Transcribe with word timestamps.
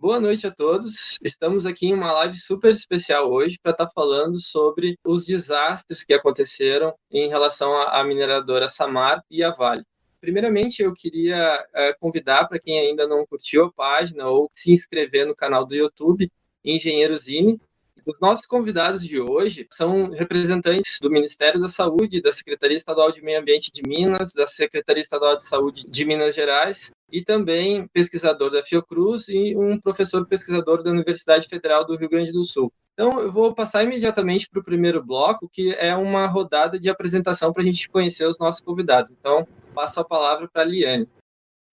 Boa 0.00 0.18
noite 0.18 0.46
a 0.46 0.50
todos. 0.50 1.18
Estamos 1.22 1.66
aqui 1.66 1.88
em 1.88 1.92
uma 1.92 2.10
live 2.10 2.34
super 2.34 2.70
especial 2.70 3.30
hoje 3.30 3.58
para 3.62 3.72
estar 3.72 3.84
tá 3.84 3.92
falando 3.94 4.40
sobre 4.40 4.98
os 5.04 5.26
desastres 5.26 6.02
que 6.02 6.14
aconteceram 6.14 6.94
em 7.10 7.28
relação 7.28 7.70
à 7.82 8.02
mineradora 8.02 8.66
Samar 8.66 9.22
e 9.30 9.44
a 9.44 9.50
Vale. 9.50 9.84
Primeiramente, 10.18 10.82
eu 10.82 10.94
queria 10.94 11.62
uh, 11.68 12.00
convidar 12.00 12.48
para 12.48 12.58
quem 12.58 12.78
ainda 12.78 13.06
não 13.06 13.26
curtiu 13.26 13.64
a 13.64 13.72
página 13.72 14.26
ou 14.26 14.50
se 14.54 14.72
inscrever 14.72 15.26
no 15.26 15.36
canal 15.36 15.66
do 15.66 15.74
YouTube 15.74 16.32
Engenheiro 16.64 17.18
Zine. 17.18 17.60
Os 18.06 18.18
nossos 18.22 18.46
convidados 18.46 19.04
de 19.04 19.20
hoje 19.20 19.66
são 19.68 20.12
representantes 20.12 20.98
do 20.98 21.10
Ministério 21.10 21.60
da 21.60 21.68
Saúde, 21.68 22.22
da 22.22 22.32
Secretaria 22.32 22.78
Estadual 22.78 23.12
de 23.12 23.20
Meio 23.20 23.38
Ambiente 23.38 23.70
de 23.70 23.82
Minas, 23.86 24.32
da 24.32 24.46
Secretaria 24.46 25.02
Estadual 25.02 25.36
de 25.36 25.44
Saúde 25.44 25.84
de 25.86 26.04
Minas 26.06 26.34
Gerais 26.34 26.90
e 27.12 27.22
também 27.24 27.86
pesquisador 27.88 28.50
da 28.50 28.62
Fiocruz 28.62 29.28
e 29.28 29.56
um 29.56 29.80
professor 29.80 30.26
pesquisador 30.26 30.82
da 30.82 30.90
Universidade 30.90 31.48
Federal 31.48 31.84
do 31.84 31.96
Rio 31.96 32.08
Grande 32.08 32.32
do 32.32 32.44
Sul. 32.44 32.72
Então, 32.94 33.20
eu 33.20 33.32
vou 33.32 33.54
passar 33.54 33.82
imediatamente 33.82 34.48
para 34.48 34.60
o 34.60 34.64
primeiro 34.64 35.02
bloco, 35.02 35.48
que 35.50 35.72
é 35.74 35.94
uma 35.94 36.26
rodada 36.26 36.78
de 36.78 36.90
apresentação 36.90 37.52
para 37.52 37.62
a 37.62 37.64
gente 37.64 37.88
conhecer 37.88 38.26
os 38.26 38.38
nossos 38.38 38.60
convidados. 38.60 39.10
Então, 39.10 39.46
passo 39.74 40.00
a 40.00 40.04
palavra 40.04 40.48
para 40.52 40.62
a 40.62 40.64
Liane. 40.66 41.08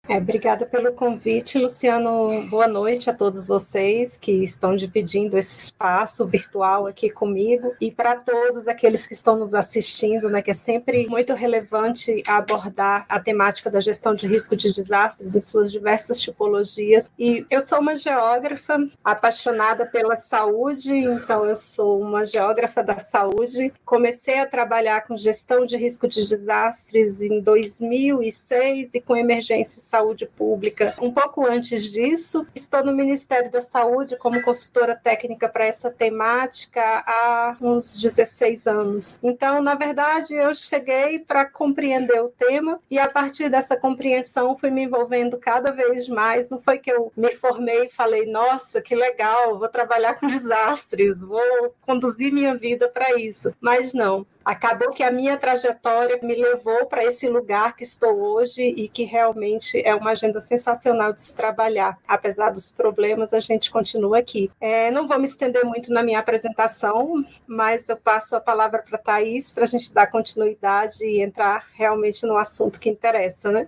É, 0.09 0.17
obrigada 0.20 0.66
pelo 0.66 0.93
convite, 0.93 1.59
Luciano. 1.59 2.41
Boa 2.43 2.66
noite 2.66 3.09
a 3.09 3.13
todos 3.13 3.45
vocês 3.45 4.16
que 4.16 4.31
estão 4.41 4.73
dividindo 4.73 5.38
esse 5.38 5.59
espaço 5.59 6.25
virtual 6.25 6.88
aqui 6.88 7.09
comigo 7.09 7.75
e 7.81 7.91
para 7.91 8.16
todos 8.16 8.70
aqueles 8.70 9.05
que 9.05 9.13
estão 9.13 9.35
nos 9.35 9.53
assistindo, 9.53 10.30
né, 10.30 10.41
que 10.41 10.52
é 10.52 10.53
sempre 10.53 11.05
muito 11.07 11.33
relevante 11.33 12.23
abordar 12.25 13.05
a 13.09 13.20
temática 13.20 13.70
da 13.70 13.81
gestão 13.81 14.16
de 14.16 14.25
risco 14.25 14.55
de 14.55 14.71
desastres 14.71 15.35
em 15.35 15.41
suas 15.41 15.70
diversas 15.70 16.21
tipologias. 16.21 17.11
E 17.19 17.45
eu 17.49 17.59
sou 17.59 17.80
uma 17.80 17.95
geógrafa 17.95 18.80
apaixonada 19.03 19.85
pela 19.85 20.16
saúde, 20.16 20.95
então 20.95 21.44
eu 21.44 21.55
sou 21.55 21.99
uma 21.99 22.25
geógrafa 22.25 22.81
da 22.81 22.97
saúde. 22.97 23.73
Comecei 23.83 24.39
a 24.39 24.45
trabalhar 24.45 25.02
com 25.05 25.17
gestão 25.17 25.66
de 25.66 25.75
risco 25.75 26.08
de 26.08 26.25
desastres 26.25 27.22
em 27.22 27.41
2006 27.41 28.91
e 28.94 29.02
com 29.02 29.13
emergência 29.13 29.81
Saúde 29.98 30.28
Pública. 30.28 30.95
Um 31.02 31.12
pouco 31.12 31.44
antes 31.44 31.92
disso, 31.92 32.45
estou 32.53 32.84
no 32.84 32.94
Ministério 32.94 33.50
da 33.50 33.62
Saúde 33.62 34.16
como 34.16 34.44
consultora 34.44 34.95
técnica 34.95 35.50
para 35.50 35.66
essa 35.66 35.90
temática 35.90 37.03
há 37.08 37.58
uns 37.59 37.98
16 37.98 38.68
anos. 38.68 39.18
Então, 39.23 39.59
na 39.59 39.73
verdade, 39.73 40.36
eu 40.36 40.53
cheguei 40.53 41.18
para 41.18 41.45
compreender 41.45 42.22
o 42.22 42.30
tema 42.30 42.80
e 42.92 43.00
a 43.00 43.09
partir 43.09 43.50
dessa 43.50 43.75
compreensão 43.75 44.56
fui 44.56 44.70
me 44.70 44.84
envolvendo 44.84 45.36
cada 45.38 45.72
vez 45.72 46.08
mais. 46.08 46.48
Não 46.48 46.59
foi 46.59 46.78
que 46.78 46.92
eu 46.92 47.12
me 47.18 47.31
formei 47.31 47.86
e 47.86 47.90
falei, 47.90 48.28
nossa, 48.28 48.80
que 48.80 48.95
legal, 48.95 49.58
vou 49.58 49.68
trabalhar 49.68 50.14
com 50.14 50.28
desastres, 50.28 51.20
vou 51.22 51.73
conduzir 51.81 52.31
minha 52.31 52.56
vida 52.56 52.88
para 52.88 53.18
isso. 53.18 53.52
Mas 53.59 53.95
não, 53.95 54.28
acabou 54.48 54.92
que 54.92 55.03
a 55.03 55.12
minha 55.12 55.36
trajetória 55.36 56.17
me 56.23 56.34
levou 56.34 56.86
para 56.86 57.03
esse 57.03 57.28
lugar 57.28 57.76
que 57.76 57.84
estou 57.84 58.17
hoje 58.17 58.62
e 58.62 58.88
que 58.88 59.03
realmente 59.03 59.86
é 59.86 59.94
uma 59.94 60.12
agenda 60.12 60.40
sensacional 60.40 61.12
de 61.12 61.22
se 61.22 61.36
trabalhar. 61.36 61.98
Apesar 62.08 62.52
dos 62.52 62.72
problemas, 62.72 63.34
a 63.34 63.42
gente 63.42 63.70
continua 63.70 64.20
aqui. 64.20 64.50
É, 64.62 64.90
não 64.90 65.06
vou 65.06 65.20
me 65.20 65.28
estender 65.28 65.66
muito 65.66 65.92
na 65.92 66.02
minha 66.02 66.20
apresentação, 66.20 67.25
mas 67.45 67.90
eu 67.90 67.98
passo 67.98 68.38
a 68.38 68.40
palavra 68.40 68.81
para 68.81 68.95
a 68.95 69.02
Thaís 69.02 69.52
para 69.52 69.66
a 69.66 69.68
gente 69.68 69.94
dar 69.94 70.08
continuidade 70.08 71.03
e 71.03 71.22
entrar 71.22 71.66
realmente 71.73 72.25
no 72.25 72.38
assunto 72.38 72.80
que 72.80 72.90
interessa, 72.90 73.52
né? 73.52 73.68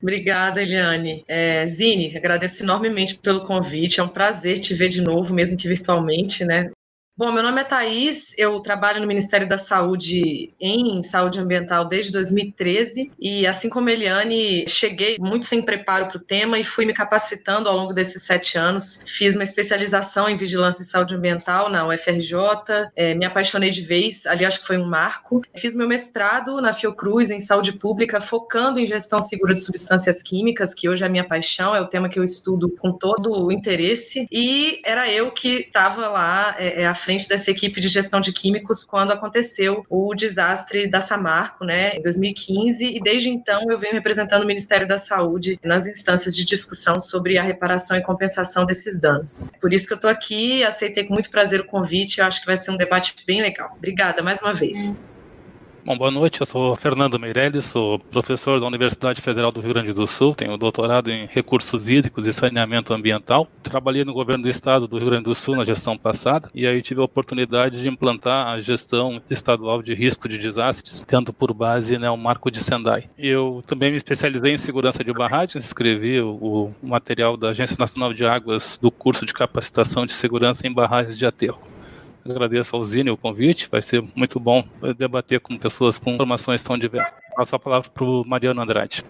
Obrigada, 0.00 0.62
Eliane. 0.62 1.24
É, 1.26 1.66
Zine, 1.66 2.16
agradeço 2.16 2.62
enormemente 2.62 3.18
pelo 3.18 3.44
convite. 3.44 3.98
É 3.98 4.04
um 4.04 4.08
prazer 4.08 4.60
te 4.60 4.72
ver 4.72 4.88
de 4.88 5.00
novo, 5.00 5.34
mesmo 5.34 5.56
que 5.56 5.66
virtualmente, 5.66 6.44
né? 6.44 6.70
Bom, 7.18 7.32
meu 7.32 7.42
nome 7.42 7.62
é 7.62 7.64
Thaís, 7.64 8.34
eu 8.36 8.60
trabalho 8.60 9.00
no 9.00 9.06
Ministério 9.06 9.48
da 9.48 9.56
Saúde 9.56 10.52
em 10.60 11.02
saúde 11.02 11.40
ambiental 11.40 11.86
desde 11.86 12.12
2013 12.12 13.10
e, 13.18 13.46
assim 13.46 13.70
como 13.70 13.88
Eliane, 13.88 14.68
cheguei 14.68 15.16
muito 15.18 15.46
sem 15.46 15.62
preparo 15.62 16.08
para 16.08 16.18
o 16.18 16.20
tema 16.20 16.58
e 16.58 16.64
fui 16.64 16.84
me 16.84 16.92
capacitando 16.92 17.70
ao 17.70 17.74
longo 17.74 17.94
desses 17.94 18.22
sete 18.22 18.58
anos. 18.58 19.02
Fiz 19.06 19.34
uma 19.34 19.44
especialização 19.44 20.28
em 20.28 20.36
vigilância 20.36 20.82
e 20.82 20.84
saúde 20.84 21.14
ambiental 21.14 21.70
na 21.70 21.88
UFRJ, 21.88 22.34
é, 22.94 23.14
me 23.14 23.24
apaixonei 23.24 23.70
de 23.70 23.80
vez, 23.80 24.26
ali 24.26 24.44
acho 24.44 24.60
que 24.60 24.66
foi 24.66 24.76
um 24.76 24.84
marco. 24.84 25.40
Fiz 25.56 25.74
meu 25.74 25.88
mestrado 25.88 26.60
na 26.60 26.74
Fiocruz 26.74 27.30
em 27.30 27.40
saúde 27.40 27.72
pública, 27.72 28.20
focando 28.20 28.78
em 28.78 28.84
gestão 28.84 29.22
segura 29.22 29.54
de 29.54 29.60
substâncias 29.60 30.22
químicas, 30.22 30.74
que 30.74 30.86
hoje 30.86 31.02
é 31.02 31.06
a 31.06 31.10
minha 31.10 31.24
paixão, 31.24 31.74
é 31.74 31.80
o 31.80 31.88
tema 31.88 32.10
que 32.10 32.18
eu 32.18 32.24
estudo 32.24 32.68
com 32.68 32.92
todo 32.92 33.46
o 33.46 33.50
interesse, 33.50 34.26
e 34.30 34.82
era 34.84 35.10
eu 35.10 35.30
que 35.30 35.60
estava 35.60 36.08
lá 36.08 36.54
é, 36.58 36.82
é, 36.82 36.86
à 36.86 36.94
frente 37.06 37.28
dessa 37.28 37.52
equipe 37.52 37.80
de 37.80 37.86
gestão 37.86 38.20
de 38.20 38.32
químicos 38.32 38.84
quando 38.84 39.12
aconteceu 39.12 39.86
o 39.88 40.12
desastre 40.12 40.90
da 40.90 41.00
Samarco, 41.00 41.64
né, 41.64 41.96
em 41.96 42.02
2015, 42.02 42.84
e 42.84 43.00
desde 43.00 43.30
então 43.30 43.70
eu 43.70 43.78
venho 43.78 43.94
representando 43.94 44.42
o 44.42 44.46
Ministério 44.46 44.88
da 44.88 44.98
Saúde 44.98 45.56
nas 45.62 45.86
instâncias 45.86 46.34
de 46.34 46.44
discussão 46.44 47.00
sobre 47.00 47.38
a 47.38 47.44
reparação 47.44 47.96
e 47.96 48.02
compensação 48.02 48.66
desses 48.66 49.00
danos. 49.00 49.52
Por 49.60 49.72
isso 49.72 49.86
que 49.86 49.92
eu 49.92 49.96
estou 49.96 50.10
aqui, 50.10 50.64
aceitei 50.64 51.04
com 51.04 51.14
muito 51.14 51.30
prazer 51.30 51.60
o 51.60 51.64
convite, 51.64 52.18
eu 52.18 52.26
acho 52.26 52.40
que 52.40 52.46
vai 52.46 52.56
ser 52.56 52.72
um 52.72 52.76
debate 52.76 53.14
bem 53.24 53.40
legal. 53.40 53.72
Obrigada 53.76 54.20
mais 54.20 54.42
uma 54.42 54.52
vez. 54.52 54.96
Bom, 55.86 55.96
boa 55.96 56.10
noite, 56.10 56.40
eu 56.40 56.46
sou 56.46 56.74
Fernando 56.74 57.16
Meirelles, 57.16 57.66
sou 57.66 58.00
professor 58.00 58.58
da 58.58 58.66
Universidade 58.66 59.20
Federal 59.20 59.52
do 59.52 59.60
Rio 59.60 59.72
Grande 59.72 59.92
do 59.92 60.04
Sul, 60.04 60.34
tenho 60.34 60.56
doutorado 60.56 61.12
em 61.12 61.28
recursos 61.30 61.88
hídricos 61.88 62.26
e 62.26 62.32
saneamento 62.32 62.92
ambiental. 62.92 63.46
Trabalhei 63.62 64.04
no 64.04 64.12
governo 64.12 64.42
do 64.42 64.48
estado 64.48 64.88
do 64.88 64.98
Rio 64.98 65.10
Grande 65.10 65.26
do 65.26 65.34
Sul 65.36 65.54
na 65.54 65.62
gestão 65.62 65.96
passada 65.96 66.50
e 66.52 66.66
aí 66.66 66.82
tive 66.82 67.00
a 67.00 67.04
oportunidade 67.04 67.80
de 67.80 67.88
implantar 67.88 68.48
a 68.48 68.58
gestão 68.58 69.22
estadual 69.30 69.80
de 69.80 69.94
risco 69.94 70.28
de 70.28 70.38
desastres, 70.38 71.04
tendo 71.06 71.32
por 71.32 71.54
base 71.54 71.96
né, 71.96 72.10
o 72.10 72.16
marco 72.16 72.50
de 72.50 72.60
Sendai. 72.60 73.08
Eu 73.16 73.62
também 73.64 73.92
me 73.92 73.96
especializei 73.96 74.54
em 74.54 74.58
segurança 74.58 75.04
de 75.04 75.12
barragens, 75.12 75.64
escrevi 75.64 76.20
o, 76.20 76.74
o 76.82 76.88
material 76.88 77.36
da 77.36 77.50
Agência 77.50 77.76
Nacional 77.78 78.12
de 78.12 78.26
Águas 78.26 78.76
do 78.82 78.90
curso 78.90 79.24
de 79.24 79.32
capacitação 79.32 80.04
de 80.04 80.14
segurança 80.14 80.66
em 80.66 80.72
barragens 80.72 81.16
de 81.16 81.24
aterro. 81.24 81.75
Agradeço 82.28 82.74
ao 82.74 82.84
Zine 82.84 83.10
o 83.10 83.16
convite, 83.16 83.68
vai 83.70 83.80
ser 83.80 84.02
muito 84.14 84.38
bom 84.40 84.66
debater 84.96 85.40
com 85.40 85.56
pessoas 85.56 85.98
com 85.98 86.14
informações 86.14 86.62
tão 86.62 86.76
diversas. 86.76 87.14
Passo 87.36 87.56
a 87.56 87.58
palavra 87.58 87.90
para 87.90 88.04
o 88.04 88.24
Mariano 88.24 88.60
Andrade. 88.60 89.04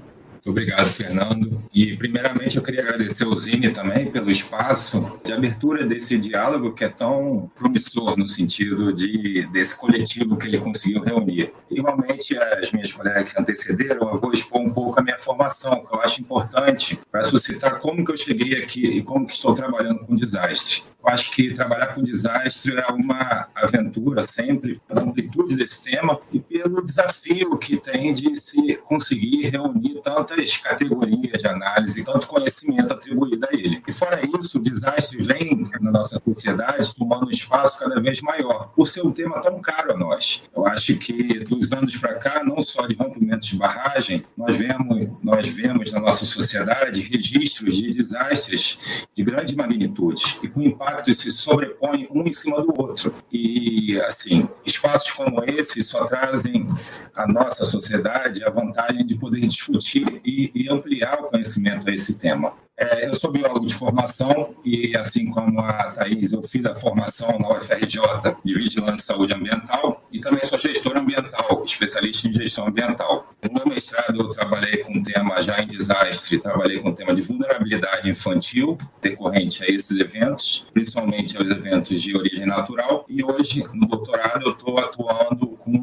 Obrigado, 0.46 0.86
Fernando. 0.86 1.60
E, 1.74 1.96
primeiramente, 1.96 2.56
eu 2.56 2.62
queria 2.62 2.80
agradecer 2.80 3.24
ao 3.24 3.34
Zine 3.34 3.70
também 3.70 4.12
pelo 4.12 4.30
espaço 4.30 5.18
de 5.24 5.32
abertura 5.32 5.84
desse 5.84 6.16
diálogo 6.16 6.72
que 6.72 6.84
é 6.84 6.88
tão 6.88 7.50
promissor 7.56 8.16
no 8.16 8.28
sentido 8.28 8.92
de 8.92 9.44
desse 9.48 9.76
coletivo 9.76 10.36
que 10.36 10.46
ele 10.46 10.58
conseguiu 10.58 11.02
reunir. 11.02 11.52
Igualmente, 11.68 12.38
as 12.38 12.70
minhas 12.70 12.92
colegas 12.92 13.32
que 13.32 13.40
antecederam, 13.40 14.08
eu 14.08 14.18
vou 14.18 14.32
expor 14.32 14.60
um 14.60 14.70
pouco 14.70 15.00
a 15.00 15.02
minha 15.02 15.18
formação, 15.18 15.84
que 15.84 15.92
eu 15.92 16.00
acho 16.00 16.20
importante 16.20 16.96
para 17.10 17.24
suscitar 17.24 17.80
como 17.80 18.04
que 18.04 18.12
eu 18.12 18.16
cheguei 18.16 18.62
aqui 18.62 18.86
e 18.86 19.02
como 19.02 19.26
que 19.26 19.32
estou 19.32 19.52
trabalhando 19.52 20.06
com 20.06 20.14
desastre. 20.14 20.84
Acho 21.06 21.30
que 21.30 21.54
trabalhar 21.54 21.94
com 21.94 22.02
desastre 22.02 22.74
é 22.76 22.92
uma 22.92 23.48
aventura 23.54 24.24
sempre, 24.24 24.80
pela 24.88 25.02
amplitude 25.02 25.54
desse 25.54 25.84
tema 25.84 26.18
e 26.32 26.40
pelo 26.40 26.84
desafio 26.84 27.56
que 27.58 27.76
tem 27.76 28.12
de 28.12 28.36
se 28.36 28.74
conseguir 28.84 29.48
reunir 29.48 30.00
tantas 30.02 30.56
categorias 30.56 31.40
de 31.40 31.46
análise, 31.46 32.04
tanto 32.04 32.26
conhecimento 32.26 32.92
atribuído 32.92 33.46
a 33.46 33.54
ele. 33.54 33.80
E 33.86 33.92
fora 33.92 34.20
isso, 34.38 34.58
o 34.58 34.62
desastre 34.62 35.22
vem 35.22 35.70
na 35.80 35.92
nossa 35.92 36.20
sociedade 36.22 36.92
tomando 36.94 37.26
um 37.26 37.30
espaço 37.30 37.78
cada 37.78 38.00
vez 38.00 38.20
maior, 38.20 38.72
por 38.74 38.88
ser 38.88 39.06
um 39.06 39.12
tema 39.12 39.40
tão 39.40 39.60
caro 39.60 39.92
a 39.92 39.96
nós. 39.96 40.42
Eu 40.54 40.66
acho 40.66 40.96
que 40.96 41.38
dos 41.44 41.70
anos 41.70 41.96
para 41.96 42.14
cá, 42.14 42.42
não 42.42 42.60
só 42.62 42.84
de 42.86 42.96
rompimento 42.96 43.46
de 43.46 43.56
barragem, 43.56 44.24
nós 44.36 44.58
vemos, 44.58 45.08
nós 45.22 45.46
vemos 45.46 45.92
na 45.92 46.00
nossa 46.00 46.24
sociedade 46.24 47.00
registros 47.00 47.76
de 47.76 47.94
desastres 47.94 49.06
de 49.14 49.22
grande 49.22 49.54
magnitude 49.54 50.38
e 50.42 50.48
com 50.48 50.62
impacto 50.62 50.95
impactos 50.96 51.18
se 51.18 51.30
sobrepõem 51.30 52.08
um 52.10 52.26
em 52.26 52.32
cima 52.32 52.62
do 52.62 52.72
outro. 52.80 53.14
E, 53.30 54.00
assim, 54.00 54.48
espaços 54.64 55.10
como 55.12 55.42
esse 55.44 55.82
só 55.82 56.04
trazem 56.04 56.66
à 57.14 57.26
nossa 57.26 57.64
sociedade 57.64 58.42
a 58.42 58.50
vantagem 58.50 59.04
de 59.04 59.16
poder 59.16 59.40
discutir 59.40 60.20
e, 60.24 60.50
e 60.54 60.68
ampliar 60.70 61.20
o 61.20 61.28
conhecimento 61.28 61.88
a 61.88 61.92
esse 61.92 62.14
tema. 62.18 62.54
É, 62.78 63.08
eu 63.08 63.14
sou 63.14 63.32
biólogo 63.32 63.64
de 63.64 63.74
formação 63.74 64.54
e, 64.64 64.94
assim 64.96 65.30
como 65.30 65.60
a 65.60 65.92
Thais, 65.92 66.32
eu 66.32 66.42
fiz 66.42 66.64
a 66.66 66.74
formação 66.74 67.38
na 67.38 67.56
UFRJ 67.56 68.00
de 68.44 68.54
Vigilância 68.54 69.02
e 69.02 69.06
Saúde 69.06 69.34
Ambiental 69.34 70.05
e 70.16 70.20
também 70.20 70.40
sou 70.48 70.58
gestor 70.58 70.96
ambiental, 70.96 71.62
especialista 71.62 72.26
em 72.26 72.32
gestão 72.32 72.66
ambiental. 72.66 73.34
No 73.44 73.52
meu 73.52 73.66
mestrado, 73.66 74.18
eu 74.18 74.30
trabalhei 74.30 74.78
com 74.78 74.94
o 74.94 75.02
tema 75.02 75.42
já 75.42 75.60
em 75.62 75.66
desastre, 75.66 76.38
trabalhei 76.38 76.78
com 76.78 76.88
o 76.88 76.94
tema 76.94 77.14
de 77.14 77.20
vulnerabilidade 77.20 78.08
infantil 78.08 78.78
decorrente 79.02 79.62
a 79.62 79.66
esses 79.66 79.98
eventos, 79.98 80.68
principalmente 80.72 81.36
aos 81.36 81.46
eventos 81.46 82.00
de 82.00 82.16
origem 82.16 82.46
natural. 82.46 83.04
E 83.10 83.22
hoje, 83.22 83.62
no 83.74 83.86
doutorado, 83.86 84.46
eu 84.46 84.52
estou 84.52 84.78
atuando 84.78 85.48
com 85.48 85.82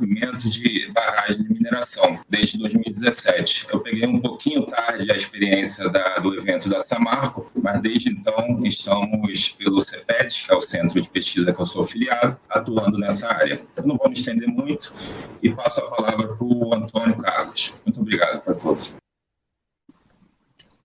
rompimento 0.00 0.48
de 0.48 0.90
barragens 0.92 1.49
mineração, 1.60 2.18
desde 2.26 2.58
2017. 2.58 3.66
Eu 3.70 3.80
peguei 3.80 4.06
um 4.06 4.18
pouquinho 4.18 4.64
tarde 4.64 5.12
a 5.12 5.14
experiência 5.14 5.90
da, 5.90 6.18
do 6.18 6.34
evento 6.34 6.70
da 6.70 6.80
Samarco, 6.80 7.50
mas 7.54 7.80
desde 7.82 8.10
então 8.10 8.60
estamos 8.64 9.50
pelo 9.50 9.80
CEPET, 9.82 10.46
que 10.46 10.52
é 10.52 10.56
o 10.56 10.60
Centro 10.62 10.98
de 10.98 11.08
Pesquisa 11.08 11.52
que 11.52 11.60
eu 11.60 11.66
sou 11.66 11.82
afiliado, 11.82 12.38
atuando 12.48 12.98
nessa 12.98 13.28
área. 13.28 13.60
Eu 13.76 13.86
não 13.86 13.96
vou 13.96 14.08
me 14.08 14.18
estender 14.18 14.48
muito 14.48 14.94
e 15.42 15.50
passo 15.50 15.80
a 15.80 15.90
palavra 15.90 16.28
para 16.28 16.44
o 16.44 16.74
Antônio 16.74 17.16
Carlos. 17.18 17.74
Muito 17.84 18.00
obrigado 18.00 18.42
para 18.42 18.54
todos. 18.54 18.94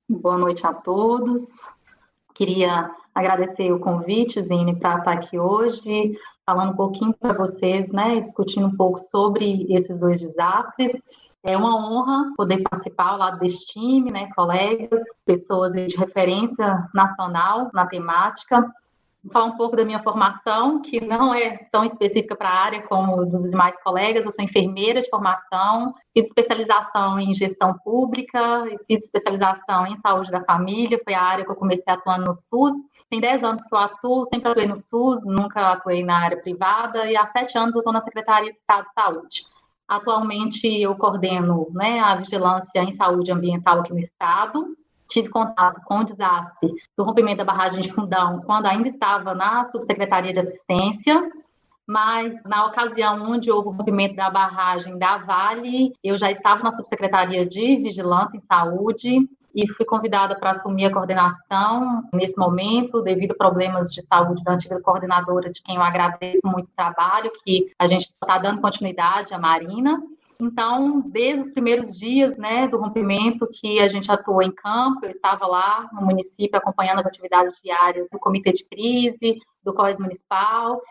Boa 0.09 0.37
noite 0.37 0.67
a 0.67 0.73
todos. 0.73 1.69
Queria 2.35 2.91
agradecer 3.13 3.71
o 3.71 3.79
convite, 3.79 4.41
Zine, 4.41 4.75
para 4.77 4.99
estar 4.99 5.13
aqui 5.13 5.39
hoje, 5.39 6.17
falando 6.45 6.73
um 6.73 6.75
pouquinho 6.75 7.13
para 7.13 7.33
vocês, 7.33 7.91
né, 7.91 8.19
discutindo 8.19 8.67
um 8.67 8.75
pouco 8.75 8.99
sobre 8.99 9.65
esses 9.73 9.99
dois 9.99 10.19
desastres. 10.19 10.91
É 11.43 11.55
uma 11.57 11.75
honra 11.75 12.33
poder 12.35 12.61
participar 12.63 13.09
ao 13.09 13.17
lado 13.17 13.39
time, 13.65 14.11
né, 14.11 14.29
colegas, 14.35 15.03
pessoas 15.25 15.73
de 15.73 15.95
referência 15.95 16.87
nacional 16.93 17.69
na 17.73 17.85
temática. 17.85 18.61
Vou 19.23 19.33
falar 19.33 19.45
um 19.45 19.57
pouco 19.57 19.75
da 19.75 19.83
minha 19.83 20.03
formação, 20.03 20.81
que 20.83 21.01
não 21.01 21.33
é 21.33 21.57
tão 21.71 21.83
específica 21.83 22.35
para 22.35 22.49
a 22.49 22.63
área 22.63 22.81
como 22.83 23.25
dos 23.25 23.43
demais 23.49 23.75
colegas. 23.83 24.23
Eu 24.23 24.31
sou 24.31 24.45
enfermeira 24.45 25.01
de 25.01 25.09
formação, 25.09 25.95
fiz 26.13 26.27
especialização 26.27 27.19
em 27.19 27.33
gestão 27.33 27.75
pública, 27.83 28.63
fiz 28.87 29.03
especialização 29.03 29.87
em 29.87 29.97
saúde 29.97 30.29
da 30.29 30.43
família, 30.43 31.01
foi 31.03 31.15
a 31.15 31.21
área 31.21 31.43
que 31.43 31.49
eu 31.49 31.55
comecei 31.55 31.91
atuando 31.91 32.25
no 32.25 32.35
SUS. 32.35 32.75
Tem 33.09 33.21
10 33.21 33.43
anos 33.43 33.61
que 33.61 33.73
eu 33.73 33.77
atuo, 33.77 34.27
sempre 34.33 34.49
atuei 34.49 34.67
no 34.67 34.77
SUS, 34.77 35.23
nunca 35.25 35.71
atuei 35.71 36.03
na 36.03 36.17
área 36.17 36.41
privada, 36.41 37.09
e 37.09 37.15
há 37.15 37.25
7 37.25 37.57
anos 37.57 37.75
eu 37.75 37.79
estou 37.79 37.93
na 37.93 38.01
Secretaria 38.01 38.51
de 38.51 38.57
Estado 38.57 38.87
de 38.87 38.93
Saúde. 38.93 39.41
Atualmente 39.87 40.67
eu 40.67 40.95
coordeno 40.95 41.67
né, 41.71 41.99
a 41.99 42.15
vigilância 42.15 42.79
em 42.79 42.91
saúde 42.91 43.31
ambiental 43.31 43.79
aqui 43.79 43.93
no 43.93 43.99
Estado, 43.99 44.75
tive 45.07 45.29
contato 45.29 45.81
com 45.85 45.99
o 45.99 46.03
desastre 46.03 46.73
do 46.97 47.03
rompimento 47.03 47.37
da 47.37 47.45
barragem 47.45 47.81
de 47.81 47.91
Fundão 47.91 48.41
quando 48.41 48.65
ainda 48.65 48.89
estava 48.89 49.35
na 49.35 49.65
subsecretaria 49.65 50.33
de 50.33 50.39
assistência, 50.39 51.31
mas 51.87 52.43
na 52.43 52.65
ocasião 52.65 53.31
onde 53.31 53.51
houve 53.51 53.69
o 53.69 53.71
rompimento 53.71 54.15
da 54.15 54.31
barragem 54.31 54.97
da 54.97 55.19
Vale, 55.19 55.93
eu 56.03 56.17
já 56.17 56.31
estava 56.31 56.63
na 56.63 56.71
subsecretaria 56.71 57.45
de 57.45 57.77
vigilância 57.77 58.35
em 58.35 58.41
saúde 58.41 59.29
e 59.55 59.67
fui 59.69 59.85
convidada 59.85 60.37
para 60.37 60.51
assumir 60.51 60.85
a 60.85 60.91
coordenação 60.91 62.03
nesse 62.13 62.37
momento, 62.37 63.01
devido 63.01 63.31
a 63.31 63.37
problemas 63.37 63.93
de 63.93 64.01
saúde 64.05 64.43
da 64.43 64.53
antiga 64.53 64.81
coordenadora, 64.81 65.49
de 65.49 65.63
quem 65.63 65.77
eu 65.77 65.81
agradeço 65.81 66.45
muito 66.45 66.65
o 66.65 66.75
trabalho, 66.75 67.31
que 67.43 67.71
a 67.79 67.87
gente 67.87 68.03
está 68.03 68.37
dando 68.37 68.59
continuidade, 68.59 69.33
a 69.33 69.39
Marina. 69.39 70.03
Então, 70.37 71.01
desde 71.07 71.47
os 71.47 71.53
primeiros 71.53 71.97
dias 71.97 72.35
né, 72.37 72.67
do 72.67 72.77
rompimento 72.77 73.47
que 73.47 73.79
a 73.79 73.87
gente 73.87 74.11
atuou 74.11 74.41
em 74.41 74.51
campo, 74.51 75.05
eu 75.05 75.11
estava 75.11 75.47
lá 75.47 75.89
no 75.93 76.01
município 76.01 76.57
acompanhando 76.57 76.99
as 76.99 77.05
atividades 77.05 77.57
diárias 77.63 78.09
do 78.11 78.19
comitê 78.19 78.51
de 78.51 78.67
crise, 78.67 79.39
do 79.63 79.73
COIS 79.73 79.97
municipal, 79.97 80.81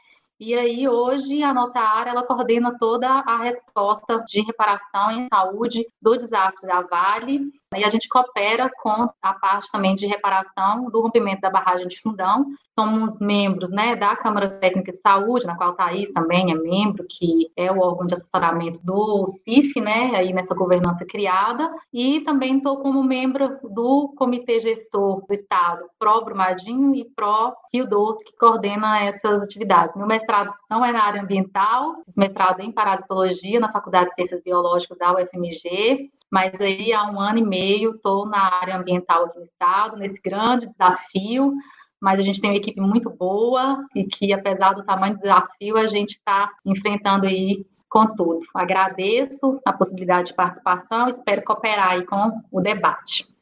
e 0.45 0.55
aí, 0.55 0.87
hoje, 0.87 1.43
a 1.43 1.55
nossa 1.55 1.81
área, 1.81 2.11
ela 2.11 2.23
coordena 2.23 2.77
toda 2.79 3.09
a 3.09 3.39
resposta 3.45 4.23
de 4.27 4.43
reparação 4.43 5.11
em 5.11 5.27
saúde 5.29 5.87
do 6.03 6.19
desastre 6.19 6.67
da 6.67 6.83
Vale, 6.83 7.51
e 7.77 7.85
a 7.85 7.91
gente 7.91 8.09
coopera 8.09 8.71
com 8.83 9.09
a 9.21 9.33
parte 9.35 9.71
também 9.73 9.97
de 9.97 10.07
reparação 10.07 10.91
do 10.91 11.01
rompimento 11.01 11.41
da 11.41 11.51
barragem 11.51 11.89
de 11.89 12.01
Fundão. 12.01 12.47
Somos 12.79 13.21
membros 13.21 13.71
né, 13.71 13.95
da 13.95 14.17
Câmara 14.17 14.49
Técnica 14.49 14.93
de 14.93 15.01
Saúde, 15.01 15.47
na 15.47 15.57
qual 15.57 15.71
a 15.71 15.75
Thaís 15.75 16.13
também 16.13 16.51
é 16.51 16.55
membro, 16.55 17.05
que 17.09 17.51
é 17.57 17.71
o 17.71 17.79
órgão 17.79 18.07
de 18.07 18.15
assessoramento 18.15 18.81
do 18.83 19.27
CIF, 19.45 19.81
né, 19.81 20.13
aí 20.15 20.33
nessa 20.33 20.55
governança 20.55 21.05
criada, 21.05 21.71
e 21.93 22.21
também 22.23 22.57
estou 22.57 22.79
como 22.79 23.03
membro 23.03 23.59
do 23.63 24.13
Comitê 24.17 24.61
Gestor 24.61 25.25
do 25.27 25.35
Estado, 25.35 25.85
Pró 25.99 26.21
Brumadinho 26.21 26.95
e 26.95 27.05
Pró 27.05 27.55
Rio 27.73 27.89
Doce, 27.89 28.25
que 28.25 28.37
coordena 28.37 29.05
essas 29.05 29.43
atividades. 29.43 29.97
Meu 29.97 30.07
mestrado 30.07 30.34
não 30.71 30.85
é 30.85 30.93
na 30.93 31.03
área 31.03 31.23
ambiental, 31.23 31.97
mestrado 32.17 32.61
em 32.61 32.73
parasitologia 32.73 33.61
na 33.61 33.73
Faculdade 33.73 34.11
de 34.11 34.15
Ciências 34.15 34.43
Biológicas 34.43 34.99
da 34.99 35.13
UFMG, 35.13 36.11
mas 36.31 36.53
aí 36.61 36.93
há 36.93 37.05
um 37.11 37.21
ano 37.21 37.39
e 37.39 37.45
meio 37.45 37.95
estou 37.95 38.27
na 38.27 38.55
área 38.61 38.77
ambiental 38.77 39.25
aqui 39.25 39.39
no 39.39 39.45
estado, 39.45 39.97
nesse 39.97 40.21
grande 40.21 40.67
desafio, 40.67 41.53
mas 42.01 42.19
a 42.19 42.23
gente 42.23 42.41
tem 42.41 42.51
uma 42.51 42.57
equipe 42.57 42.81
muito 42.81 43.09
boa 43.09 43.85
e 43.95 44.05
que, 44.05 44.33
apesar 44.33 44.73
do 44.75 44.85
tamanho 44.85 45.15
do 45.15 45.21
desafio, 45.21 45.77
a 45.77 45.87
gente 45.87 46.13
está 46.13 46.51
enfrentando 46.65 47.27
aí 47.27 47.65
com 47.89 48.07
tudo. 48.15 48.41
Agradeço 48.55 49.61
a 49.65 49.73
possibilidade 49.73 50.29
de 50.29 50.35
participação, 50.35 51.09
espero 51.09 51.45
cooperar 51.45 51.93
aí 51.93 52.05
com 52.05 52.33
o 52.51 52.61
debate. 52.61 53.34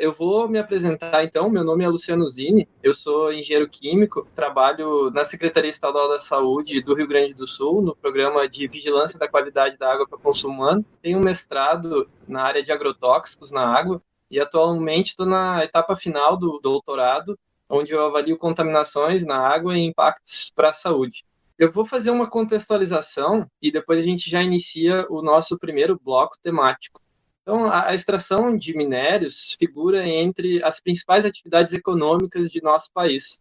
Eu 0.00 0.14
vou 0.14 0.48
me 0.48 0.58
apresentar 0.58 1.22
então. 1.24 1.50
Meu 1.50 1.62
nome 1.62 1.84
é 1.84 1.88
Luciano 1.88 2.26
Zini, 2.26 2.66
eu 2.82 2.94
sou 2.94 3.30
engenheiro 3.30 3.68
químico, 3.68 4.26
trabalho 4.34 5.10
na 5.10 5.24
Secretaria 5.24 5.68
Estadual 5.68 6.08
da 6.08 6.18
Saúde 6.18 6.80
do 6.80 6.94
Rio 6.94 7.06
Grande 7.06 7.34
do 7.34 7.46
Sul, 7.46 7.82
no 7.82 7.94
programa 7.94 8.48
de 8.48 8.66
vigilância 8.66 9.18
da 9.18 9.28
qualidade 9.28 9.76
da 9.76 9.92
água 9.92 10.08
para 10.08 10.18
consumo 10.18 10.54
humano. 10.54 10.82
Tenho 11.02 11.18
um 11.18 11.22
mestrado 11.22 12.08
na 12.26 12.42
área 12.42 12.62
de 12.62 12.72
agrotóxicos 12.72 13.52
na 13.52 13.62
água 13.62 14.02
e 14.30 14.40
atualmente 14.40 15.08
estou 15.08 15.26
na 15.26 15.62
etapa 15.62 15.94
final 15.94 16.34
do 16.34 16.58
doutorado, 16.60 17.38
onde 17.68 17.92
eu 17.92 18.02
avalio 18.02 18.38
contaminações 18.38 19.22
na 19.26 19.36
água 19.36 19.76
e 19.76 19.82
impactos 19.82 20.50
para 20.56 20.70
a 20.70 20.74
saúde. 20.74 21.26
Eu 21.58 21.70
vou 21.70 21.84
fazer 21.84 22.10
uma 22.10 22.26
contextualização 22.26 23.46
e 23.60 23.70
depois 23.70 23.98
a 23.98 24.02
gente 24.02 24.30
já 24.30 24.42
inicia 24.42 25.06
o 25.10 25.20
nosso 25.20 25.58
primeiro 25.58 26.00
bloco 26.02 26.36
temático. 26.42 27.02
Então, 27.42 27.72
a 27.72 27.94
extração 27.94 28.54
de 28.56 28.76
minérios 28.76 29.56
figura 29.58 30.06
entre 30.06 30.62
as 30.62 30.78
principais 30.78 31.24
atividades 31.24 31.72
econômicas 31.72 32.50
de 32.50 32.62
nosso 32.62 32.92
país. 32.92 33.40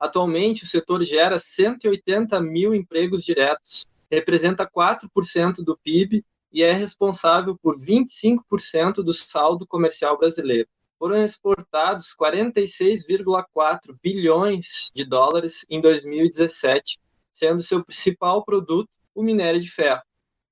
Atualmente, 0.00 0.64
o 0.64 0.66
setor 0.66 1.02
gera 1.04 1.38
180 1.38 2.40
mil 2.42 2.74
empregos 2.74 3.24
diretos, 3.24 3.86
representa 4.10 4.68
4% 4.68 5.64
do 5.64 5.76
PIB 5.78 6.24
e 6.52 6.62
é 6.62 6.72
responsável 6.72 7.56
por 7.56 7.78
25% 7.78 8.96
do 8.96 9.12
saldo 9.12 9.66
comercial 9.66 10.18
brasileiro. 10.18 10.68
Foram 10.98 11.22
exportados 11.22 12.14
46,4 12.20 13.96
bilhões 14.02 14.90
de 14.94 15.04
dólares 15.04 15.64
em 15.70 15.80
2017, 15.80 16.98
sendo 17.32 17.62
seu 17.62 17.84
principal 17.84 18.44
produto 18.44 18.88
o 19.14 19.22
minério 19.22 19.60
de 19.60 19.70
ferro, 19.70 20.02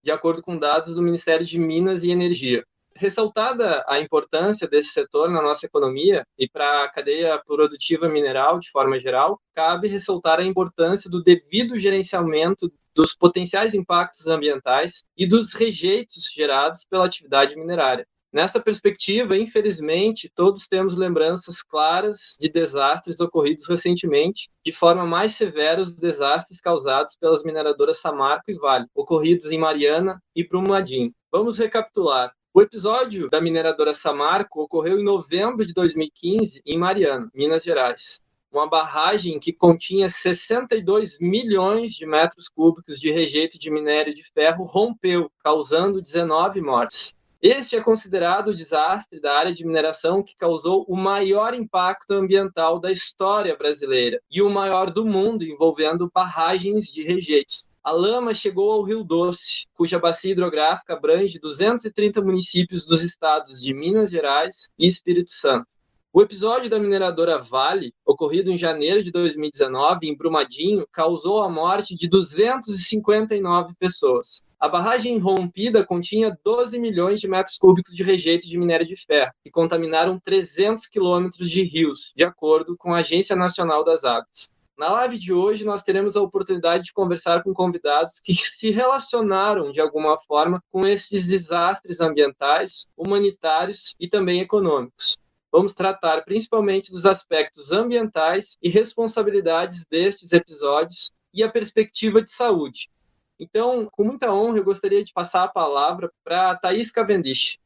de 0.03 0.11
acordo 0.11 0.43
com 0.43 0.57
dados 0.57 0.95
do 0.95 1.03
Ministério 1.03 1.45
de 1.45 1.59
Minas 1.59 2.03
e 2.03 2.11
Energia 2.11 2.65
ressaltada 2.97 3.85
a 3.89 3.99
importância 4.01 4.69
desse 4.69 4.91
setor 4.91 5.29
na 5.31 5.43
nossa 5.43 5.67
economia 5.67 6.27
e 6.39 6.49
para 6.49 6.85
a 6.85 6.89
cadeia 6.89 7.39
produtiva 7.39 8.09
mineral 8.09 8.59
de 8.59 8.71
forma 8.71 8.99
geral, 8.99 9.41
cabe 9.55 9.89
ressaltar 9.89 10.41
a 10.41 10.45
importância 10.45 11.11
do 11.11 11.23
devido 11.23 11.79
gerenciamento 11.79 12.73
dos 12.95 13.15
potenciais 13.15 13.75
impactos 13.75 14.27
ambientais 14.27 15.05
e 15.17 15.27
dos 15.27 15.53
rejeitos 15.53 16.31
gerados 16.33 16.85
pela 16.85 17.07
atividade 17.07 17.57
minerária. 17.57 18.07
Nessa 18.35 18.59
perspectiva, 18.59 19.37
infelizmente, 19.37 20.29
todos 20.35 20.67
temos 20.67 20.97
lembranças 20.97 21.63
claras 21.63 22.37
de 22.41 22.49
desastres 22.49 23.21
ocorridos 23.21 23.69
recentemente, 23.69 24.51
de 24.65 24.73
forma 24.73 25.07
mais 25.07 25.37
severa 25.37 25.81
os 25.81 25.95
desastres 25.95 26.61
causados 26.61 27.17
pelas 27.17 27.45
mineradoras 27.45 27.99
Samarco 27.99 28.51
e 28.51 28.55
Vale, 28.55 28.87
ocorridos 28.93 29.53
em 29.53 29.59
Mariana 29.59 30.21
e 30.35 30.45
Brumadinho. 30.45 31.13
Vamos 31.31 31.59
recapitular. 31.59 32.33
O 32.57 32.63
episódio 32.63 33.29
da 33.29 33.41
mineradora 33.41 33.97
Samarco 33.97 34.63
ocorreu 34.63 35.01
em 35.01 35.03
novembro 35.03 35.67
de 35.67 35.73
2015 35.73 36.63
em 36.65 36.79
Mariana, 36.79 37.29
Minas 37.35 37.65
Gerais. 37.65 38.21
Uma 38.53 38.69
barragem 38.69 39.41
que 39.41 39.53
continha 39.53 40.09
62 40.09 41.19
milhões 41.19 41.95
de 41.95 42.07
metros 42.07 42.49
cúbicos 42.49 43.01
de 43.01 43.11
rejeito 43.11 43.59
de 43.59 43.73
minério 43.73 44.15
de 44.15 44.23
ferro 44.23 44.63
rompeu, 44.63 45.29
causando 45.43 46.01
19 46.01 46.61
mortes. 46.61 47.13
Este 47.43 47.75
é 47.75 47.83
considerado 47.83 48.51
o 48.51 48.57
desastre 48.57 49.21
da 49.21 49.37
área 49.37 49.53
de 49.53 49.67
mineração 49.67 50.23
que 50.23 50.37
causou 50.37 50.85
o 50.89 50.97
maior 50.97 51.55
impacto 51.55 52.13
ambiental 52.13 52.79
da 52.79 52.93
história 52.93 53.57
brasileira 53.57 54.23
e 54.31 54.41
o 54.41 54.49
maior 54.49 54.93
do 54.93 55.05
mundo 55.05 55.43
envolvendo 55.43 56.09
barragens 56.15 56.87
de 56.87 57.03
rejeitos. 57.03 57.67
A 57.85 57.93
lama 57.93 58.33
chegou 58.33 58.73
ao 58.73 58.83
Rio 58.83 59.05
Doce, 59.05 59.67
cuja 59.75 59.99
bacia 59.99 60.33
hidrográfica 60.33 60.95
abrange 60.95 61.39
230 61.39 62.23
municípios 62.23 62.87
dos 62.87 63.03
estados 63.03 63.61
de 63.61 63.75
Minas 63.75 64.09
Gerais 64.11 64.71
e 64.79 64.87
Espírito 64.87 65.31
Santo. 65.31 65.67
O 66.11 66.23
episódio 66.23 66.71
da 66.71 66.79
mineradora 66.79 67.43
Vale, 67.43 67.93
ocorrido 68.03 68.51
em 68.51 68.57
janeiro 68.57 69.03
de 69.03 69.11
2019 69.11 70.09
em 70.09 70.17
Brumadinho, 70.17 70.87
causou 70.91 71.43
a 71.43 71.49
morte 71.51 71.95
de 71.95 72.09
259 72.09 73.75
pessoas. 73.79 74.41
A 74.59 74.67
barragem 74.67 75.19
rompida 75.19 75.85
continha 75.85 76.39
12 76.43 76.79
milhões 76.79 77.21
de 77.21 77.29
metros 77.29 77.59
cúbicos 77.59 77.95
de 77.95 78.03
rejeito 78.03 78.49
de 78.49 78.57
minério 78.57 78.87
de 78.87 78.97
ferro, 78.97 79.33
que 79.43 79.51
contaminaram 79.51 80.19
300 80.25 80.87
quilômetros 80.87 81.51
de 81.51 81.63
rios, 81.63 82.15
de 82.17 82.25
acordo 82.25 82.79
com 82.79 82.95
a 82.95 83.01
Agência 83.01 83.37
Nacional 83.37 83.85
das 83.85 84.05
Águas. 84.05 84.49
Na 84.77 84.91
live 84.91 85.17
de 85.19 85.33
hoje, 85.33 85.65
nós 85.65 85.85
teremos 85.85 86.17
a 86.17 86.21
oportunidade 86.21 86.85
de 86.85 86.93
conversar 86.93 87.45
com 87.45 87.55
convidados 87.55 88.21
que 88.21 88.35
se 88.35 88.73
relacionaram 88.73 89.71
de 89.71 89.81
alguma 89.81 90.19
forma 90.23 90.61
com 90.71 90.85
esses 90.85 91.29
desastres 91.29 92.01
ambientais, 92.01 92.85
humanitários 92.97 93.95
e 94.01 94.09
também 94.09 94.41
econômicos. 94.41 95.17
Vamos 95.53 95.75
tratar 95.75 96.25
principalmente 96.25 96.91
dos 96.91 97.07
aspectos 97.07 97.71
ambientais 97.71 98.57
e 98.61 98.69
responsabilidades 98.69 99.85
destes 99.89 100.33
episódios 100.33 101.13
e 101.33 101.45
a 101.45 101.49
perspectiva 101.49 102.21
de 102.21 102.33
saúde. 102.33 102.91
Então, 103.39 103.89
com 103.93 104.03
muita 104.03 104.33
honra, 104.33 104.59
eu 104.59 104.65
gostaria 104.65 105.05
de 105.05 105.13
passar 105.13 105.45
a 105.45 105.49
palavra 105.49 106.11
para 106.25 106.57
Thaís 106.57 106.91
Cavendish. 106.91 107.59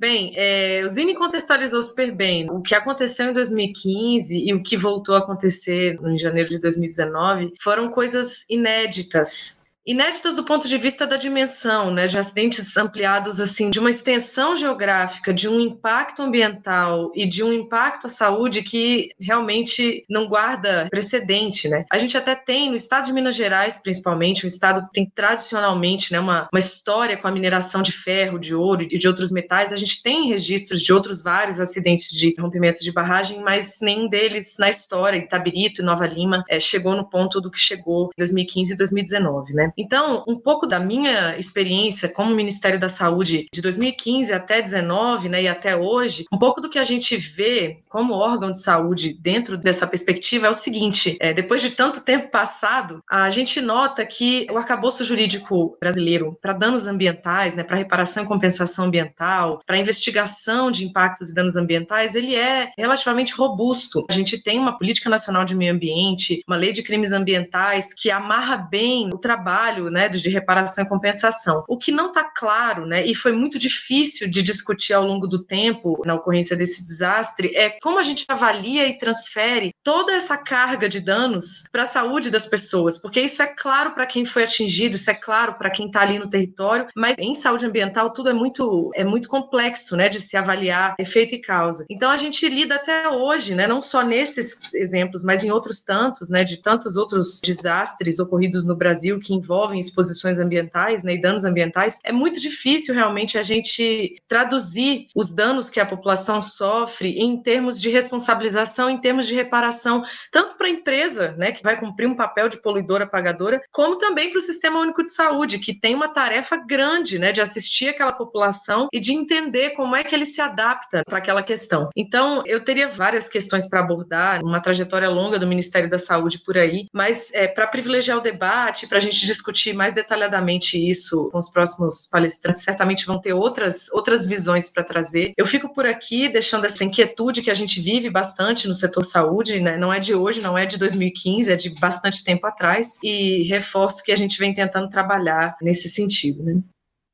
Bem, 0.00 0.32
é, 0.34 0.82
o 0.82 0.88
Zine 0.88 1.14
contextualizou 1.14 1.82
super 1.82 2.10
bem. 2.10 2.50
O 2.50 2.62
que 2.62 2.74
aconteceu 2.74 3.28
em 3.28 3.34
2015 3.34 4.34
e 4.34 4.54
o 4.54 4.62
que 4.62 4.74
voltou 4.74 5.14
a 5.14 5.18
acontecer 5.18 6.00
em 6.02 6.16
janeiro 6.16 6.48
de 6.48 6.58
2019 6.58 7.52
foram 7.60 7.90
coisas 7.90 8.46
inéditas 8.48 9.59
inéditas 9.86 10.36
do 10.36 10.44
ponto 10.44 10.68
de 10.68 10.76
vista 10.76 11.06
da 11.06 11.16
dimensão, 11.16 11.90
né, 11.90 12.06
de 12.06 12.18
acidentes 12.18 12.76
ampliados 12.76 13.40
assim, 13.40 13.70
de 13.70 13.78
uma 13.78 13.90
extensão 13.90 14.54
geográfica, 14.54 15.32
de 15.32 15.48
um 15.48 15.58
impacto 15.60 16.22
ambiental 16.22 17.10
e 17.14 17.26
de 17.26 17.42
um 17.42 17.52
impacto 17.52 18.06
à 18.06 18.10
saúde 18.10 18.62
que 18.62 19.10
realmente 19.18 20.04
não 20.08 20.28
guarda 20.28 20.86
precedente, 20.90 21.68
né? 21.68 21.84
A 21.90 21.98
gente 21.98 22.16
até 22.16 22.34
tem 22.34 22.70
no 22.70 22.76
estado 22.76 23.06
de 23.06 23.12
Minas 23.12 23.34
Gerais, 23.34 23.78
principalmente, 23.82 24.44
o 24.44 24.48
estado 24.48 24.86
que 24.86 24.92
tem 24.92 25.10
tradicionalmente, 25.14 26.12
né, 26.12 26.20
uma, 26.20 26.48
uma 26.52 26.58
história 26.58 27.16
com 27.16 27.26
a 27.26 27.32
mineração 27.32 27.82
de 27.82 27.92
ferro, 27.92 28.38
de 28.38 28.54
ouro 28.54 28.82
e 28.82 28.98
de 28.98 29.08
outros 29.08 29.30
metais. 29.30 29.72
A 29.72 29.76
gente 29.76 30.02
tem 30.02 30.28
registros 30.28 30.82
de 30.82 30.92
outros 30.92 31.22
vários 31.22 31.58
acidentes 31.58 32.10
de 32.10 32.34
rompimentos 32.38 32.82
de 32.82 32.92
barragem, 32.92 33.40
mas 33.40 33.78
nenhum 33.80 34.08
deles 34.08 34.56
na 34.58 34.68
história, 34.68 35.16
Itabirito 35.16 35.80
e 35.80 35.84
Nova 35.84 36.06
Lima, 36.06 36.44
é, 36.48 36.60
chegou 36.60 36.94
no 36.94 37.08
ponto 37.08 37.40
do 37.40 37.50
que 37.50 37.58
chegou 37.58 38.06
em 38.06 38.18
2015 38.18 38.72
e 38.72 38.76
2019, 38.76 39.54
né? 39.54 39.69
Então, 39.76 40.24
um 40.26 40.38
pouco 40.38 40.66
da 40.66 40.78
minha 40.78 41.38
experiência 41.38 42.08
como 42.08 42.34
Ministério 42.34 42.78
da 42.78 42.88
Saúde 42.88 43.46
de 43.52 43.60
2015 43.60 44.32
até 44.32 44.60
19, 44.60 45.28
né, 45.28 45.42
e 45.42 45.48
até 45.48 45.76
hoje, 45.76 46.24
um 46.32 46.38
pouco 46.38 46.60
do 46.60 46.68
que 46.68 46.78
a 46.78 46.84
gente 46.84 47.16
vê 47.16 47.78
como 47.88 48.14
órgão 48.14 48.50
de 48.50 48.60
saúde 48.60 49.12
dentro 49.12 49.56
dessa 49.56 49.86
perspectiva 49.86 50.46
é 50.46 50.50
o 50.50 50.54
seguinte: 50.54 51.16
é, 51.20 51.32
depois 51.32 51.62
de 51.62 51.70
tanto 51.70 52.04
tempo 52.04 52.30
passado, 52.30 53.02
a 53.10 53.30
gente 53.30 53.60
nota 53.60 54.04
que 54.04 54.46
o 54.50 54.56
arcabouço 54.56 55.04
jurídico 55.04 55.76
brasileiro 55.80 56.38
para 56.40 56.52
danos 56.52 56.86
ambientais, 56.86 57.54
né, 57.54 57.62
para 57.62 57.76
reparação 57.76 58.24
e 58.24 58.26
compensação 58.26 58.86
ambiental, 58.86 59.60
para 59.66 59.78
investigação 59.78 60.70
de 60.70 60.84
impactos 60.84 61.30
e 61.30 61.34
danos 61.34 61.56
ambientais, 61.56 62.14
ele 62.14 62.34
é 62.34 62.72
relativamente 62.76 63.34
robusto. 63.34 64.06
A 64.10 64.12
gente 64.12 64.42
tem 64.42 64.58
uma 64.58 64.76
política 64.76 65.10
nacional 65.10 65.44
de 65.44 65.54
meio 65.54 65.74
ambiente, 65.74 66.42
uma 66.46 66.56
lei 66.56 66.72
de 66.72 66.82
crimes 66.82 67.12
ambientais 67.12 67.92
que 67.94 68.10
amarra 68.10 68.56
bem 68.56 69.10
o 69.12 69.18
trabalho 69.18 69.59
trabalho 69.60 69.90
né, 69.90 70.08
de 70.08 70.28
reparação 70.30 70.84
e 70.84 70.88
compensação. 70.88 71.64
O 71.68 71.76
que 71.76 71.92
não 71.92 72.08
está 72.08 72.24
claro, 72.24 72.86
né, 72.86 73.04
e 73.04 73.14
foi 73.14 73.32
muito 73.32 73.58
difícil 73.58 74.28
de 74.28 74.42
discutir 74.42 74.94
ao 74.94 75.06
longo 75.06 75.26
do 75.26 75.42
tempo 75.42 76.00
na 76.06 76.14
ocorrência 76.14 76.56
desse 76.56 76.82
desastre, 76.82 77.54
é 77.54 77.76
como 77.82 77.98
a 77.98 78.02
gente 78.02 78.24
avalia 78.28 78.86
e 78.86 78.96
transfere 78.96 79.74
toda 79.84 80.12
essa 80.12 80.36
carga 80.36 80.88
de 80.88 81.00
danos 81.00 81.64
para 81.70 81.82
a 81.82 81.86
saúde 81.86 82.30
das 82.30 82.46
pessoas, 82.46 82.96
porque 82.96 83.20
isso 83.20 83.42
é 83.42 83.46
claro 83.46 83.92
para 83.92 84.06
quem 84.06 84.24
foi 84.24 84.44
atingido, 84.44 84.94
isso 84.94 85.10
é 85.10 85.14
claro 85.14 85.54
para 85.54 85.70
quem 85.70 85.86
está 85.86 86.00
ali 86.00 86.18
no 86.18 86.30
território, 86.30 86.86
mas 86.96 87.16
em 87.18 87.34
saúde 87.34 87.66
ambiental 87.66 88.12
tudo 88.12 88.30
é 88.30 88.32
muito, 88.32 88.90
é 88.94 89.04
muito 89.04 89.28
complexo 89.28 89.96
né, 89.96 90.08
de 90.08 90.20
se 90.20 90.36
avaliar 90.36 90.94
efeito 90.98 91.34
e 91.34 91.38
causa. 91.38 91.84
Então 91.90 92.10
a 92.10 92.16
gente 92.16 92.48
lida 92.48 92.76
até 92.76 93.08
hoje, 93.08 93.54
né, 93.54 93.66
não 93.66 93.82
só 93.82 94.02
nesses 94.02 94.72
exemplos, 94.74 95.22
mas 95.22 95.44
em 95.44 95.50
outros 95.50 95.82
tantos, 95.82 96.30
né, 96.30 96.44
de 96.44 96.58
tantos 96.62 96.96
outros 96.96 97.40
desastres 97.40 98.18
ocorridos 98.18 98.64
no 98.64 98.74
Brasil 98.74 99.18
que 99.20 99.34
envolvem 99.34 99.49
envolvem 99.50 99.80
exposições 99.80 100.38
ambientais 100.38 101.02
né, 101.02 101.14
e 101.14 101.20
danos 101.20 101.44
ambientais, 101.44 101.98
é 102.04 102.12
muito 102.12 102.40
difícil 102.40 102.94
realmente 102.94 103.36
a 103.36 103.42
gente 103.42 104.16
traduzir 104.28 105.08
os 105.14 105.28
danos 105.28 105.68
que 105.68 105.80
a 105.80 105.86
população 105.86 106.40
sofre 106.40 107.18
em 107.18 107.36
termos 107.42 107.80
de 107.80 107.90
responsabilização, 107.90 108.88
em 108.88 108.98
termos 108.98 109.26
de 109.26 109.34
reparação, 109.34 110.04
tanto 110.30 110.56
para 110.56 110.68
a 110.68 110.70
empresa, 110.70 111.32
né, 111.36 111.50
que 111.50 111.62
vai 111.62 111.78
cumprir 111.78 112.06
um 112.06 112.14
papel 112.14 112.48
de 112.48 112.62
poluidora 112.62 113.06
pagadora, 113.06 113.60
como 113.72 113.98
também 113.98 114.30
para 114.30 114.38
o 114.38 114.42
Sistema 114.42 114.78
Único 114.78 115.02
de 115.02 115.10
Saúde, 115.10 115.58
que 115.58 115.74
tem 115.74 115.94
uma 115.94 116.08
tarefa 116.08 116.56
grande 116.56 117.18
né, 117.18 117.32
de 117.32 117.40
assistir 117.40 117.88
aquela 117.88 118.12
população 118.12 118.88
e 118.92 119.00
de 119.00 119.12
entender 119.12 119.70
como 119.70 119.96
é 119.96 120.04
que 120.04 120.14
ele 120.14 120.26
se 120.26 120.40
adapta 120.40 121.02
para 121.04 121.18
aquela 121.18 121.42
questão. 121.42 121.88
Então, 121.96 122.44
eu 122.46 122.64
teria 122.64 122.88
várias 122.88 123.28
questões 123.28 123.68
para 123.68 123.80
abordar, 123.80 124.42
uma 124.44 124.60
trajetória 124.60 125.08
longa 125.08 125.38
do 125.38 125.46
Ministério 125.46 125.90
da 125.90 125.98
Saúde 125.98 126.38
por 126.38 126.56
aí, 126.56 126.86
mas 126.92 127.30
é, 127.32 127.48
para 127.48 127.66
privilegiar 127.66 128.18
o 128.18 128.20
debate, 128.20 128.86
para 128.86 128.98
a 128.98 129.00
gente 129.00 129.26
discutir 129.26 129.39
mais 129.74 129.94
detalhadamente 129.94 130.76
isso 130.78 131.28
com 131.30 131.38
os 131.38 131.50
próximos 131.50 132.06
palestrantes. 132.06 132.62
Certamente 132.62 133.06
vão 133.06 133.20
ter 133.20 133.32
outras, 133.32 133.90
outras 133.92 134.26
visões 134.26 134.68
para 134.68 134.84
trazer. 134.84 135.32
Eu 135.36 135.46
fico 135.46 135.72
por 135.74 135.86
aqui 135.86 136.28
deixando 136.28 136.66
essa 136.66 136.84
inquietude 136.84 137.42
que 137.42 137.50
a 137.50 137.54
gente 137.54 137.80
vive 137.80 138.10
bastante 138.10 138.68
no 138.68 138.74
setor 138.74 139.04
saúde, 139.04 139.60
né? 139.60 139.76
não 139.76 139.92
é 139.92 139.98
de 139.98 140.14
hoje, 140.14 140.40
não 140.40 140.56
é 140.56 140.66
de 140.66 140.78
2015, 140.78 141.52
é 141.52 141.56
de 141.56 141.70
bastante 141.80 142.24
tempo 142.24 142.46
atrás, 142.46 142.98
e 143.02 143.42
reforço 143.44 144.02
que 144.02 144.12
a 144.12 144.16
gente 144.16 144.38
vem 144.38 144.54
tentando 144.54 144.88
trabalhar 144.88 145.56
nesse 145.62 145.88
sentido. 145.88 146.42
Né? 146.42 146.60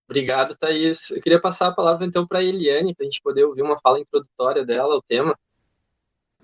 Obrigado, 0.09 0.57
Thaís. 0.57 1.11
Eu 1.11 1.21
queria 1.21 1.41
passar 1.41 1.69
a 1.69 1.75
palavra 1.75 2.07
então 2.07 2.27
para 2.27 2.39
a 2.39 2.45
Eliane, 2.45 2.95
para 2.95 3.05
a 3.05 3.09
gente 3.09 3.21
poder 3.23 3.45
ouvir 3.45 3.63
uma 3.63 3.79
fala 3.81 4.01
introdutória 4.01 4.65
dela, 4.65 4.97
o 4.97 5.03
tema. 5.03 5.37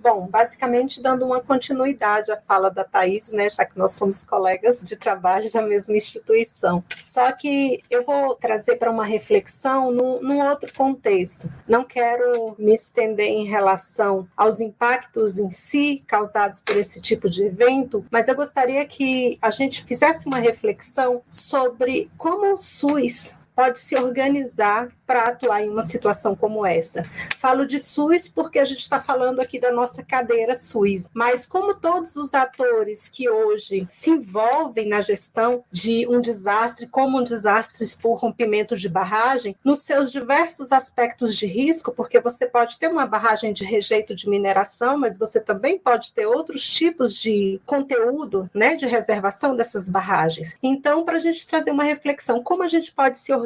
Bom, 0.03 0.27
basicamente 0.27 1.01
dando 1.01 1.25
uma 1.25 1.41
continuidade 1.41 2.33
à 2.33 2.37
fala 2.37 2.69
da 2.69 2.83
Thais, 2.83 3.33
né, 3.33 3.49
já 3.49 3.65
que 3.65 3.79
nós 3.79 3.93
somos 3.93 4.25
colegas 4.25 4.83
de 4.83 4.97
trabalho 4.97 5.51
da 5.53 5.63
mesma 5.63 5.95
instituição. 5.95 6.83
Só 6.97 7.31
que 7.31 7.81
eu 7.89 8.05
vou 8.05 8.35
trazer 8.35 8.77
para 8.77 8.91
uma 8.91 9.05
reflexão 9.05 9.93
num, 9.93 10.21
num, 10.21 10.41
outro 10.41 10.73
contexto. 10.75 11.49
Não 11.69 11.85
quero 11.85 12.57
me 12.59 12.75
estender 12.75 13.27
em 13.27 13.47
relação 13.47 14.27
aos 14.37 14.59
impactos 14.59 15.39
em 15.39 15.53
si 15.53 16.03
causados 16.05 16.61
por 16.61 16.77
esse 16.77 17.01
tipo 17.01 17.31
de 17.31 17.45
evento, 17.45 18.05
mas 18.11 18.27
eu 18.27 18.35
gostaria 18.35 18.85
que 18.85 19.39
a 19.41 19.51
gente 19.51 19.85
fizesse 19.85 20.27
uma 20.27 20.39
reflexão 20.39 21.23
sobre 21.31 22.11
como 22.19 22.53
o 22.53 22.57
SUS 22.57 23.37
pode 23.55 23.81
se 23.81 23.97
organizar 23.97 24.89
para 25.07 25.25
atuar 25.25 25.63
em 25.63 25.69
uma 25.69 25.83
situação 25.83 26.35
como 26.35 26.65
essa. 26.65 27.05
Falo 27.39 27.67
de 27.67 27.79
SUS 27.79 28.29
porque 28.29 28.59
a 28.59 28.65
gente 28.65 28.81
está 28.81 28.99
falando 28.99 29.41
aqui 29.41 29.59
da 29.59 29.71
nossa 29.71 30.03
cadeira 30.03 30.55
SUS, 30.55 31.09
mas 31.13 31.47
como 31.47 31.75
todos 31.75 32.17
os 32.17 32.33
atores 32.33 33.09
que 33.09 33.29
hoje 33.29 33.87
se 33.91 34.11
envolvem 34.11 34.89
na 34.89 35.01
gestão 35.01 35.65
de 35.71 36.07
um 36.09 36.21
desastre, 36.21 36.87
como 36.87 37.19
um 37.19 37.23
desastre 37.23 37.87
por 38.01 38.15
rompimento 38.15 38.75
de 38.75 38.89
barragem, 38.89 39.55
nos 39.63 39.81
seus 39.81 40.11
diversos 40.11 40.73
aspectos 40.73 41.37
de 41.37 41.47
risco, 41.47 41.93
porque 41.93 42.21
você 42.21 42.47
pode 42.47 42.79
ter 42.79 42.89
uma 42.89 43.07
barragem 43.07 43.53
de 43.53 43.65
rejeito 43.65 44.15
de 44.15 44.29
mineração, 44.29 44.97
mas 44.97 45.19
você 45.19 45.41
também 45.41 45.79
pode 45.79 46.15
ter 46.15 46.27
outros 46.27 46.65
tipos 46.65 47.17
de 47.17 47.61
conteúdo, 47.67 48.49
né, 48.55 48.77
de 48.77 48.87
reservação 48.87 49.55
dessas 49.55 49.89
barragens. 49.89 50.57
Então, 50.63 51.05
para 51.05 51.17
a 51.17 51.21
gente 51.21 51.47
trazer 51.47 51.71
uma 51.71 51.85
reflexão, 51.85 52.43
como 52.43 52.63
a 52.63 52.69
gente 52.69 52.93
pode 52.93 53.19
se 53.19 53.31
organizar 53.31 53.42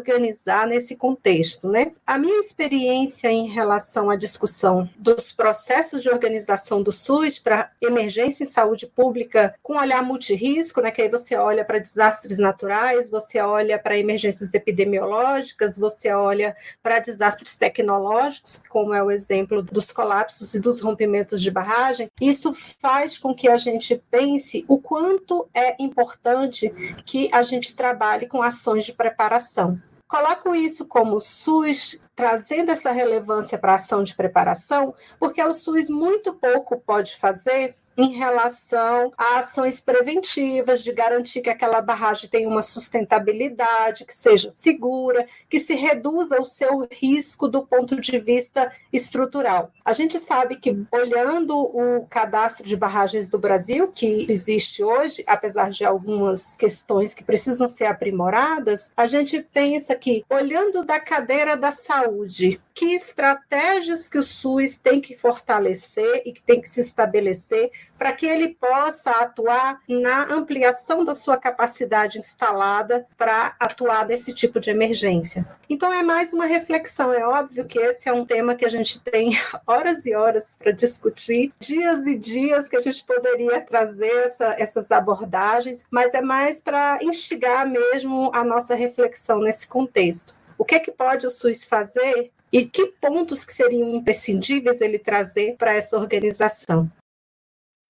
nesse 0.66 0.96
contexto, 0.96 1.68
né? 1.68 1.92
A 2.06 2.18
minha 2.18 2.40
experiência 2.40 3.30
em 3.30 3.46
relação 3.46 4.10
à 4.10 4.16
discussão 4.16 4.88
dos 4.96 5.32
processos 5.32 6.02
de 6.02 6.08
organização 6.08 6.82
do 6.82 6.92
SUS 6.92 7.38
para 7.38 7.70
emergência 7.80 8.44
em 8.44 8.46
saúde 8.46 8.86
pública 8.86 9.54
com 9.62 9.76
olhar 9.76 10.02
multirisco, 10.02 10.80
né? 10.80 10.90
Que 10.90 11.02
aí 11.02 11.08
você 11.08 11.36
olha 11.36 11.64
para 11.64 11.78
desastres 11.78 12.38
naturais, 12.38 13.10
você 13.10 13.40
olha 13.40 13.78
para 13.78 13.98
emergências 13.98 14.54
epidemiológicas, 14.54 15.78
você 15.78 16.12
olha 16.12 16.56
para 16.82 16.98
desastres 16.98 17.56
tecnológicos, 17.56 18.60
como 18.68 18.94
é 18.94 19.02
o 19.02 19.10
exemplo 19.10 19.62
dos 19.62 19.92
colapsos 19.92 20.54
e 20.54 20.60
dos 20.60 20.80
rompimentos 20.80 21.40
de 21.40 21.50
barragem. 21.50 22.10
Isso 22.20 22.52
faz 22.54 23.18
com 23.18 23.34
que 23.34 23.48
a 23.48 23.56
gente 23.56 24.00
pense 24.10 24.64
o 24.68 24.78
quanto 24.78 25.48
é 25.54 25.82
importante 25.82 26.70
que 27.04 27.28
a 27.32 27.42
gente 27.42 27.74
trabalhe 27.74 28.26
com 28.26 28.42
ações 28.42 28.84
de 28.84 28.92
preparação. 28.92 29.78
Coloco 30.08 30.54
isso 30.54 30.86
como 30.86 31.20
SUS 31.20 32.06
trazendo 32.14 32.70
essa 32.70 32.92
relevância 32.92 33.58
para 33.58 33.72
a 33.72 33.76
ação 33.76 34.04
de 34.04 34.14
preparação, 34.14 34.94
porque 35.18 35.42
o 35.42 35.52
SUS 35.52 35.90
muito 35.90 36.32
pouco 36.34 36.78
pode 36.78 37.16
fazer 37.16 37.74
em 37.96 38.12
relação 38.12 39.12
a 39.16 39.38
ações 39.38 39.80
preventivas, 39.80 40.82
de 40.82 40.92
garantir 40.92 41.40
que 41.40 41.50
aquela 41.50 41.80
barragem 41.80 42.28
tenha 42.28 42.48
uma 42.48 42.62
sustentabilidade, 42.62 44.04
que 44.04 44.14
seja 44.14 44.50
segura, 44.50 45.26
que 45.48 45.58
se 45.58 45.74
reduza 45.74 46.40
o 46.40 46.44
seu 46.44 46.86
risco 46.90 47.48
do 47.48 47.66
ponto 47.66 48.00
de 48.00 48.18
vista 48.18 48.70
estrutural. 48.92 49.70
A 49.84 49.92
gente 49.92 50.18
sabe 50.18 50.56
que, 50.56 50.84
olhando 50.90 51.56
o 51.58 52.06
cadastro 52.06 52.64
de 52.64 52.76
barragens 52.76 53.28
do 53.28 53.38
Brasil, 53.38 53.88
que 53.88 54.26
existe 54.28 54.82
hoje, 54.82 55.24
apesar 55.26 55.70
de 55.70 55.84
algumas 55.84 56.54
questões 56.54 57.14
que 57.14 57.24
precisam 57.24 57.68
ser 57.68 57.86
aprimoradas, 57.86 58.90
a 58.96 59.06
gente 59.06 59.42
pensa 59.42 59.94
que, 59.94 60.24
olhando 60.28 60.84
da 60.84 61.00
cadeira 61.00 61.56
da 61.56 61.72
saúde, 61.72 62.60
que 62.74 62.94
estratégias 62.94 64.08
que 64.08 64.18
o 64.18 64.22
SUS 64.22 64.76
tem 64.76 65.00
que 65.00 65.16
fortalecer 65.16 66.22
e 66.26 66.32
que 66.32 66.42
tem 66.42 66.60
que 66.60 66.68
se 66.68 66.80
estabelecer 66.80 67.70
para 67.98 68.12
que 68.12 68.26
ele 68.26 68.54
possa 68.54 69.10
atuar 69.10 69.80
na 69.88 70.24
ampliação 70.32 71.04
da 71.04 71.14
sua 71.14 71.36
capacidade 71.36 72.18
instalada 72.18 73.06
para 73.16 73.54
atuar 73.58 74.06
nesse 74.06 74.32
tipo 74.32 74.60
de 74.60 74.70
emergência. 74.70 75.46
Então 75.68 75.92
é 75.92 76.02
mais 76.02 76.32
uma 76.32 76.46
reflexão. 76.46 77.12
É 77.12 77.26
óbvio 77.26 77.64
que 77.64 77.78
esse 77.78 78.08
é 78.08 78.12
um 78.12 78.24
tema 78.24 78.54
que 78.54 78.64
a 78.64 78.68
gente 78.68 79.00
tem 79.00 79.38
horas 79.66 80.06
e 80.06 80.14
horas 80.14 80.56
para 80.58 80.72
discutir, 80.72 81.52
dias 81.58 82.06
e 82.06 82.16
dias 82.16 82.68
que 82.68 82.76
a 82.76 82.80
gente 82.80 83.04
poderia 83.04 83.60
trazer 83.60 84.12
essa, 84.26 84.54
essas 84.58 84.90
abordagens, 84.90 85.84
mas 85.90 86.14
é 86.14 86.20
mais 86.20 86.60
para 86.60 86.98
instigar 87.02 87.68
mesmo 87.68 88.30
a 88.34 88.44
nossa 88.44 88.74
reflexão 88.74 89.40
nesse 89.40 89.66
contexto. 89.66 90.34
O 90.58 90.64
que 90.64 90.74
é 90.74 90.78
que 90.78 90.90
pode 90.90 91.26
o 91.26 91.30
SUS 91.30 91.64
fazer 91.64 92.30
e 92.52 92.64
que 92.64 92.86
pontos 92.86 93.44
que 93.44 93.52
seriam 93.52 93.94
imprescindíveis 93.94 94.80
ele 94.80 94.98
trazer 94.98 95.56
para 95.56 95.74
essa 95.74 95.96
organização? 95.96 96.90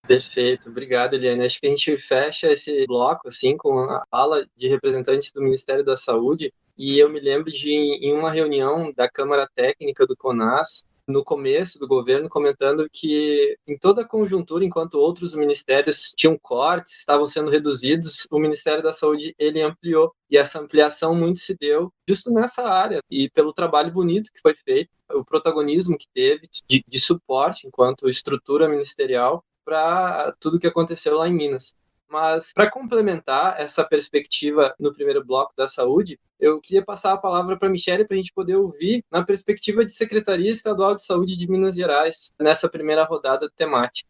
Perfeito, 0.06 0.68
obrigado, 0.68 1.14
Eliane. 1.14 1.44
Acho 1.44 1.60
que 1.60 1.66
a 1.66 1.70
gente 1.70 1.96
fecha 1.96 2.52
esse 2.52 2.86
bloco 2.86 3.28
assim 3.28 3.56
com 3.56 3.78
a 3.80 4.04
fala 4.10 4.46
de 4.56 4.68
representantes 4.68 5.32
do 5.32 5.42
Ministério 5.42 5.84
da 5.84 5.96
Saúde. 5.96 6.52
E 6.78 6.98
eu 6.98 7.08
me 7.08 7.18
lembro 7.18 7.50
de 7.50 7.70
em 7.70 8.12
uma 8.12 8.30
reunião 8.30 8.92
da 8.94 9.08
Câmara 9.08 9.48
Técnica 9.54 10.06
do 10.06 10.16
CONAS 10.16 10.84
no 11.06 11.24
começo 11.24 11.78
do 11.78 11.86
governo 11.86 12.28
comentando 12.28 12.88
que 12.92 13.56
em 13.66 13.78
toda 13.78 14.02
a 14.02 14.08
conjuntura, 14.08 14.64
enquanto 14.64 14.94
outros 14.94 15.34
ministérios 15.34 16.12
tinham 16.16 16.36
cortes, 16.36 16.98
estavam 16.98 17.26
sendo 17.26 17.50
reduzidos, 17.50 18.26
o 18.30 18.38
Ministério 18.38 18.82
da 18.82 18.92
Saúde 18.92 19.34
ele 19.38 19.62
ampliou. 19.62 20.12
E 20.28 20.36
essa 20.36 20.60
ampliação 20.60 21.14
muito 21.14 21.38
se 21.40 21.56
deu 21.56 21.92
justo 22.08 22.30
nessa 22.30 22.62
área 22.64 23.00
e 23.10 23.30
pelo 23.30 23.52
trabalho 23.52 23.92
bonito 23.92 24.32
que 24.32 24.40
foi 24.40 24.54
feito, 24.54 24.90
o 25.12 25.24
protagonismo 25.24 25.96
que 25.96 26.06
teve 26.12 26.48
de, 26.68 26.84
de 26.86 27.00
suporte 27.00 27.66
enquanto 27.66 28.08
estrutura 28.08 28.68
ministerial 28.68 29.44
para 29.66 30.32
tudo 30.38 30.60
que 30.60 30.66
aconteceu 30.68 31.18
lá 31.18 31.28
em 31.28 31.34
Minas. 31.34 31.74
Mas, 32.08 32.52
para 32.54 32.70
complementar 32.70 33.60
essa 33.60 33.84
perspectiva 33.84 34.72
no 34.78 34.94
primeiro 34.94 35.24
bloco 35.24 35.52
da 35.56 35.66
saúde, 35.66 36.20
eu 36.38 36.60
queria 36.60 36.84
passar 36.84 37.12
a 37.12 37.18
palavra 37.18 37.58
para 37.58 37.66
a 37.66 37.70
Michelle 37.70 38.06
para 38.06 38.14
a 38.14 38.16
gente 38.16 38.32
poder 38.32 38.54
ouvir 38.54 39.04
na 39.10 39.24
perspectiva 39.24 39.84
de 39.84 39.90
Secretaria 39.90 40.52
Estadual 40.52 40.94
de 40.94 41.02
Saúde 41.02 41.36
de 41.36 41.50
Minas 41.50 41.74
Gerais, 41.74 42.30
nessa 42.38 42.68
primeira 42.68 43.02
rodada 43.02 43.50
temática. 43.56 44.08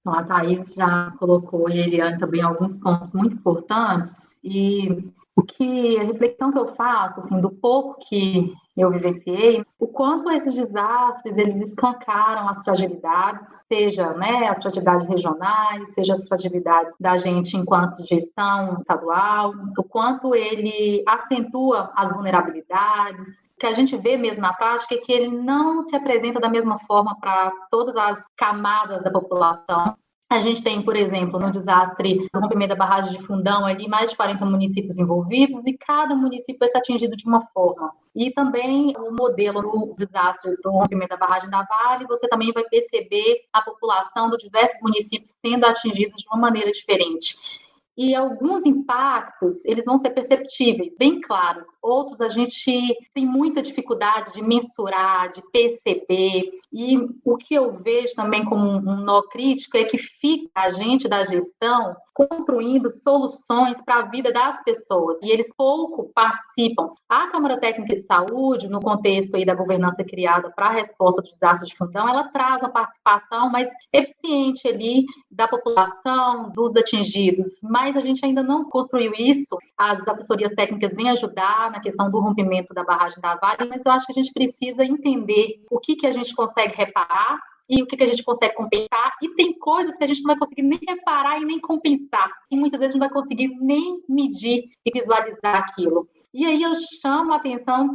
Então, 0.00 0.14
a 0.14 0.22
Thais 0.22 0.74
já 0.74 1.12
colocou 1.18 1.70
e 1.70 1.80
a 1.80 1.86
Eliane 1.86 2.18
também 2.18 2.42
alguns 2.42 2.78
pontos 2.78 3.10
muito 3.14 3.36
importantes, 3.36 4.36
e 4.44 5.10
o 5.34 5.42
que 5.42 5.98
a 5.98 6.04
reflexão 6.04 6.52
que 6.52 6.58
eu 6.58 6.74
faço, 6.74 7.20
assim, 7.20 7.40
do 7.40 7.50
pouco 7.50 8.00
que 8.06 8.52
eu 8.76 8.90
vivenciei, 8.90 9.64
o 9.78 9.86
quanto 9.86 10.30
esses 10.30 10.54
desastres 10.54 11.36
eles 11.36 11.60
escancaram 11.60 12.48
as 12.48 12.62
fragilidades, 12.62 13.46
seja 13.68 14.12
né, 14.14 14.48
as 14.48 14.62
fragilidades 14.62 15.06
regionais, 15.06 15.92
seja 15.94 16.14
as 16.14 16.26
fragilidades 16.26 16.96
da 16.98 17.18
gente 17.18 17.56
enquanto 17.56 18.06
gestão 18.06 18.78
estadual, 18.80 19.52
o 19.76 19.82
quanto 19.82 20.34
ele 20.34 21.02
acentua 21.06 21.92
as 21.94 22.12
vulnerabilidades, 22.12 23.26
que 23.58 23.66
a 23.66 23.74
gente 23.74 23.96
vê 23.96 24.16
mesmo 24.16 24.42
na 24.42 24.52
prática 24.52 24.94
é 24.94 24.98
que 24.98 25.12
ele 25.12 25.28
não 25.28 25.82
se 25.82 25.94
apresenta 25.94 26.40
da 26.40 26.48
mesma 26.48 26.80
forma 26.80 27.16
para 27.20 27.52
todas 27.70 27.96
as 27.96 28.20
camadas 28.36 29.04
da 29.04 29.10
população. 29.10 29.96
A 30.32 30.40
gente 30.40 30.62
tem, 30.62 30.80
por 30.80 30.96
exemplo, 30.96 31.38
no 31.38 31.52
desastre 31.52 32.26
do 32.32 32.40
rompimento 32.40 32.70
da 32.70 32.74
barragem 32.74 33.12
de 33.18 33.22
Fundão, 33.22 33.66
ali 33.66 33.86
mais 33.86 34.08
de 34.08 34.16
40 34.16 34.46
municípios 34.46 34.96
envolvidos 34.96 35.66
e 35.66 35.76
cada 35.76 36.14
município 36.14 36.58
vai 36.58 36.70
ser 36.70 36.78
atingido 36.78 37.14
de 37.14 37.26
uma 37.26 37.44
forma. 37.48 37.92
E 38.16 38.30
também 38.30 38.94
o 38.96 39.14
modelo 39.14 39.60
do 39.60 39.94
desastre 39.94 40.56
do 40.62 40.70
rompimento 40.70 41.10
da 41.10 41.18
barragem 41.18 41.50
da 41.50 41.62
Vale, 41.64 42.06
você 42.06 42.26
também 42.28 42.50
vai 42.50 42.64
perceber 42.64 43.42
a 43.52 43.60
população 43.60 44.30
de 44.30 44.38
diversos 44.38 44.80
municípios 44.80 45.32
sendo 45.32 45.66
atingidos 45.66 46.22
de 46.22 46.28
uma 46.28 46.38
maneira 46.38 46.72
diferente 46.72 47.61
e 47.96 48.14
alguns 48.14 48.64
impactos 48.64 49.64
eles 49.64 49.84
vão 49.84 49.98
ser 49.98 50.10
perceptíveis, 50.10 50.96
bem 50.98 51.20
claros. 51.20 51.66
Outros 51.82 52.20
a 52.20 52.28
gente 52.28 52.96
tem 53.14 53.26
muita 53.26 53.60
dificuldade 53.60 54.32
de 54.32 54.42
mensurar, 54.42 55.30
de 55.30 55.42
perceber. 55.50 56.50
E 56.72 56.96
o 57.24 57.36
que 57.36 57.54
eu 57.54 57.78
vejo 57.82 58.14
também 58.14 58.44
como 58.44 58.64
um 58.64 58.96
nó 58.96 59.22
crítico 59.22 59.76
é 59.76 59.84
que 59.84 59.98
fica 59.98 60.50
a 60.54 60.70
gente 60.70 61.08
da 61.08 61.22
gestão 61.24 61.94
construindo 62.14 62.90
soluções 62.90 63.76
para 63.84 64.00
a 64.00 64.02
vida 64.02 64.32
das 64.32 64.62
pessoas 64.62 65.18
e 65.22 65.30
eles 65.30 65.52
pouco 65.56 66.10
participam. 66.14 66.90
A 67.08 67.28
Câmara 67.28 67.58
Técnica 67.58 67.94
de 67.94 68.02
Saúde, 68.02 68.68
no 68.68 68.80
contexto 68.80 69.36
aí 69.36 69.44
da 69.44 69.54
governança 69.54 70.04
criada 70.04 70.50
para 70.50 70.66
a 70.66 70.72
resposta 70.72 71.20
aos 71.20 71.30
desastres 71.30 71.70
de 71.70 71.76
fundão, 71.76 72.08
ela 72.08 72.28
traz 72.28 72.62
uma 72.62 72.70
participação 72.70 73.50
mais 73.50 73.68
eficiente 73.92 74.68
ali 74.68 75.06
da 75.30 75.48
população, 75.48 76.50
dos 76.50 76.76
atingidos, 76.76 77.60
mas 77.62 77.96
a 77.96 78.00
gente 78.00 78.24
ainda 78.24 78.42
não 78.42 78.64
construiu 78.64 79.12
isso. 79.16 79.56
As 79.76 80.06
assessorias 80.06 80.52
técnicas 80.52 80.94
vêm 80.94 81.10
ajudar 81.10 81.70
na 81.70 81.80
questão 81.80 82.10
do 82.10 82.20
rompimento 82.20 82.74
da 82.74 82.84
barragem 82.84 83.20
da 83.20 83.36
Vale, 83.36 83.68
mas 83.68 83.84
eu 83.84 83.92
acho 83.92 84.06
que 84.06 84.12
a 84.12 84.22
gente 84.22 84.32
precisa 84.32 84.84
entender 84.84 85.64
o 85.70 85.78
que, 85.78 85.96
que 85.96 86.06
a 86.06 86.12
gente 86.12 86.34
consegue 86.34 86.74
reparar 86.76 87.40
e 87.68 87.82
o 87.82 87.86
que, 87.86 87.96
que 87.96 88.04
a 88.04 88.06
gente 88.06 88.22
consegue 88.22 88.54
compensar. 88.54 89.16
E 89.22 89.28
tem 89.34 89.58
coisas 89.58 89.96
que 89.96 90.04
a 90.04 90.06
gente 90.06 90.22
não 90.22 90.28
vai 90.28 90.38
conseguir 90.38 90.62
nem 90.62 90.80
reparar 90.86 91.40
e 91.40 91.44
nem 91.44 91.60
compensar. 91.60 92.30
E 92.50 92.56
muitas 92.56 92.80
vezes 92.80 92.94
não 92.94 93.00
vai 93.00 93.10
conseguir 93.10 93.48
nem 93.60 94.02
medir 94.08 94.70
e 94.84 94.90
visualizar 94.92 95.56
aquilo. 95.56 96.08
E 96.34 96.46
aí 96.46 96.62
eu 96.62 96.72
chamo 96.74 97.34
a 97.34 97.36
atenção 97.36 97.94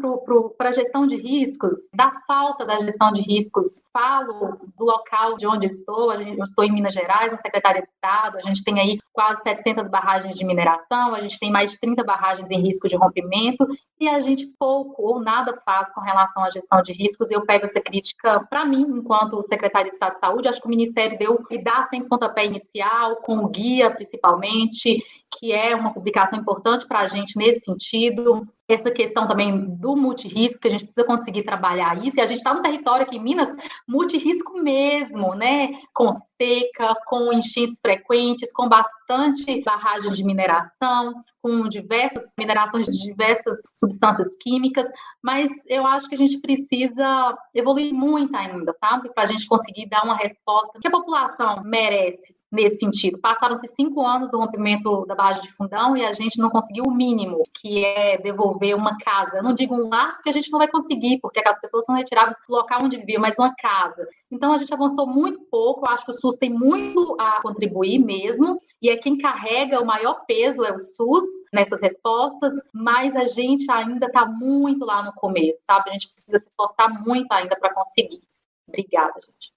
para 0.55 0.69
a 0.69 0.71
gestão 0.71 1.07
de 1.07 1.15
riscos, 1.15 1.89
da 1.91 2.11
falta 2.27 2.67
da 2.67 2.79
gestão 2.81 3.11
de 3.11 3.19
riscos. 3.19 3.81
Falo 3.91 4.59
do 4.77 4.85
local 4.85 5.37
de 5.37 5.47
onde 5.47 5.65
estou, 5.65 6.13
eu 6.13 6.43
estou 6.43 6.63
em 6.63 6.71
Minas 6.71 6.93
Gerais, 6.93 7.31
na 7.31 7.39
Secretaria 7.39 7.81
de 7.81 7.87
Estado, 7.87 8.37
a 8.37 8.41
gente 8.41 8.63
tem 8.63 8.79
aí 8.79 8.99
quase 9.11 9.41
700 9.41 9.89
barragens 9.89 10.37
de 10.37 10.45
mineração, 10.45 11.15
a 11.15 11.21
gente 11.21 11.39
tem 11.39 11.51
mais 11.51 11.71
de 11.71 11.79
30 11.79 12.03
barragens 12.03 12.47
em 12.51 12.61
risco 12.61 12.87
de 12.87 12.95
rompimento, 12.95 13.67
e 13.99 14.07
a 14.07 14.19
gente 14.19 14.45
pouco 14.59 15.01
ou 15.01 15.19
nada 15.19 15.59
faz 15.65 15.91
com 15.91 16.01
relação 16.01 16.43
à 16.43 16.51
gestão 16.51 16.83
de 16.83 16.93
riscos. 16.93 17.31
Eu 17.31 17.43
pego 17.43 17.65
essa 17.65 17.81
crítica 17.81 18.45
para 18.47 18.63
mim, 18.65 18.81
enquanto 18.81 19.41
secretária 19.41 19.89
de 19.89 19.95
Estado 19.95 20.13
de 20.13 20.19
Saúde, 20.19 20.47
acho 20.47 20.61
que 20.61 20.67
o 20.67 20.69
Ministério 20.69 21.17
deu 21.17 21.43
e 21.49 21.57
dá 21.57 21.85
sem 21.85 22.07
pontapé 22.07 22.45
inicial, 22.45 23.15
com 23.15 23.37
o 23.39 23.47
guia 23.47 23.89
principalmente, 23.89 25.03
que 25.31 25.51
é 25.51 25.75
uma 25.75 25.93
publicação 25.93 26.39
importante 26.39 26.87
para 26.87 26.99
a 26.99 27.07
gente 27.07 27.37
nesse 27.37 27.61
sentido. 27.61 28.47
Essa 28.67 28.91
questão 28.91 29.27
também 29.27 29.75
do 29.77 29.95
multirisco, 29.95 30.59
que 30.59 30.67
a 30.67 30.71
gente 30.71 30.83
precisa 30.83 31.05
conseguir 31.05 31.43
trabalhar 31.43 32.05
isso, 32.05 32.17
e 32.17 32.21
a 32.21 32.25
gente 32.25 32.39
está 32.39 32.53
no 32.53 32.61
território 32.61 33.05
aqui 33.05 33.15
em 33.15 33.23
Minas, 33.23 33.49
multirisco 33.87 34.61
mesmo, 34.61 35.33
né? 35.35 35.69
Com 35.93 36.11
seca, 36.11 36.95
com 37.05 37.31
enchentes 37.31 37.79
frequentes, 37.79 38.51
com 38.51 38.67
bastante 38.67 39.63
barragem 39.63 40.11
de 40.11 40.23
mineração, 40.23 41.23
com 41.41 41.69
diversas 41.69 42.33
minerações 42.37 42.87
de 42.87 43.01
diversas 43.03 43.61
substâncias 43.73 44.35
químicas, 44.41 44.85
mas 45.21 45.49
eu 45.67 45.87
acho 45.87 46.09
que 46.09 46.15
a 46.15 46.17
gente 46.17 46.41
precisa 46.41 47.37
evoluir 47.53 47.93
muito 47.93 48.35
ainda, 48.35 48.75
sabe? 48.79 49.13
Para 49.13 49.23
a 49.23 49.27
gente 49.27 49.47
conseguir 49.47 49.87
dar 49.87 50.03
uma 50.03 50.15
resposta 50.15 50.77
que 50.79 50.87
a 50.87 50.91
população 50.91 51.63
merece 51.63 52.36
nesse 52.51 52.77
sentido. 52.77 53.19
Passaram-se 53.19 53.67
cinco 53.67 54.05
anos 54.05 54.31
do 54.31 54.39
rompimento 54.39 55.05
da 55.05 55.15
barragem 55.15 55.43
de 55.43 55.53
fundão 55.53 55.95
e 55.97 56.05
a 56.05 56.13
gente 56.13 56.39
não 56.39 56.49
conseguiu 56.49 56.85
o 56.85 56.93
mínimo, 56.93 57.43
que 57.53 57.83
é 57.83 58.17
devolver 58.17 58.75
uma 58.75 58.97
casa. 58.97 59.37
Eu 59.37 59.43
não 59.43 59.53
digo 59.53 59.75
um 59.75 59.89
lar, 59.89 60.15
porque 60.15 60.29
a 60.29 60.33
gente 60.33 60.51
não 60.51 60.59
vai 60.59 60.67
conseguir, 60.67 61.19
porque 61.19 61.39
aquelas 61.39 61.59
pessoas 61.59 61.85
são 61.85 61.95
retiradas 61.95 62.37
do 62.47 62.53
local 62.53 62.79
onde 62.83 62.97
viviam, 62.97 63.21
mas 63.21 63.37
uma 63.37 63.53
casa. 63.55 64.07
Então 64.31 64.51
a 64.51 64.57
gente 64.57 64.73
avançou 64.73 65.05
muito 65.05 65.41
pouco, 65.51 65.85
eu 65.85 65.93
acho 65.93 66.05
que 66.05 66.11
o 66.11 66.13
SUS 66.13 66.37
tem 66.37 66.49
muito 66.49 67.15
a 67.19 67.41
contribuir 67.41 67.99
mesmo, 67.99 68.57
e 68.81 68.89
é 68.89 68.97
quem 68.97 69.17
carrega 69.17 69.81
o 69.81 69.85
maior 69.85 70.25
peso 70.25 70.63
é 70.63 70.73
o 70.73 70.79
SUS 70.79 71.25
nessas 71.51 71.81
respostas, 71.81 72.53
mas 72.73 73.15
a 73.15 73.25
gente 73.25 73.69
ainda 73.71 74.05
está 74.05 74.25
muito 74.25 74.85
lá 74.85 75.03
no 75.03 75.13
começo, 75.13 75.63
sabe? 75.65 75.89
A 75.89 75.93
gente 75.93 76.09
precisa 76.13 76.39
se 76.39 76.47
esforçar 76.47 77.03
muito 77.03 77.31
ainda 77.31 77.55
para 77.55 77.73
conseguir. 77.73 78.21
Obrigada, 78.67 79.13
gente. 79.19 79.56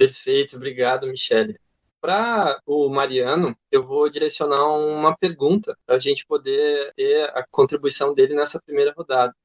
Perfeito, 0.00 0.56
obrigado, 0.56 1.06
Michele. 1.06 1.60
Para 2.00 2.58
o 2.64 2.88
Mariano, 2.88 3.54
eu 3.70 3.86
vou 3.86 4.08
direcionar 4.08 4.66
uma 4.74 5.14
pergunta 5.14 5.76
para 5.84 5.96
a 5.96 5.98
gente 5.98 6.24
poder 6.26 6.94
ter 6.96 7.24
a 7.36 7.44
contribuição 7.50 8.14
dele 8.14 8.34
nessa 8.34 8.58
primeira 8.58 8.94
rodada. 8.96 9.36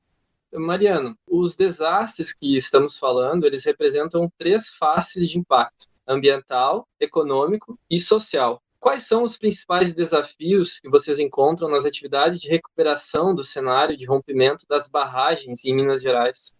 Mariano, 0.53 1.13
os 1.27 1.57
desastres 1.57 2.31
que 2.33 2.55
estamos 2.55 2.97
falando, 2.97 3.45
eles 3.45 3.65
representam 3.65 4.31
três 4.37 4.69
faces 4.69 5.29
de 5.29 5.37
impacto: 5.37 5.87
ambiental, 6.07 6.87
econômico 7.01 7.77
e 7.89 7.99
social. 7.99 8.63
Quais 8.79 9.03
são 9.03 9.23
os 9.23 9.37
principais 9.37 9.91
desafios 9.91 10.79
que 10.79 10.87
vocês 10.89 11.19
encontram 11.19 11.67
nas 11.67 11.83
atividades 11.83 12.39
de 12.39 12.47
recuperação 12.47 13.35
do 13.35 13.43
cenário 13.43 13.97
de 13.97 14.05
rompimento 14.05 14.65
das 14.69 14.87
barragens 14.87 15.65
em 15.65 15.75
Minas 15.75 16.01
Gerais? 16.01 16.54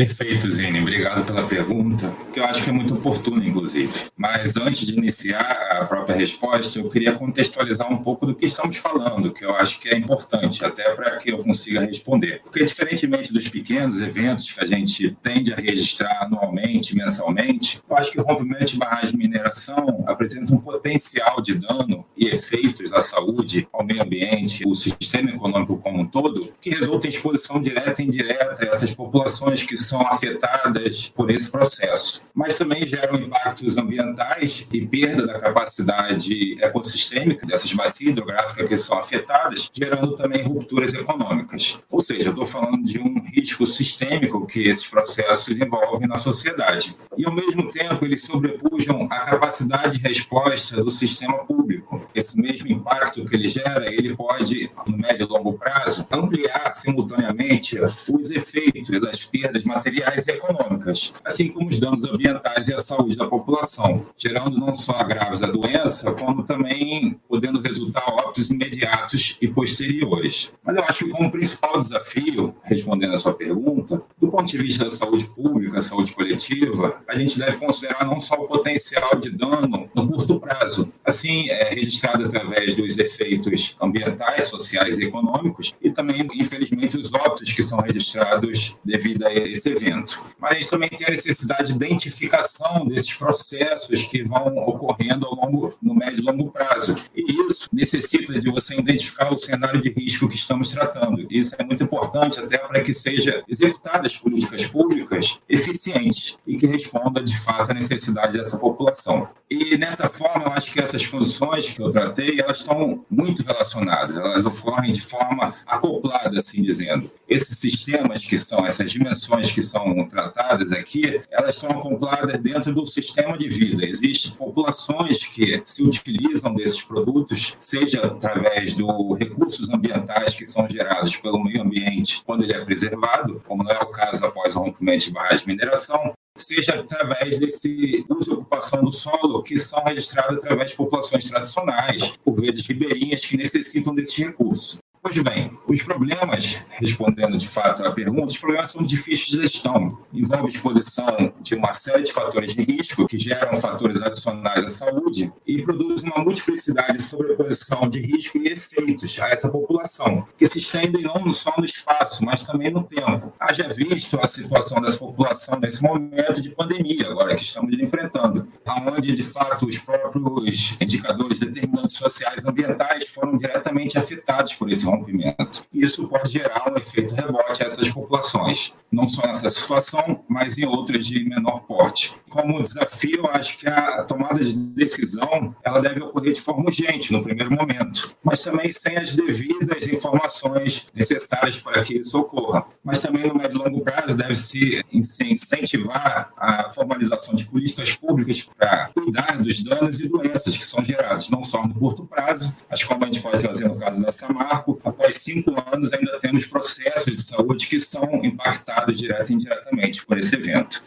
Perfeito, 0.00 0.50
Zine. 0.50 0.80
Obrigado 0.80 1.26
pela 1.26 1.46
pergunta, 1.46 2.10
que 2.32 2.40
eu 2.40 2.44
acho 2.44 2.64
que 2.64 2.70
é 2.70 2.72
muito 2.72 2.94
oportuna, 2.94 3.44
inclusive. 3.44 3.92
Mas 4.16 4.56
antes 4.56 4.86
de 4.86 4.96
iniciar 4.96 5.42
a 5.72 5.84
própria 5.84 6.16
resposta, 6.16 6.78
eu 6.78 6.88
queria 6.88 7.12
contextualizar 7.12 7.92
um 7.92 7.98
pouco 7.98 8.24
do 8.24 8.34
que 8.34 8.46
estamos 8.46 8.78
falando, 8.78 9.30
que 9.30 9.44
eu 9.44 9.54
acho 9.54 9.78
que 9.78 9.90
é 9.90 9.98
importante, 9.98 10.64
até 10.64 10.90
para 10.94 11.18
que 11.18 11.30
eu 11.30 11.44
consiga 11.44 11.82
responder. 11.82 12.40
Porque, 12.42 12.64
diferentemente 12.64 13.30
dos 13.30 13.46
pequenos 13.50 14.00
eventos 14.00 14.50
que 14.50 14.64
a 14.64 14.66
gente 14.66 15.14
tende 15.22 15.52
a 15.52 15.56
registrar 15.56 16.22
anualmente, 16.22 16.96
mensalmente, 16.96 17.82
eu 17.86 17.94
acho 17.94 18.10
que 18.10 18.20
o 18.20 18.24
rompimento 18.24 18.72
de 18.72 18.78
barragem 18.78 19.10
de 19.10 19.18
mineração 19.18 20.02
apresenta 20.06 20.54
um 20.54 20.58
potencial 20.58 21.42
de 21.42 21.56
dano 21.56 22.06
e 22.16 22.26
efeitos 22.26 22.90
à 22.94 23.02
saúde, 23.02 23.68
ao 23.70 23.84
meio 23.84 24.02
ambiente, 24.02 24.66
o 24.66 24.74
sistema 24.74 25.28
econômico 25.28 25.76
como 25.76 26.00
um 26.00 26.06
todo, 26.06 26.54
que 26.58 26.70
resulta 26.70 27.06
em 27.06 27.10
exposição 27.10 27.60
direta 27.60 28.00
e 28.00 28.06
indireta 28.06 28.64
a 28.64 28.66
essas 28.68 28.94
populações 28.94 29.62
que 29.62 29.76
são 29.90 30.00
afetadas 30.06 31.08
por 31.08 31.30
esse 31.30 31.50
processo. 31.50 32.24
Mas 32.32 32.56
também 32.56 32.86
geram 32.86 33.16
impactos 33.16 33.76
ambientais 33.76 34.66
e 34.72 34.86
perda 34.86 35.26
da 35.26 35.38
capacidade 35.38 36.56
ecossistêmica 36.62 37.44
dessas 37.44 37.72
bacias 37.72 38.12
hidrográficas 38.12 38.68
que 38.68 38.76
são 38.76 38.98
afetadas, 38.98 39.68
gerando 39.74 40.14
também 40.14 40.42
rupturas 40.44 40.94
econômicas. 40.94 41.82
Ou 41.90 42.00
seja, 42.02 42.30
estou 42.30 42.44
falando 42.44 42.84
de 42.84 43.00
um 43.00 43.20
risco 43.34 43.66
sistêmico 43.66 44.46
que 44.46 44.68
esses 44.68 44.86
processos 44.86 45.58
envolvem 45.58 46.08
na 46.08 46.16
sociedade. 46.16 46.94
E, 47.18 47.26
ao 47.26 47.32
mesmo 47.32 47.70
tempo, 47.70 48.04
eles 48.04 48.22
sobrepujam 48.22 49.08
a 49.10 49.20
capacidade 49.20 49.98
de 49.98 50.08
resposta 50.08 50.82
do 50.82 50.90
sistema 50.90 51.44
público. 51.44 52.06
Esse 52.14 52.40
mesmo 52.40 52.68
impacto 52.68 53.24
que 53.24 53.34
ele 53.34 53.48
gera, 53.48 53.92
ele 53.92 54.14
pode, 54.14 54.70
no 54.86 54.96
médio 54.96 55.26
e 55.26 55.28
longo 55.28 55.54
prazo, 55.54 56.06
ampliar 56.10 56.72
simultaneamente 56.72 57.78
os 57.80 58.30
efeitos 58.30 59.00
das 59.00 59.24
perdas 59.24 59.64
materiais 59.70 60.26
e 60.26 60.32
econômicas, 60.32 61.14
assim 61.24 61.48
como 61.48 61.68
os 61.68 61.78
danos 61.78 62.04
ambientais 62.04 62.68
e 62.68 62.74
a 62.74 62.78
saúde 62.78 63.16
da 63.16 63.26
população, 63.26 64.06
gerando 64.16 64.58
não 64.58 64.74
só 64.74 64.92
agravos 64.92 65.40
da 65.40 65.46
doença, 65.46 66.12
como 66.12 66.42
também 66.42 67.18
podendo 67.28 67.60
resultar 67.60 68.04
óbitos 68.08 68.50
imediatos 68.50 69.38
e 69.40 69.48
posteriores. 69.48 70.52
Mas 70.64 70.76
eu 70.76 70.84
acho 70.84 71.04
que 71.04 71.10
como 71.10 71.30
principal 71.30 71.80
desafio, 71.80 72.54
respondendo 72.62 73.14
a 73.14 73.18
sua 73.18 73.34
pergunta, 73.34 74.02
do 74.18 74.28
ponto 74.28 74.46
de 74.46 74.58
vista 74.58 74.84
da 74.84 74.90
saúde 74.90 75.24
pública, 75.24 75.80
saúde 75.80 76.12
coletiva, 76.12 77.00
a 77.08 77.16
gente 77.18 77.38
deve 77.38 77.56
considerar 77.58 78.04
não 78.04 78.20
só 78.20 78.34
o 78.34 78.48
potencial 78.48 79.16
de 79.16 79.30
dano 79.30 79.88
no 79.94 80.08
curto 80.08 80.40
prazo, 80.40 80.92
assim 81.04 81.48
é 81.50 81.64
registrado 81.70 82.24
através 82.24 82.74
dos 82.74 82.98
efeitos 82.98 83.76
ambientais, 83.80 84.44
sociais 84.44 84.98
e 84.98 85.04
econômicos, 85.04 85.74
e 85.80 85.90
também, 85.90 86.26
infelizmente, 86.34 86.96
os 86.96 87.12
óbitos 87.12 87.52
que 87.52 87.62
são 87.62 87.80
registrados 87.80 88.78
devido 88.84 89.26
a 89.26 89.34
esse 89.34 89.59
evento. 89.68 90.24
Mas 90.38 90.68
também 90.68 90.88
tem 90.88 91.06
a 91.06 91.10
necessidade 91.10 91.68
de 91.68 91.84
identificação 91.84 92.86
desses 92.86 93.12
processos 93.12 94.06
que 94.06 94.22
vão 94.22 94.56
ocorrendo 94.58 95.26
ao 95.26 95.34
longo, 95.34 95.74
no 95.82 95.94
médio 95.94 96.20
e 96.20 96.22
longo 96.22 96.50
prazo. 96.50 96.96
E 97.14 97.22
isso 97.46 97.68
necessita 97.72 98.38
de 98.38 98.50
você 98.50 98.74
identificar 98.76 99.32
o 99.32 99.38
cenário 99.38 99.80
de 99.80 99.90
risco 99.90 100.28
que 100.28 100.36
estamos 100.36 100.70
tratando. 100.70 101.26
Isso 101.30 101.54
é 101.58 101.64
muito 101.64 101.82
importante 101.82 102.40
até 102.40 102.58
para 102.58 102.80
que 102.80 102.94
sejam 102.94 103.42
executadas 103.48 104.16
políticas 104.16 104.64
públicas 104.66 105.40
eficientes 105.48 106.38
e 106.46 106.56
que 106.56 106.66
respondam 106.66 107.22
de 107.22 107.36
fato 107.38 107.70
à 107.70 107.74
necessidade 107.74 108.38
dessa 108.38 108.56
população. 108.56 109.28
E 109.50 109.76
nessa 109.76 110.08
forma, 110.08 110.44
eu 110.44 110.52
acho 110.52 110.72
que 110.72 110.80
essas 110.80 111.02
funções 111.02 111.70
que 111.70 111.82
eu 111.82 111.90
tratei, 111.90 112.40
elas 112.40 112.58
estão 112.58 113.04
muito 113.10 113.42
relacionadas, 113.42 114.16
elas 114.16 114.46
ocorrem 114.46 114.92
de 114.92 115.00
forma 115.00 115.54
acoplada, 115.66 116.38
assim 116.38 116.62
dizendo. 116.62 117.10
Esses 117.28 117.58
sistemas 117.58 118.24
que 118.24 118.38
são 118.38 118.64
essas 118.64 118.92
dimensões 118.92 119.49
que 119.52 119.62
são 119.62 120.06
tratadas 120.08 120.72
aqui, 120.72 121.20
elas 121.30 121.54
estão 121.54 121.70
acopladas 121.70 122.40
dentro 122.40 122.72
do 122.72 122.86
sistema 122.86 123.36
de 123.36 123.48
vida. 123.48 123.84
Existem 123.84 124.32
populações 124.32 125.26
que 125.26 125.62
se 125.64 125.82
utilizam 125.82 126.54
desses 126.54 126.82
produtos, 126.82 127.56
seja 127.60 128.06
através 128.06 128.74
dos 128.74 129.18
recursos 129.18 129.70
ambientais 129.70 130.34
que 130.34 130.46
são 130.46 130.68
gerados 130.68 131.16
pelo 131.16 131.42
meio 131.42 131.62
ambiente 131.62 132.22
quando 132.24 132.44
ele 132.44 132.52
é 132.52 132.64
preservado, 132.64 133.40
como 133.46 133.62
não 133.62 133.70
é 133.70 133.78
o 133.78 133.86
caso 133.86 134.24
após 134.24 134.54
o 134.54 134.60
rompimento 134.60 135.06
de 135.06 135.12
barragens 135.12 135.42
de 135.42 135.48
mineração, 135.48 136.12
seja 136.36 136.74
através 136.74 137.38
desse 137.38 138.04
uso 138.08 138.30
e 138.30 138.34
ocupação 138.34 138.82
do 138.82 138.92
solo 138.92 139.42
que 139.42 139.58
são 139.58 139.82
registrados 139.84 140.38
através 140.38 140.70
de 140.70 140.76
populações 140.76 141.24
tradicionais, 141.28 142.16
por 142.24 142.40
vezes 142.40 142.66
ribeirinhas, 142.66 143.24
que 143.24 143.36
necessitam 143.36 143.94
desses 143.94 144.16
recursos. 144.16 144.78
Pois 145.02 145.16
bem, 145.16 145.50
os 145.66 145.82
problemas, 145.82 146.60
respondendo 146.72 147.38
de 147.38 147.48
fato 147.48 147.82
à 147.82 147.90
pergunta, 147.90 148.26
os 148.26 148.36
problemas 148.36 148.70
são 148.70 148.84
difíceis 148.84 149.28
de 149.28 149.40
gestão. 149.40 149.98
Envolve 150.12 150.50
exposição 150.50 151.32
de 151.40 151.54
uma 151.54 151.72
série 151.72 152.02
de 152.02 152.12
fatores 152.12 152.54
de 152.54 152.62
risco 152.62 153.06
que 153.06 153.16
geram 153.16 153.56
fatores 153.56 154.02
adicionais 154.02 154.62
à 154.62 154.68
saúde 154.68 155.32
e 155.46 155.62
produz 155.62 156.02
uma 156.02 156.18
multiplicidade 156.18 156.98
de 156.98 157.02
sobreposição 157.02 157.88
de 157.88 157.98
risco 157.98 158.36
e 158.36 158.48
efeitos 158.48 159.18
a 159.18 159.30
essa 159.30 159.48
população, 159.48 160.26
que 160.36 160.44
se 160.44 160.58
estendem 160.58 161.02
não 161.02 161.32
só 161.32 161.54
no 161.56 161.64
espaço, 161.64 162.22
mas 162.22 162.42
também 162.42 162.70
no 162.70 162.82
tempo. 162.82 163.32
Haja 163.40 163.68
visto 163.68 164.20
a 164.20 164.26
situação 164.26 164.82
dessa 164.82 164.98
população 164.98 165.58
nesse 165.58 165.82
momento 165.82 166.42
de 166.42 166.50
pandemia, 166.50 167.10
agora 167.10 167.34
que 167.34 167.42
estamos 167.42 167.72
enfrentando, 167.72 168.46
onde 168.66 169.16
de 169.16 169.22
fato 169.22 169.64
os 169.64 169.78
próprios 169.78 170.78
indicadores 170.78 171.38
determinantes 171.38 171.96
sociais 171.96 172.44
e 172.44 172.48
ambientais 172.48 173.08
foram 173.08 173.38
diretamente 173.38 173.96
afetados 173.96 174.52
por 174.52 174.68
esse 174.70 174.89
rompimento. 174.90 175.64
Isso 175.72 176.06
pode 176.08 176.30
gerar 176.30 176.70
um 176.70 176.76
efeito 176.76 177.14
rebote 177.14 177.62
a 177.62 177.66
essas 177.66 177.88
populações, 177.88 178.72
não 178.90 179.08
só 179.08 179.26
nessa 179.26 179.48
situação, 179.50 180.24
mas 180.28 180.58
em 180.58 180.66
outras 180.66 181.06
de 181.06 181.24
menor 181.24 181.60
porte. 181.60 182.12
Como 182.28 182.62
desafio, 182.62 183.26
acho 183.28 183.58
que 183.58 183.68
a 183.68 184.04
tomada 184.04 184.40
de 184.40 184.52
decisão 184.52 185.54
ela 185.62 185.80
deve 185.80 186.02
ocorrer 186.02 186.32
de 186.32 186.40
forma 186.40 186.64
urgente 186.64 187.12
no 187.12 187.22
primeiro 187.22 187.52
momento, 187.52 188.14
mas 188.22 188.42
também 188.42 188.70
sem 188.72 188.96
as 188.96 189.14
devidas 189.14 189.86
informações 189.88 190.88
necessárias 190.94 191.58
para 191.58 191.82
que 191.82 191.98
isso 191.98 192.18
ocorra. 192.18 192.64
Mas 192.82 193.00
também 193.00 193.26
no 193.26 193.34
médio 193.34 193.60
e 193.60 193.64
longo 193.64 193.80
prazo 193.82 194.14
deve-se 194.14 194.84
incentivar 194.92 196.32
a 196.36 196.68
formalização 196.68 197.34
de 197.34 197.44
políticas 197.46 197.92
públicas 197.92 198.48
para 198.56 198.88
cuidar 198.88 199.38
dos 199.38 199.62
danos 199.62 200.00
e 200.00 200.08
doenças 200.08 200.56
que 200.56 200.64
são 200.64 200.84
gerados, 200.84 201.30
não 201.30 201.44
só 201.44 201.66
no 201.66 201.74
curto 201.74 202.04
prazo, 202.06 202.54
mas 202.68 202.82
como 202.82 203.04
a 203.04 203.06
gente 203.06 203.20
pode 203.20 203.42
trazer 203.42 203.68
no 203.68 203.76
caso 203.76 204.02
da 204.02 204.12
Samarco, 204.12 204.79
após 204.84 205.16
cinco 205.16 205.54
anos, 205.72 205.92
ainda 205.92 206.18
temos 206.20 206.46
processos 206.46 207.16
de 207.16 207.22
saúde 207.22 207.68
que 207.68 207.80
são 207.80 208.24
impactados 208.24 208.96
direto 208.96 209.30
e 209.30 209.34
indiretamente 209.34 210.04
por 210.04 210.18
esse 210.18 210.34
evento. 210.34 210.82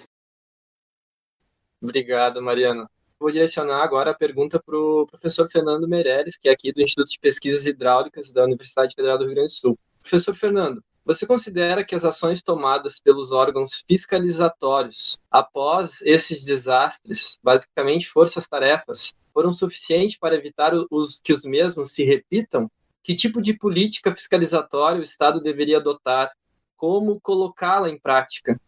Obrigado, 1.81 2.41
Mariana. 2.41 2.89
Vou 3.19 3.31
direcionar 3.31 3.83
agora 3.83 4.11
a 4.11 4.13
pergunta 4.13 4.61
para 4.61 4.77
o 4.77 5.07
professor 5.07 5.49
Fernando 5.49 5.87
Meirelles, 5.87 6.37
que 6.37 6.49
é 6.49 6.51
aqui 6.51 6.73
do 6.73 6.81
Instituto 6.81 7.09
de 7.09 7.19
Pesquisas 7.19 7.65
Hidráulicas 7.65 8.31
da 8.31 8.43
Universidade 8.43 8.95
Federal 8.95 9.17
do 9.17 9.25
Rio 9.25 9.35
Grande 9.35 9.53
do 9.53 9.59
Sul. 9.59 9.79
Professor 10.01 10.35
Fernando, 10.35 10.83
você 11.05 11.25
considera 11.25 11.83
que 11.83 11.95
as 11.95 12.05
ações 12.05 12.41
tomadas 12.41 12.99
pelos 12.99 13.31
órgãos 13.31 13.83
fiscalizatórios 13.87 15.17
após 15.29 16.01
esses 16.03 16.45
desastres, 16.45 17.37
basicamente 17.43 18.07
forças-tarefas, 18.07 19.13
foram 19.33 19.51
suficientes 19.51 20.17
para 20.17 20.35
evitar 20.35 20.73
os, 20.89 21.19
que 21.21 21.33
os 21.33 21.43
mesmos 21.43 21.91
se 21.91 22.05
repitam? 22.05 22.69
Que 23.03 23.13
tipo 23.13 23.41
de 23.41 23.53
política 23.53 24.15
fiscalizatória 24.15 24.99
o 24.99 25.03
Estado 25.03 25.41
deveria 25.41 25.77
adotar? 25.77 26.31
Como 26.75 27.19
colocá-la 27.19 27.89
em 27.89 27.99
prática? 27.99 28.59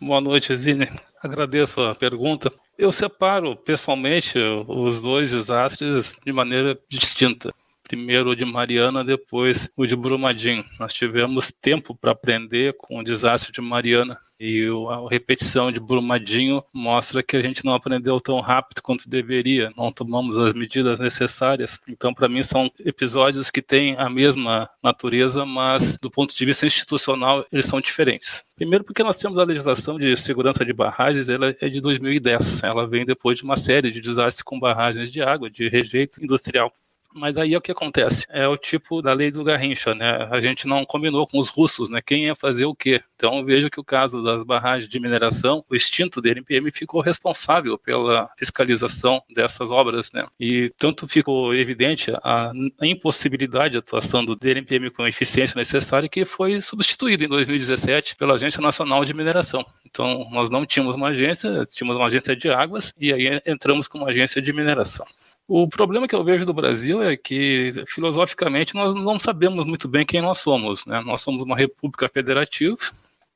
Boa 0.00 0.20
noite, 0.20 0.56
Zine. 0.56 0.88
Agradeço 1.22 1.80
a 1.80 1.94
pergunta. 1.94 2.52
Eu 2.76 2.90
separo 2.90 3.56
pessoalmente 3.56 4.38
os 4.38 5.00
dois 5.00 5.30
desastres 5.30 6.18
de 6.24 6.32
maneira 6.32 6.78
distinta 6.88 7.54
primeiro 7.84 8.30
o 8.30 8.34
de 8.34 8.44
Mariana, 8.44 9.04
depois 9.04 9.70
o 9.76 9.86
de 9.86 9.94
Brumadinho. 9.94 10.64
Nós 10.80 10.92
tivemos 10.92 11.52
tempo 11.52 11.94
para 11.94 12.12
aprender 12.12 12.74
com 12.76 12.98
o 12.98 13.04
desastre 13.04 13.52
de 13.52 13.60
Mariana 13.60 14.18
e 14.38 14.66
a 14.90 15.08
repetição 15.08 15.70
de 15.70 15.80
Brumadinho 15.80 16.62
mostra 16.72 17.22
que 17.22 17.36
a 17.36 17.42
gente 17.42 17.64
não 17.64 17.74
aprendeu 17.74 18.20
tão 18.20 18.40
rápido 18.40 18.82
quanto 18.82 19.08
deveria, 19.08 19.72
não 19.76 19.92
tomamos 19.92 20.38
as 20.38 20.52
medidas 20.52 20.98
necessárias. 21.00 21.80
Então, 21.88 22.12
para 22.12 22.28
mim, 22.28 22.42
são 22.42 22.70
episódios 22.80 23.50
que 23.50 23.62
têm 23.62 23.96
a 23.96 24.10
mesma 24.10 24.68
natureza, 24.82 25.44
mas 25.46 25.98
do 25.98 26.10
ponto 26.10 26.34
de 26.34 26.44
vista 26.44 26.66
institucional, 26.66 27.44
eles 27.52 27.66
são 27.66 27.80
diferentes. 27.80 28.44
Primeiro, 28.56 28.84
porque 28.84 29.02
nós 29.02 29.16
temos 29.16 29.38
a 29.38 29.44
legislação 29.44 29.98
de 29.98 30.16
segurança 30.16 30.64
de 30.64 30.72
barragens, 30.72 31.28
ela 31.28 31.54
é 31.60 31.68
de 31.68 31.80
2010. 31.80 32.62
Ela 32.62 32.86
vem 32.86 33.04
depois 33.04 33.38
de 33.38 33.44
uma 33.44 33.56
série 33.56 33.90
de 33.90 34.00
desastres 34.00 34.42
com 34.42 34.58
barragens 34.58 35.10
de 35.10 35.22
água, 35.22 35.50
de 35.50 35.68
rejeito 35.68 36.22
industrial. 36.22 36.72
Mas 37.14 37.38
aí 37.38 37.54
é 37.54 37.56
o 37.56 37.60
que 37.60 37.70
acontece? 37.70 38.26
É 38.28 38.48
o 38.48 38.56
tipo 38.56 39.00
da 39.00 39.12
lei 39.12 39.30
do 39.30 39.44
Garrincha, 39.44 39.94
né? 39.94 40.28
A 40.32 40.40
gente 40.40 40.66
não 40.66 40.84
combinou 40.84 41.26
com 41.28 41.38
os 41.38 41.48
russos, 41.48 41.88
né? 41.88 42.02
Quem 42.04 42.24
ia 42.24 42.34
fazer 42.34 42.64
o 42.64 42.74
quê? 42.74 43.00
Então 43.14 43.44
vejo 43.44 43.70
que 43.70 43.78
o 43.78 43.84
caso 43.84 44.20
das 44.20 44.42
barragens 44.42 44.88
de 44.88 44.98
mineração, 44.98 45.64
o 45.70 45.76
extinto 45.76 46.20
DNPM 46.20 46.72
ficou 46.72 47.00
responsável 47.00 47.78
pela 47.78 48.28
fiscalização 48.36 49.22
dessas 49.32 49.70
obras, 49.70 50.10
né? 50.12 50.26
E 50.40 50.72
tanto 50.76 51.06
ficou 51.06 51.54
evidente 51.54 52.10
a, 52.22 52.50
a 52.80 52.86
impossibilidade 52.86 53.72
de 53.72 53.78
atuação 53.78 54.24
do 54.24 54.34
DNPM 54.34 54.90
com 54.90 55.04
a 55.04 55.08
eficiência 55.08 55.56
necessária 55.56 56.08
que 56.08 56.24
foi 56.24 56.60
substituído 56.60 57.24
em 57.24 57.28
2017 57.28 58.16
pela 58.16 58.34
Agência 58.34 58.60
Nacional 58.60 59.04
de 59.04 59.14
Mineração. 59.14 59.64
Então 59.86 60.28
nós 60.32 60.50
não 60.50 60.66
tínhamos 60.66 60.96
uma 60.96 61.08
agência, 61.08 61.62
tínhamos 61.72 61.96
uma 61.96 62.06
agência 62.06 62.34
de 62.34 62.50
águas 62.50 62.92
e 62.98 63.12
aí 63.12 63.40
entramos 63.46 63.86
com 63.86 63.98
uma 63.98 64.10
agência 64.10 64.42
de 64.42 64.52
mineração. 64.52 65.06
O 65.46 65.68
problema 65.68 66.08
que 66.08 66.14
eu 66.14 66.24
vejo 66.24 66.46
do 66.46 66.54
Brasil 66.54 67.02
é 67.02 67.16
que, 67.16 67.70
filosoficamente, 67.86 68.74
nós 68.74 68.94
não 68.94 69.18
sabemos 69.18 69.66
muito 69.66 69.86
bem 69.86 70.06
quem 70.06 70.22
nós 70.22 70.38
somos. 70.38 70.86
Né? 70.86 71.02
Nós 71.02 71.20
somos 71.20 71.42
uma 71.42 71.56
república 71.56 72.08
federativa 72.08 72.78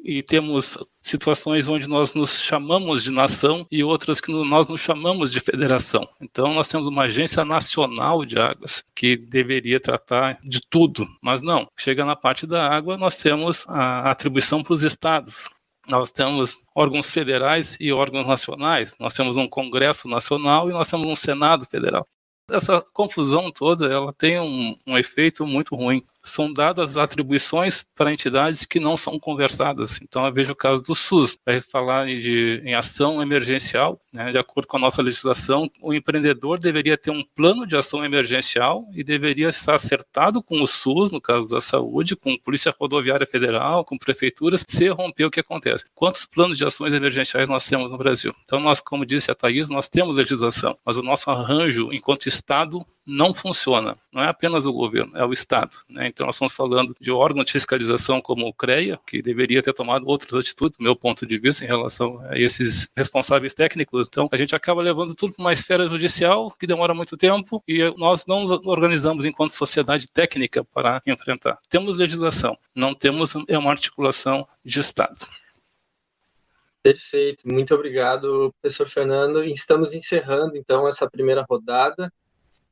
e 0.00 0.22
temos 0.22 0.78
situações 1.02 1.68
onde 1.68 1.88
nós 1.88 2.14
nos 2.14 2.40
chamamos 2.40 3.02
de 3.02 3.10
nação 3.10 3.66
e 3.70 3.82
outras 3.82 4.20
que 4.20 4.30
nós 4.30 4.68
nos 4.68 4.80
chamamos 4.80 5.30
de 5.30 5.40
federação. 5.40 6.08
Então, 6.20 6.54
nós 6.54 6.68
temos 6.68 6.86
uma 6.86 7.04
agência 7.04 7.44
nacional 7.44 8.24
de 8.24 8.38
águas 8.38 8.84
que 8.94 9.16
deveria 9.16 9.80
tratar 9.80 10.38
de 10.42 10.60
tudo, 10.60 11.06
mas 11.20 11.42
não. 11.42 11.68
Chega 11.76 12.04
na 12.04 12.16
parte 12.16 12.46
da 12.46 12.68
água, 12.68 12.96
nós 12.96 13.16
temos 13.16 13.64
a 13.68 14.10
atribuição 14.10 14.62
para 14.62 14.72
os 14.72 14.82
estados, 14.82 15.50
nós 15.88 16.12
temos 16.12 16.60
órgãos 16.74 17.10
federais 17.10 17.76
e 17.80 17.92
órgãos 17.92 18.26
nacionais, 18.26 18.94
nós 19.00 19.14
temos 19.14 19.36
um 19.36 19.48
Congresso 19.48 20.08
Nacional 20.08 20.68
e 20.68 20.72
nós 20.72 20.90
temos 20.90 21.06
um 21.06 21.16
Senado 21.16 21.64
Federal. 21.66 22.06
Essa 22.50 22.80
confusão 22.92 23.50
toda, 23.50 23.86
ela 23.86 24.12
tem 24.12 24.40
um, 24.40 24.76
um 24.86 24.96
efeito 24.96 25.46
muito 25.46 25.74
ruim 25.74 26.02
são 26.28 26.52
dadas 26.52 26.96
atribuições 26.96 27.84
para 27.94 28.12
entidades 28.12 28.64
que 28.64 28.80
não 28.80 28.96
são 28.96 29.18
conversadas. 29.18 30.00
Então, 30.02 30.24
eu 30.26 30.32
vejo 30.32 30.52
o 30.52 30.56
caso 30.56 30.82
do 30.82 30.94
SUS, 30.94 31.38
vai 31.44 31.60
falar 31.60 32.06
de, 32.06 32.62
em 32.64 32.74
ação 32.74 33.22
emergencial, 33.22 34.00
né, 34.12 34.30
de 34.30 34.38
acordo 34.38 34.66
com 34.66 34.76
a 34.76 34.80
nossa 34.80 35.02
legislação, 35.02 35.70
o 35.80 35.92
empreendedor 35.92 36.58
deveria 36.58 36.96
ter 36.96 37.10
um 37.10 37.24
plano 37.34 37.66
de 37.66 37.76
ação 37.76 38.04
emergencial 38.04 38.86
e 38.94 39.04
deveria 39.04 39.48
estar 39.48 39.74
acertado 39.74 40.42
com 40.42 40.62
o 40.62 40.66
SUS, 40.66 41.10
no 41.10 41.20
caso 41.20 41.48
da 41.48 41.60
saúde, 41.60 42.16
com 42.16 42.32
a 42.32 42.38
Polícia 42.38 42.74
Rodoviária 42.78 43.26
Federal, 43.26 43.84
com 43.84 43.98
prefeituras, 43.98 44.64
se 44.68 44.88
romper 44.88 45.24
o 45.24 45.30
que 45.30 45.40
acontece. 45.40 45.84
Quantos 45.94 46.24
planos 46.24 46.56
de 46.56 46.64
ações 46.64 46.92
emergenciais 46.92 47.48
nós 47.48 47.66
temos 47.66 47.90
no 47.90 47.98
Brasil? 47.98 48.34
Então, 48.44 48.60
nós, 48.60 48.80
como 48.80 49.06
disse 49.06 49.30
a 49.30 49.34
Thaís, 49.34 49.68
nós 49.68 49.88
temos 49.88 50.14
legislação, 50.14 50.76
mas 50.84 50.96
o 50.96 51.02
nosso 51.02 51.30
arranjo, 51.30 51.92
enquanto 51.92 52.26
Estado, 52.26 52.84
não 53.08 53.32
funciona. 53.32 53.96
Não 54.12 54.22
é 54.22 54.28
apenas 54.28 54.66
o 54.66 54.72
governo, 54.72 55.16
é 55.16 55.24
o 55.24 55.32
Estado. 55.32 55.78
Né? 55.88 56.08
Então, 56.08 56.26
nós 56.26 56.36
estamos 56.36 56.52
falando 56.52 56.94
de 57.00 57.10
órgão 57.10 57.42
de 57.42 57.50
fiscalização 57.50 58.20
como 58.20 58.46
o 58.46 58.52
CREA, 58.52 59.00
que 59.06 59.22
deveria 59.22 59.62
ter 59.62 59.72
tomado 59.72 60.06
outras 60.06 60.34
atitudes, 60.34 60.76
do 60.76 60.84
meu 60.84 60.94
ponto 60.94 61.26
de 61.26 61.38
vista, 61.38 61.64
em 61.64 61.68
relação 61.68 62.20
a 62.28 62.38
esses 62.38 62.88
responsáveis 62.94 63.54
técnicos. 63.54 64.06
Então, 64.08 64.28
a 64.30 64.36
gente 64.36 64.54
acaba 64.54 64.82
levando 64.82 65.14
tudo 65.14 65.34
para 65.34 65.42
uma 65.42 65.52
esfera 65.52 65.88
judicial, 65.88 66.50
que 66.50 66.66
demora 66.66 66.92
muito 66.92 67.16
tempo, 67.16 67.62
e 67.66 67.78
nós 67.96 68.26
não 68.26 68.42
nos 68.42 68.50
organizamos 68.66 69.24
enquanto 69.24 69.52
sociedade 69.52 70.06
técnica 70.08 70.62
para 70.62 71.00
enfrentar. 71.06 71.58
Temos 71.70 71.96
legislação, 71.96 72.58
não 72.74 72.94
temos 72.94 73.34
uma 73.34 73.70
articulação 73.70 74.46
de 74.62 74.80
Estado. 74.80 75.26
Perfeito, 76.82 77.46
muito 77.46 77.74
obrigado, 77.74 78.54
professor 78.60 78.88
Fernando. 78.88 79.44
Estamos 79.44 79.94
encerrando 79.94 80.56
então 80.56 80.86
essa 80.86 81.10
primeira 81.10 81.44
rodada. 81.48 82.12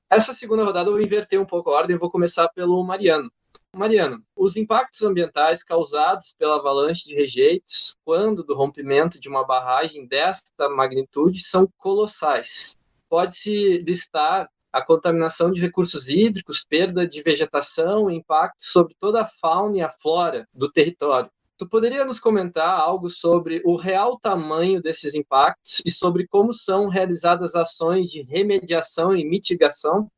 Essa 0.09 0.33
segunda 0.33 0.64
rodada 0.64 0.88
eu 0.88 0.92
vou 0.92 1.03
inverter 1.03 1.40
um 1.40 1.45
pouco 1.45 1.71
a 1.71 1.79
ordem, 1.79 1.99
vou 1.99 2.11
começar 2.11 2.49
pelo 2.51 2.83
Mariano. 2.85 3.29
Mariano, 3.75 4.23
os 4.37 4.57
impactos 4.57 5.03
ambientais 5.03 5.64
causados 5.64 6.33
pela 6.38 6.57
avalanche 6.57 7.05
de 7.05 7.14
rejeitos, 7.14 7.92
quando 8.05 8.45
do 8.45 8.55
rompimento 8.55 9.19
de 9.19 9.29
uma 9.29 9.45
barragem 9.45 10.07
desta 10.07 10.69
magnitude, 10.69 11.42
são 11.42 11.69
colossais. 11.77 12.77
Pode-se 13.09 13.79
listar 13.79 14.49
a 14.73 14.81
contaminação 14.81 15.51
de 15.51 15.61
recursos 15.61 16.09
hídricos, 16.09 16.64
perda 16.64 17.07
de 17.07 17.23
vegetação, 17.23 18.09
impacto 18.09 18.62
sobre 18.62 18.95
toda 19.01 19.23
a 19.23 19.27
fauna 19.27 19.79
e 19.79 19.83
a 19.83 19.90
flora 19.90 20.47
do 20.55 20.71
território. 20.71 21.31
Tu 21.59 21.66
poderia 21.66 22.05
nos 22.05 22.21
comentar 22.21 22.69
algo 22.79 23.09
sobre 23.09 23.62
o 23.64 23.77
real 23.77 24.19
tamanho 24.19 24.83
desses 24.83 25.14
impactos 25.14 25.83
e 25.87 25.90
sobre 25.90 26.27
como 26.27 26.53
são 26.53 26.88
realizadas 26.88 27.55
ações 27.55 28.11
de 28.11 28.21
remediação 28.21 29.16
e 29.16 29.25
mitigação? 29.25 30.11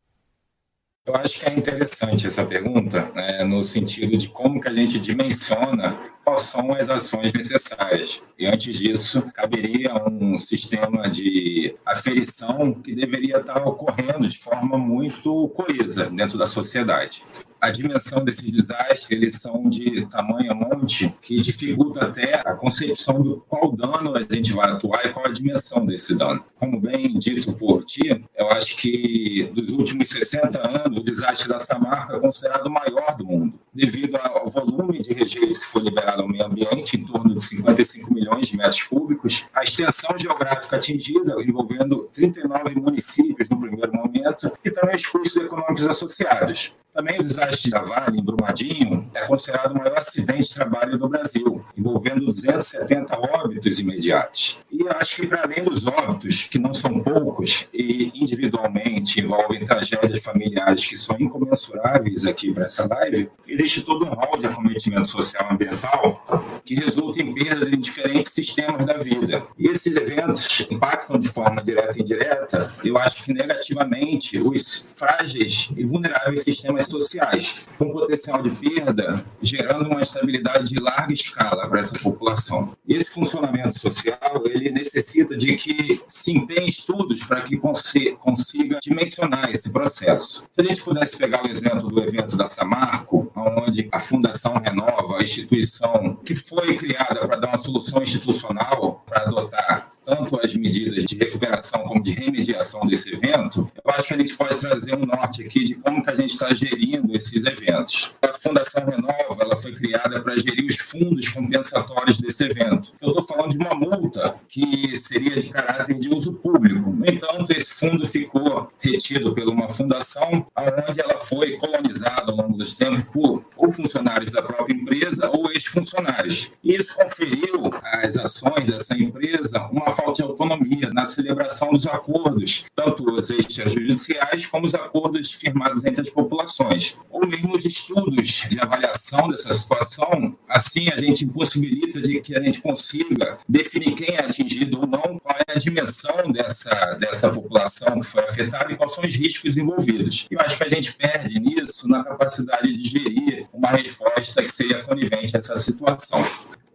Eu 1.06 1.14
acho 1.14 1.38
que 1.38 1.46
é 1.46 1.54
interessante 1.54 2.26
essa 2.26 2.44
pergunta, 2.44 3.10
né, 3.14 3.44
no 3.44 3.62
sentido 3.62 4.16
de 4.16 4.28
como 4.28 4.60
que 4.60 4.68
a 4.68 4.74
gente 4.74 4.98
dimensiona 4.98 5.96
quais 6.24 6.42
são 6.42 6.74
as 6.74 6.90
ações 6.90 7.32
necessárias. 7.32 8.20
E 8.36 8.44
antes 8.44 8.76
disso, 8.76 9.22
caberia 9.32 9.94
um 10.06 10.36
sistema 10.36 11.08
de 11.08 11.74
aferição 11.86 12.74
que 12.74 12.94
deveria 12.94 13.38
estar 13.38 13.64
ocorrendo 13.64 14.28
de 14.28 14.38
forma 14.38 14.76
muito 14.76 15.48
coesa 15.50 16.10
dentro 16.10 16.36
da 16.36 16.46
sociedade 16.46 17.22
a 17.60 17.70
dimensão 17.70 18.24
desses 18.24 18.50
desastres, 18.50 19.10
eles 19.10 19.34
são 19.36 19.68
de 19.68 20.06
tamanho 20.06 20.54
monte 20.54 21.14
que 21.20 21.36
dificulta 21.36 22.06
até 22.06 22.36
a 22.36 22.54
concepção 22.54 23.20
do 23.22 23.44
qual 23.48 23.72
dano 23.72 24.16
a 24.16 24.34
gente 24.34 24.52
vai 24.52 24.70
atuar 24.70 25.04
e 25.06 25.12
qual 25.12 25.26
a 25.26 25.32
dimensão 25.32 25.84
desse 25.84 26.14
dano. 26.14 26.44
Como 26.56 26.80
bem 26.80 27.18
dito 27.18 27.52
por 27.52 27.84
ti, 27.84 28.24
eu 28.36 28.48
acho 28.48 28.76
que 28.76 29.50
dos 29.54 29.70
últimos 29.70 30.08
60 30.08 30.84
anos, 30.84 30.98
o 30.98 31.02
desastre 31.02 31.48
da 31.48 31.58
Samarca 31.58 32.16
é 32.16 32.20
considerado 32.20 32.66
o 32.66 32.70
maior 32.70 33.16
do 33.16 33.24
mundo, 33.24 33.58
devido 33.72 34.16
ao 34.16 34.46
volume 34.46 35.02
de 35.02 35.12
rejeito 35.12 35.60
que 35.60 35.66
foi 35.66 35.82
liberado 35.82 36.22
ao 36.22 36.28
meio 36.28 36.46
ambiente, 36.46 36.96
em 36.96 37.04
torno 37.04 37.34
de 37.34 37.44
55 37.44 38.12
milhões 38.12 38.48
de 38.48 38.56
metros 38.56 38.82
cúbicos, 38.82 39.44
a 39.54 39.62
extensão 39.62 40.18
geográfica 40.18 40.76
atingida, 40.76 41.36
envolvendo 41.42 42.08
39 42.12 42.74
municípios 42.76 43.48
no 43.48 43.60
primeiro 43.60 43.92
momento, 43.92 44.52
e 44.64 44.70
também 44.70 44.96
os 44.96 45.06
custos 45.06 45.36
econômicos 45.36 45.86
associados. 45.86 46.74
Também 46.98 47.20
o 47.20 47.22
desastre 47.22 47.70
da 47.70 47.80
Vale, 47.80 48.18
em 48.18 48.24
Brumadinho, 48.24 49.08
é 49.14 49.20
considerado 49.20 49.70
o 49.70 49.78
maior 49.78 49.96
acidente 49.96 50.48
de 50.48 50.54
trabalho 50.56 50.98
do 50.98 51.08
Brasil, 51.08 51.64
envolvendo 51.76 52.26
270 52.26 53.16
óbitos 53.16 53.78
imediatos. 53.78 54.58
E 54.68 54.84
acho 54.88 55.14
que, 55.14 55.26
para 55.28 55.44
além 55.44 55.62
dos 55.62 55.86
óbitos, 55.86 56.48
que 56.48 56.58
não 56.58 56.74
são 56.74 56.98
poucos, 56.98 57.68
e 57.72 58.10
individualmente 58.16 59.20
envolvem 59.20 59.64
tragédias 59.64 60.18
familiares 60.24 60.84
que 60.84 60.96
são 60.96 61.14
incomensuráveis 61.20 62.26
aqui 62.26 62.52
para 62.52 62.64
essa 62.64 62.84
live, 62.88 63.30
existe 63.46 63.82
todo 63.82 64.04
um 64.04 64.08
rol 64.08 64.36
de 64.36 64.48
acometimento 64.48 65.06
social 65.06 65.52
ambiental 65.52 66.24
que 66.64 66.74
resulta 66.74 67.22
em 67.22 67.32
perda 67.32 67.64
de 67.64 67.76
diferentes 67.76 68.32
sistemas 68.32 68.84
da 68.84 68.94
vida. 68.94 69.44
E 69.56 69.68
esses 69.68 69.94
eventos 69.94 70.66
impactam 70.68 71.16
de 71.16 71.28
forma 71.28 71.62
direta 71.62 71.96
e 71.96 72.02
indireta, 72.02 72.74
eu 72.82 72.98
acho 72.98 73.22
que 73.22 73.32
negativamente, 73.32 74.36
os 74.38 74.84
frágeis 74.96 75.70
e 75.76 75.84
vulneráveis 75.84 76.42
sistemas 76.42 76.87
sociais, 76.88 77.66
com 77.78 77.90
potencial 77.90 78.42
de 78.42 78.50
perda, 78.50 79.24
gerando 79.40 79.88
uma 79.88 80.00
estabilidade 80.00 80.70
de 80.70 80.80
larga 80.80 81.12
escala 81.12 81.68
para 81.68 81.80
essa 81.80 81.98
população. 81.98 82.76
Esse 82.86 83.10
funcionamento 83.10 83.78
social, 83.78 84.42
ele 84.46 84.70
necessita 84.70 85.36
de 85.36 85.56
que 85.56 86.00
se 86.06 86.32
empenhe 86.32 86.68
estudos 86.68 87.24
para 87.24 87.42
que 87.42 87.56
consiga 87.56 88.78
dimensionar 88.82 89.50
esse 89.50 89.72
processo. 89.72 90.44
Se 90.52 90.60
a 90.60 90.64
gente 90.64 90.82
pudesse 90.82 91.16
pegar 91.16 91.44
o 91.44 91.48
exemplo 91.48 91.88
do 91.88 92.02
evento 92.02 92.36
da 92.36 92.46
Samarco, 92.46 93.30
onde 93.34 93.88
a 93.92 94.00
Fundação 94.00 94.54
Renova, 94.54 95.18
a 95.18 95.22
instituição 95.22 96.18
que 96.24 96.34
foi 96.34 96.76
criada 96.76 97.26
para 97.26 97.36
dar 97.36 97.48
uma 97.48 97.58
solução 97.58 98.02
institucional 98.02 99.04
para 99.06 99.22
adotar 99.22 99.92
tanto 100.08 100.40
as 100.42 100.54
medidas 100.54 101.04
de 101.04 101.16
recuperação 101.16 101.82
como 101.82 102.02
de 102.02 102.12
remediação 102.12 102.86
desse 102.86 103.12
evento, 103.12 103.70
eu 103.84 103.90
acho 103.90 104.08
que 104.08 104.14
a 104.14 104.18
gente 104.18 104.34
pode 104.34 104.58
trazer 104.58 104.96
um 104.96 105.04
norte 105.04 105.42
aqui 105.42 105.62
de 105.64 105.74
como 105.74 106.02
que 106.02 106.08
a 106.10 106.14
gente 106.14 106.32
está 106.32 106.54
gerindo 106.54 107.14
esses 107.14 107.44
eventos. 107.44 108.14
A 108.22 108.28
Fundação 108.28 108.86
Renova 108.86 109.42
ela 109.42 109.56
foi 109.56 109.74
criada 109.74 110.18
para 110.22 110.34
gerir 110.36 110.64
os 110.64 110.76
fundos 110.76 111.28
compensatórios 111.28 112.16
desse 112.16 112.44
evento. 112.44 112.94
Eu 113.02 113.10
estou 113.10 113.22
falando 113.22 113.50
de 113.50 113.58
uma 113.58 113.74
multa 113.74 114.34
que 114.48 114.98
seria 114.98 115.42
de 115.42 115.50
caráter 115.50 115.98
de 115.98 116.08
uso 116.08 116.32
público. 116.32 116.90
No 116.90 117.06
entanto, 117.06 117.52
esse 117.52 117.70
fundo 117.70 118.06
ficou 118.06 118.72
retido 118.78 119.34
por 119.34 119.46
uma 119.48 119.68
fundação, 119.68 120.46
onde 120.88 121.00
ela 121.00 121.18
foi 121.18 121.58
colonizada 121.58 122.32
ao 122.32 122.36
longo 122.36 122.56
dos 122.56 122.74
tempos 122.74 123.02
por 123.12 123.44
ou 123.56 123.70
funcionários 123.70 124.30
da 124.30 124.40
própria 124.40 124.74
empresa 124.74 125.28
ou 125.30 125.50
ex-funcionários. 125.52 126.50
Isso 126.64 126.94
conferiu 126.94 127.70
às 127.82 128.16
ações 128.16 128.64
dessa 128.64 128.94
empresa 128.94 129.68
uma 129.70 129.90
falta 129.98 130.22
de 130.22 130.22
autonomia 130.22 130.90
na 130.92 131.04
celebração 131.06 131.72
dos 131.72 131.84
acordos, 131.88 132.66
tanto 132.74 133.10
os 133.10 133.28
extrajudiciais 133.30 134.46
como 134.46 134.66
os 134.66 134.74
acordos 134.74 135.32
firmados 135.32 135.84
entre 135.84 136.02
as 136.02 136.10
populações, 136.10 136.96
ou 137.10 137.26
mesmo 137.26 137.56
os 137.56 137.64
estudos 137.64 138.44
de 138.48 138.60
avaliação 138.60 139.28
dessa 139.28 139.52
situação. 139.52 140.38
Assim, 140.48 140.88
a 140.88 141.00
gente 141.00 141.24
impossibilita 141.24 142.00
de 142.00 142.20
que 142.20 142.36
a 142.36 142.40
gente 142.40 142.60
consiga 142.60 143.38
definir 143.48 143.96
quem 143.96 144.14
é 144.14 144.20
atingido 144.20 144.82
ou 144.82 144.86
não, 144.86 145.18
qual 145.18 145.36
é 145.36 145.52
a 145.52 145.58
dimensão 145.58 146.30
dessa, 146.30 146.94
dessa 146.94 147.28
população 147.28 147.98
que 147.98 148.06
foi 148.06 148.22
afetada 148.22 148.72
e 148.72 148.76
quais 148.76 148.94
são 148.94 149.04
os 149.04 149.16
riscos 149.16 149.56
envolvidos. 149.56 150.26
Eu 150.30 150.40
acho 150.40 150.56
que 150.56 150.64
a 150.64 150.68
gente 150.68 150.92
perde 150.92 151.40
nisso 151.40 151.88
na 151.88 152.04
capacidade 152.04 152.76
de 152.76 152.88
gerir 152.88 153.46
uma 153.52 153.70
resposta 153.70 154.44
que 154.44 154.54
seja 154.54 154.84
conivente 154.84 155.34
a 155.34 155.38
essa 155.38 155.56
situação 155.56 156.22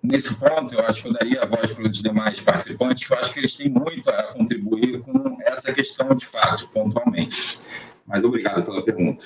nesse 0.03 0.35
ponto, 0.35 0.73
eu 0.75 0.81
acho 0.81 1.01
que 1.01 1.07
eu 1.07 1.13
daria 1.13 1.41
a 1.41 1.45
voz 1.45 1.71
para 1.71 1.87
os 1.87 1.97
demais 1.97 2.39
participantes, 2.41 3.07
que 3.07 3.13
eu 3.13 3.17
acho 3.17 3.33
que 3.33 3.39
eles 3.39 3.55
têm 3.55 3.69
muito 3.69 4.09
a 4.09 4.33
contribuir 4.33 5.01
com 5.01 5.37
essa 5.41 5.71
questão 5.73 6.13
de 6.13 6.25
fato, 6.25 6.67
pontualmente. 6.69 7.61
Mas 8.05 8.23
obrigado 8.23 8.63
pela 8.63 8.83
pergunta. 8.83 9.25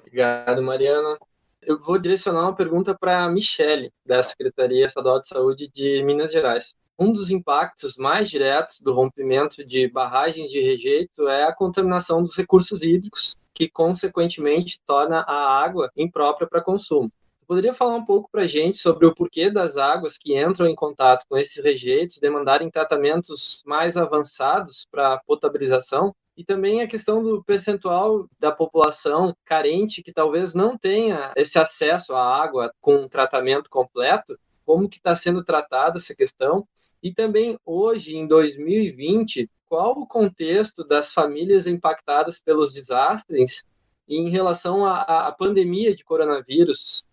Obrigado, 0.00 0.62
Mariana. 0.62 1.18
Eu 1.60 1.78
vou 1.78 1.98
direcionar 1.98 2.42
uma 2.42 2.54
pergunta 2.54 2.96
para 2.98 3.24
a 3.24 3.30
Michele, 3.30 3.92
da 4.06 4.22
Secretaria 4.22 4.86
Estadual 4.86 5.20
de 5.20 5.26
Saúde 5.26 5.68
de 5.68 6.02
Minas 6.04 6.32
Gerais. 6.32 6.74
Um 6.98 7.12
dos 7.12 7.30
impactos 7.30 7.96
mais 7.96 8.28
diretos 8.28 8.80
do 8.80 8.92
rompimento 8.94 9.64
de 9.64 9.88
barragens 9.88 10.50
de 10.50 10.60
rejeito 10.60 11.28
é 11.28 11.44
a 11.44 11.54
contaminação 11.54 12.22
dos 12.22 12.36
recursos 12.36 12.82
hídricos, 12.82 13.36
que 13.52 13.68
consequentemente 13.68 14.80
torna 14.86 15.20
a 15.20 15.62
água 15.62 15.90
imprópria 15.96 16.48
para 16.48 16.62
consumo. 16.62 17.12
Poderia 17.48 17.72
falar 17.72 17.94
um 17.94 18.04
pouco 18.04 18.28
para 18.30 18.42
a 18.42 18.46
gente 18.46 18.76
sobre 18.76 19.06
o 19.06 19.14
porquê 19.14 19.50
das 19.50 19.78
águas 19.78 20.18
que 20.18 20.38
entram 20.38 20.66
em 20.66 20.74
contato 20.74 21.24
com 21.26 21.34
esses 21.34 21.64
rejeitos 21.64 22.18
demandarem 22.18 22.70
tratamentos 22.70 23.62
mais 23.64 23.96
avançados 23.96 24.86
para 24.90 25.22
potabilização? 25.26 26.14
E 26.36 26.44
também 26.44 26.82
a 26.82 26.86
questão 26.86 27.22
do 27.22 27.42
percentual 27.42 28.28
da 28.38 28.52
população 28.52 29.34
carente 29.46 30.02
que 30.02 30.12
talvez 30.12 30.52
não 30.52 30.76
tenha 30.76 31.32
esse 31.36 31.58
acesso 31.58 32.12
à 32.12 32.22
água 32.22 32.70
com 32.82 33.08
tratamento 33.08 33.70
completo, 33.70 34.38
como 34.62 34.86
que 34.86 34.98
está 34.98 35.16
sendo 35.16 35.42
tratada 35.42 35.96
essa 35.96 36.14
questão? 36.14 36.68
E 37.02 37.14
também 37.14 37.58
hoje, 37.64 38.14
em 38.14 38.26
2020, 38.26 39.50
qual 39.66 39.92
o 39.92 40.06
contexto 40.06 40.84
das 40.84 41.14
famílias 41.14 41.66
impactadas 41.66 42.38
pelos 42.38 42.74
desastres 42.74 43.64
em 44.06 44.28
relação 44.28 44.84
à, 44.84 45.28
à 45.28 45.32
pandemia 45.32 45.94
de 45.94 46.04
coronavírus? 46.04 47.07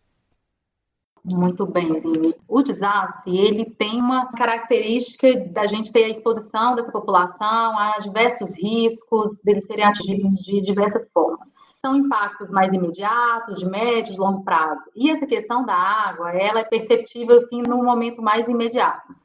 Muito 1.25 1.65
bem, 1.65 1.99
Zine. 1.99 2.35
O 2.47 2.61
desastre, 2.61 3.35
ele 3.35 3.65
tem 3.65 3.99
uma 3.99 4.27
característica 4.33 5.35
da 5.49 5.65
gente 5.65 5.91
ter 5.91 6.03
a 6.03 6.09
exposição 6.09 6.75
dessa 6.75 6.91
população 6.91 7.79
a 7.79 7.97
diversos 7.99 8.55
riscos, 8.55 9.41
deles 9.43 9.65
serem 9.65 9.85
atingidos 9.85 10.35
de 10.43 10.61
diversas 10.61 11.11
formas. 11.11 11.55
São 11.79 11.95
impactos 11.95 12.51
mais 12.51 12.73
imediatos, 12.73 13.59
de 13.59 13.65
médio 13.65 14.13
e 14.13 14.17
longo 14.17 14.43
prazo. 14.43 14.83
E 14.95 15.09
essa 15.09 15.25
questão 15.25 15.65
da 15.65 15.73
água, 15.73 16.31
ela 16.31 16.59
é 16.59 16.63
perceptível, 16.63 17.37
assim, 17.37 17.63
no 17.63 17.83
momento 17.83 18.21
mais 18.21 18.47
imediato 18.47 19.15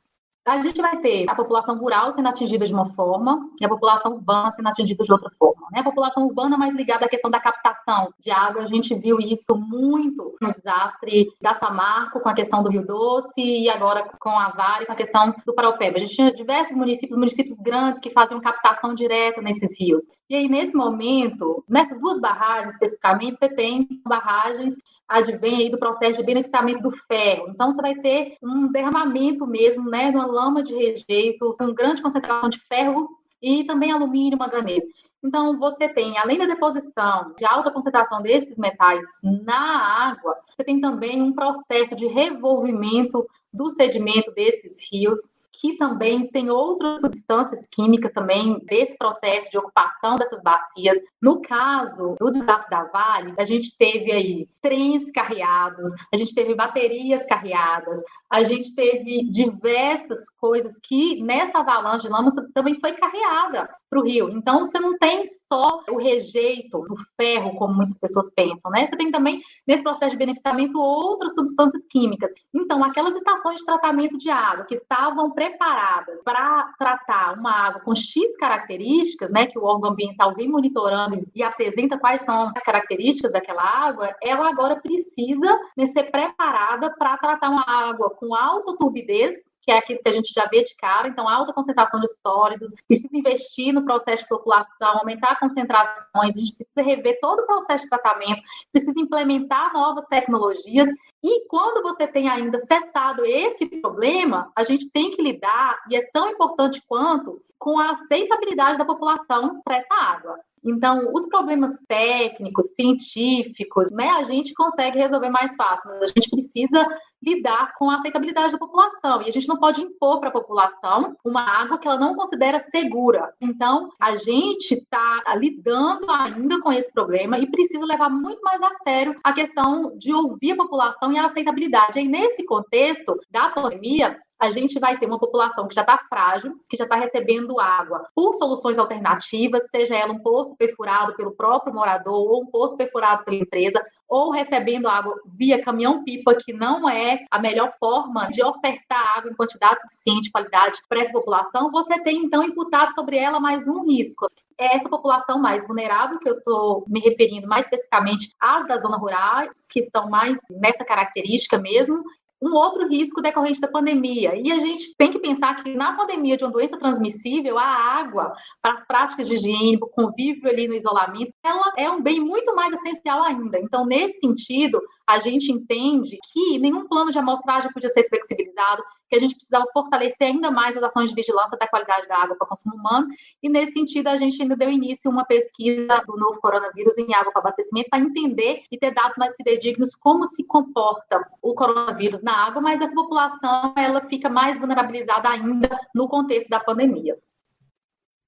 a 0.50 0.60
gente 0.62 0.82
vai 0.82 0.96
ter 0.96 1.26
a 1.28 1.34
população 1.34 1.78
rural 1.78 2.10
sendo 2.10 2.28
atingida 2.28 2.66
de 2.66 2.74
uma 2.74 2.90
forma 2.90 3.48
e 3.60 3.64
a 3.64 3.68
população 3.68 4.14
urbana 4.14 4.50
sendo 4.50 4.68
atingida 4.68 5.04
de 5.04 5.12
outra 5.12 5.30
forma. 5.38 5.68
Né? 5.70 5.78
A 5.78 5.84
população 5.84 6.26
urbana 6.26 6.58
mais 6.58 6.74
ligada 6.74 7.04
à 7.04 7.08
questão 7.08 7.30
da 7.30 7.38
captação 7.38 8.12
de 8.18 8.32
água, 8.32 8.62
a 8.62 8.66
gente 8.66 8.92
viu 8.96 9.20
isso 9.20 9.56
muito 9.56 10.36
no 10.40 10.52
desastre 10.52 11.28
da 11.40 11.54
Samarco, 11.54 12.18
com 12.18 12.28
a 12.28 12.34
questão 12.34 12.64
do 12.64 12.70
Rio 12.70 12.84
Doce, 12.84 13.40
e 13.40 13.70
agora 13.70 14.10
com 14.18 14.30
a 14.30 14.48
Vale, 14.48 14.86
com 14.86 14.92
a 14.92 14.96
questão 14.96 15.32
do 15.46 15.54
Paraupeba. 15.54 15.96
A 15.96 16.00
gente 16.00 16.16
tinha 16.16 16.32
diversos 16.32 16.76
municípios, 16.76 17.16
municípios 17.16 17.58
grandes, 17.60 18.00
que 18.00 18.10
faziam 18.10 18.40
captação 18.40 18.92
direta 18.92 19.40
nesses 19.40 19.70
rios. 19.78 20.04
E 20.28 20.34
aí, 20.34 20.48
nesse 20.48 20.74
momento, 20.74 21.64
nessas 21.68 22.00
duas 22.00 22.20
barragens 22.20 22.74
especificamente, 22.74 23.38
você 23.38 23.48
tem 23.48 23.86
barragens 24.04 24.74
advém 25.10 25.56
aí 25.56 25.70
do 25.70 25.78
processo 25.78 26.18
de 26.18 26.24
beneficiamento 26.24 26.80
do 26.80 26.92
ferro. 26.92 27.48
Então, 27.48 27.72
você 27.72 27.82
vai 27.82 27.96
ter 27.96 28.36
um 28.40 28.70
derramamento 28.70 29.44
mesmo, 29.44 29.90
né, 29.90 30.10
de 30.10 30.16
uma 30.16 30.26
lama 30.26 30.62
de 30.62 30.72
rejeito 30.72 31.54
com 31.58 31.74
grande 31.74 32.00
concentração 32.00 32.48
de 32.48 32.60
ferro 32.60 33.10
e 33.42 33.64
também 33.64 33.90
alumínio, 33.90 34.38
manganês. 34.38 34.84
Então, 35.22 35.58
você 35.58 35.88
tem, 35.88 36.16
além 36.16 36.38
da 36.38 36.46
deposição 36.46 37.34
de 37.36 37.44
alta 37.44 37.70
concentração 37.70 38.22
desses 38.22 38.56
metais 38.56 39.04
na 39.22 40.10
água, 40.10 40.36
você 40.46 40.62
tem 40.62 40.80
também 40.80 41.20
um 41.20 41.32
processo 41.32 41.96
de 41.96 42.06
revolvimento 42.06 43.26
do 43.52 43.68
sedimento 43.70 44.30
desses 44.30 44.78
rios 44.90 45.18
que 45.60 45.76
também 45.76 46.26
tem 46.26 46.50
outras 46.50 47.02
substâncias 47.02 47.68
químicas 47.68 48.12
também 48.12 48.58
desse 48.60 48.96
processo 48.96 49.50
de 49.50 49.58
ocupação 49.58 50.16
dessas 50.16 50.42
bacias. 50.42 50.98
No 51.20 51.42
caso 51.42 52.16
do 52.18 52.30
desastre 52.30 52.70
da 52.70 52.84
Vale, 52.84 53.34
a 53.38 53.44
gente 53.44 53.76
teve 53.76 54.10
aí 54.10 54.48
trens 54.62 55.10
carreados, 55.10 55.92
a 56.12 56.16
gente 56.16 56.34
teve 56.34 56.54
baterias 56.54 57.26
carreadas, 57.26 58.02
a 58.30 58.42
gente 58.42 58.74
teve 58.74 59.28
diversas 59.28 60.30
coisas 60.40 60.78
que 60.82 61.22
nessa 61.22 61.58
avalanche 61.58 62.06
de 62.06 62.12
lama 62.12 62.30
também 62.54 62.80
foi 62.80 62.92
carreada 62.94 63.68
para 63.90 63.98
o 63.98 64.04
rio. 64.04 64.30
Então, 64.30 64.60
você 64.60 64.78
não 64.78 64.96
tem 64.96 65.22
só 65.24 65.82
o 65.90 65.98
rejeito 65.98 66.78
do 66.78 66.96
ferro, 67.16 67.56
como 67.56 67.74
muitas 67.74 67.98
pessoas 67.98 68.32
pensam, 68.34 68.70
né? 68.70 68.86
Você 68.86 68.96
tem 68.96 69.10
também, 69.10 69.42
nesse 69.66 69.82
processo 69.82 70.12
de 70.12 70.16
beneficiamento, 70.16 70.80
outras 70.80 71.34
substâncias 71.34 71.84
químicas. 71.86 72.30
Então, 72.54 72.84
aquelas 72.84 73.16
estações 73.16 73.58
de 73.58 73.66
tratamento 73.66 74.16
de 74.16 74.30
água 74.30 74.64
que 74.64 74.76
estavam 74.76 75.32
preparadas 75.32 75.49
para 75.58 76.72
tratar 76.78 77.38
uma 77.38 77.52
água 77.52 77.80
com 77.80 77.94
X 77.94 78.36
características, 78.38 79.30
né, 79.30 79.46
que 79.46 79.58
o 79.58 79.64
órgão 79.64 79.90
ambiental 79.90 80.34
vem 80.34 80.48
monitorando 80.48 81.26
e 81.34 81.42
apresenta 81.42 81.98
quais 81.98 82.22
são 82.22 82.52
as 82.56 82.62
características 82.62 83.32
daquela 83.32 83.62
água, 83.62 84.14
ela 84.22 84.48
agora 84.48 84.76
precisa 84.76 85.58
né, 85.76 85.86
ser 85.86 86.10
preparada 86.10 86.94
para 86.98 87.16
tratar 87.18 87.50
uma 87.50 87.64
água 87.66 88.10
com 88.10 88.34
alta 88.34 88.76
turbidez, 88.76 89.34
que 89.62 89.70
é 89.70 89.78
aquilo 89.78 90.00
que 90.02 90.08
a 90.08 90.12
gente 90.12 90.32
já 90.32 90.46
vê 90.46 90.62
de 90.62 90.74
cara, 90.76 91.08
então 91.08 91.28
alta 91.28 91.52
concentração 91.52 92.00
de 92.00 92.08
sólidos, 92.20 92.72
precisa 92.86 93.16
investir 93.16 93.72
no 93.72 93.84
processo 93.84 94.22
de 94.22 94.28
população, 94.28 94.98
aumentar 94.98 95.38
concentrações, 95.38 96.36
a 96.36 96.38
gente 96.38 96.54
precisa 96.54 96.82
rever 96.82 97.18
todo 97.20 97.40
o 97.40 97.46
processo 97.46 97.84
de 97.84 97.90
tratamento, 97.90 98.42
precisa 98.72 98.98
implementar 98.98 99.72
novas 99.72 100.06
tecnologias, 100.06 100.88
e 101.22 101.46
quando 101.48 101.82
você 101.82 102.06
tem 102.06 102.28
ainda 102.28 102.58
cessado 102.58 103.24
esse 103.24 103.66
problema, 103.66 104.50
a 104.56 104.64
gente 104.64 104.90
tem 104.90 105.10
que 105.10 105.22
lidar, 105.22 105.78
e 105.88 105.96
é 105.96 106.02
tão 106.12 106.28
importante 106.28 106.82
quanto, 106.86 107.42
com 107.58 107.78
a 107.78 107.90
aceitabilidade 107.90 108.78
da 108.78 108.86
população 108.86 109.60
para 109.62 109.76
essa 109.76 109.94
água. 109.94 110.40
Então, 110.64 111.10
os 111.12 111.26
problemas 111.26 111.84
técnicos, 111.88 112.74
científicos, 112.74 113.90
né, 113.90 114.10
a 114.10 114.24
gente 114.24 114.52
consegue 114.54 114.98
resolver 114.98 115.30
mais 115.30 115.54
fácil, 115.56 115.90
mas 115.90 116.02
a 116.02 116.06
gente 116.06 116.30
precisa 116.30 116.86
lidar 117.22 117.74
com 117.78 117.90
a 117.90 117.96
aceitabilidade 117.96 118.52
da 118.52 118.58
população. 118.58 119.22
E 119.22 119.28
a 119.28 119.32
gente 119.32 119.48
não 119.48 119.58
pode 119.58 119.80
impor 119.80 120.20
para 120.20 120.28
a 120.28 120.32
população 120.32 121.16
uma 121.24 121.42
água 121.42 121.78
que 121.78 121.86
ela 121.86 121.98
não 121.98 122.14
considera 122.14 122.60
segura. 122.60 123.34
Então, 123.40 123.90
a 123.98 124.16
gente 124.16 124.72
está 124.72 125.22
lidando 125.36 126.10
ainda 126.10 126.60
com 126.60 126.72
esse 126.72 126.92
problema 126.92 127.38
e 127.38 127.50
precisa 127.50 127.84
levar 127.84 128.10
muito 128.10 128.40
mais 128.42 128.62
a 128.62 128.72
sério 128.74 129.16
a 129.22 129.32
questão 129.32 129.96
de 129.96 130.12
ouvir 130.12 130.52
a 130.52 130.56
população 130.56 131.12
e 131.12 131.18
a 131.18 131.26
aceitabilidade. 131.26 132.00
E 132.00 132.08
nesse 132.08 132.44
contexto 132.44 133.18
da 133.30 133.50
pandemia, 133.50 134.18
a 134.40 134.50
gente 134.50 134.80
vai 134.80 134.98
ter 134.98 135.06
uma 135.06 135.18
população 135.18 135.68
que 135.68 135.74
já 135.74 135.82
está 135.82 135.98
frágil, 136.08 136.58
que 136.68 136.76
já 136.76 136.84
está 136.84 136.96
recebendo 136.96 137.60
água 137.60 138.06
por 138.14 138.32
soluções 138.34 138.78
alternativas, 138.78 139.68
seja 139.70 139.94
ela 139.94 140.14
um 140.14 140.18
poço 140.18 140.56
perfurado 140.56 141.14
pelo 141.14 141.32
próprio 141.32 141.74
morador 141.74 142.32
ou 142.32 142.42
um 142.42 142.46
poço 142.46 142.74
perfurado 142.74 143.22
pela 143.24 143.36
empresa, 143.36 143.84
ou 144.08 144.30
recebendo 144.30 144.88
água 144.88 145.14
via 145.26 145.62
caminhão-pipa, 145.62 146.34
que 146.34 146.54
não 146.54 146.88
é 146.88 147.24
a 147.30 147.38
melhor 147.38 147.72
forma 147.78 148.28
de 148.28 148.42
ofertar 148.42 149.18
água 149.18 149.30
em 149.30 149.36
quantidade 149.36 149.82
suficiente, 149.82 150.22
de 150.22 150.32
qualidade 150.32 150.78
para 150.88 151.00
essa 151.00 151.12
população, 151.12 151.70
você 151.70 152.00
tem 152.00 152.24
então 152.24 152.42
imputado 152.42 152.94
sobre 152.94 153.18
ela 153.18 153.38
mais 153.38 153.68
um 153.68 153.84
risco. 153.84 154.26
É 154.58 154.76
essa 154.76 154.88
população 154.88 155.38
mais 155.38 155.66
vulnerável, 155.66 156.18
que 156.18 156.28
eu 156.28 156.36
estou 156.36 156.84
me 156.86 157.00
referindo 157.00 157.48
mais 157.48 157.64
especificamente 157.64 158.34
às 158.38 158.66
das 158.66 158.82
zonas 158.82 159.00
rurais, 159.00 159.66
que 159.70 159.80
estão 159.80 160.10
mais 160.10 160.38
nessa 160.50 160.84
característica 160.84 161.56
mesmo, 161.56 162.02
um 162.40 162.54
outro 162.54 162.88
risco 162.88 163.20
decorrente 163.20 163.60
da 163.60 163.68
pandemia. 163.68 164.34
E 164.34 164.50
a 164.50 164.58
gente 164.58 164.94
tem 164.96 165.12
que 165.12 165.18
pensar 165.18 165.62
que 165.62 165.74
na 165.74 165.92
pandemia 165.94 166.36
de 166.36 166.44
uma 166.44 166.52
doença 166.52 166.78
transmissível, 166.78 167.58
a 167.58 167.64
água, 167.64 168.32
para 168.62 168.74
as 168.74 168.86
práticas 168.86 169.28
de 169.28 169.34
higiene, 169.34 169.76
o 169.80 169.86
convívio 169.86 170.48
ali 170.48 170.66
no 170.66 170.74
isolamento, 170.74 171.32
ela 171.44 171.72
é 171.76 171.90
um 171.90 172.02
bem 172.02 172.20
muito 172.20 172.54
mais 172.54 172.72
essencial 172.72 173.22
ainda. 173.22 173.58
Então, 173.58 173.84
nesse 173.84 174.20
sentido, 174.20 174.80
a 175.06 175.18
gente 175.18 175.52
entende 175.52 176.18
que 176.32 176.58
nenhum 176.58 176.88
plano 176.88 177.12
de 177.12 177.18
amostragem 177.18 177.70
podia 177.72 177.90
ser 177.90 178.08
flexibilizado, 178.08 178.82
que 179.10 179.16
a 179.16 179.20
gente 179.20 179.34
precisava 179.34 179.66
fortalecer 179.72 180.28
ainda 180.28 180.50
mais 180.50 180.76
as 180.76 180.82
ações 180.84 181.10
de 181.10 181.16
vigilância 181.16 181.58
da 181.58 181.66
qualidade 181.66 182.06
da 182.06 182.16
água 182.16 182.36
para 182.36 182.46
consumo 182.46 182.76
humano, 182.76 183.08
e 183.42 183.48
nesse 183.48 183.72
sentido 183.72 184.06
a 184.06 184.16
gente 184.16 184.40
ainda 184.40 184.56
deu 184.56 184.70
início 184.70 185.10
a 185.10 185.12
uma 185.12 185.24
pesquisa 185.24 186.02
do 186.06 186.16
novo 186.16 186.40
coronavírus 186.40 186.96
em 186.96 187.12
água 187.12 187.32
para 187.32 187.40
abastecimento 187.40 187.90
para 187.90 187.98
entender 187.98 188.62
e 188.70 188.78
ter 188.78 188.94
dados 188.94 189.16
mais 189.18 189.34
fidedignos 189.34 189.94
como 189.96 190.26
se 190.26 190.44
comporta 190.44 191.20
o 191.42 191.54
coronavírus 191.54 192.22
na 192.22 192.46
água, 192.46 192.62
mas 192.62 192.80
essa 192.80 192.94
população 192.94 193.74
ela 193.76 194.00
fica 194.02 194.28
mais 194.28 194.56
vulnerabilizada 194.56 195.28
ainda 195.28 195.68
no 195.92 196.08
contexto 196.08 196.48
da 196.48 196.60
pandemia. 196.60 197.18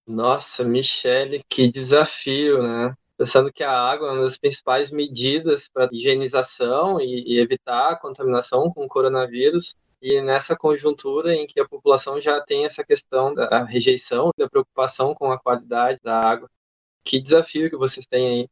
Nossa, 0.04 0.64
Michele, 0.64 1.44
que 1.48 1.68
desafio, 1.68 2.60
né? 2.60 2.92
Pensando 3.16 3.52
que 3.52 3.62
a 3.62 3.70
água 3.70 4.08
é 4.08 4.12
uma 4.12 4.22
das 4.22 4.36
principais 4.36 4.90
medidas 4.90 5.68
para 5.68 5.88
higienização 5.92 7.00
e, 7.00 7.22
e 7.24 7.38
evitar 7.38 7.92
a 7.92 7.96
contaminação 7.96 8.68
com 8.72 8.84
o 8.84 8.88
coronavírus, 8.88 9.76
e 10.02 10.20
nessa 10.20 10.56
conjuntura 10.56 11.32
em 11.32 11.46
que 11.46 11.60
a 11.60 11.68
população 11.68 12.20
já 12.20 12.40
tem 12.40 12.64
essa 12.64 12.82
questão 12.82 13.32
da 13.32 13.62
rejeição, 13.62 14.32
da 14.36 14.50
preocupação 14.50 15.14
com 15.14 15.30
a 15.30 15.38
qualidade 15.38 16.00
da 16.02 16.18
água. 16.18 16.50
Que 17.04 17.20
desafio 17.20 17.70
que 17.70 17.76
vocês 17.76 18.04
têm 18.04 18.26
aí. 18.26 18.48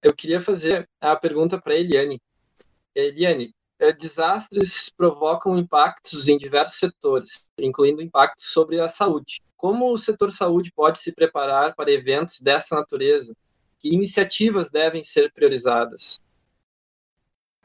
Eu 0.00 0.14
queria 0.14 0.40
fazer 0.40 0.88
a 1.00 1.16
pergunta 1.16 1.60
para 1.60 1.74
Eliane. 1.74 2.22
Eliane, 2.94 3.52
é, 3.80 3.92
desastres 3.92 4.88
provocam 4.96 5.58
impactos 5.58 6.28
em 6.28 6.38
diversos 6.38 6.78
setores, 6.78 7.44
incluindo 7.58 8.00
impactos 8.00 8.52
sobre 8.52 8.78
a 8.78 8.88
saúde. 8.88 9.42
Como 9.56 9.90
o 9.90 9.98
setor 9.98 10.30
saúde 10.30 10.70
pode 10.72 10.98
se 10.98 11.10
preparar 11.10 11.74
para 11.74 11.90
eventos 11.90 12.40
dessa 12.40 12.76
natureza? 12.76 13.34
Que 13.80 13.92
iniciativas 13.92 14.70
devem 14.70 15.02
ser 15.02 15.32
priorizadas? 15.32 16.20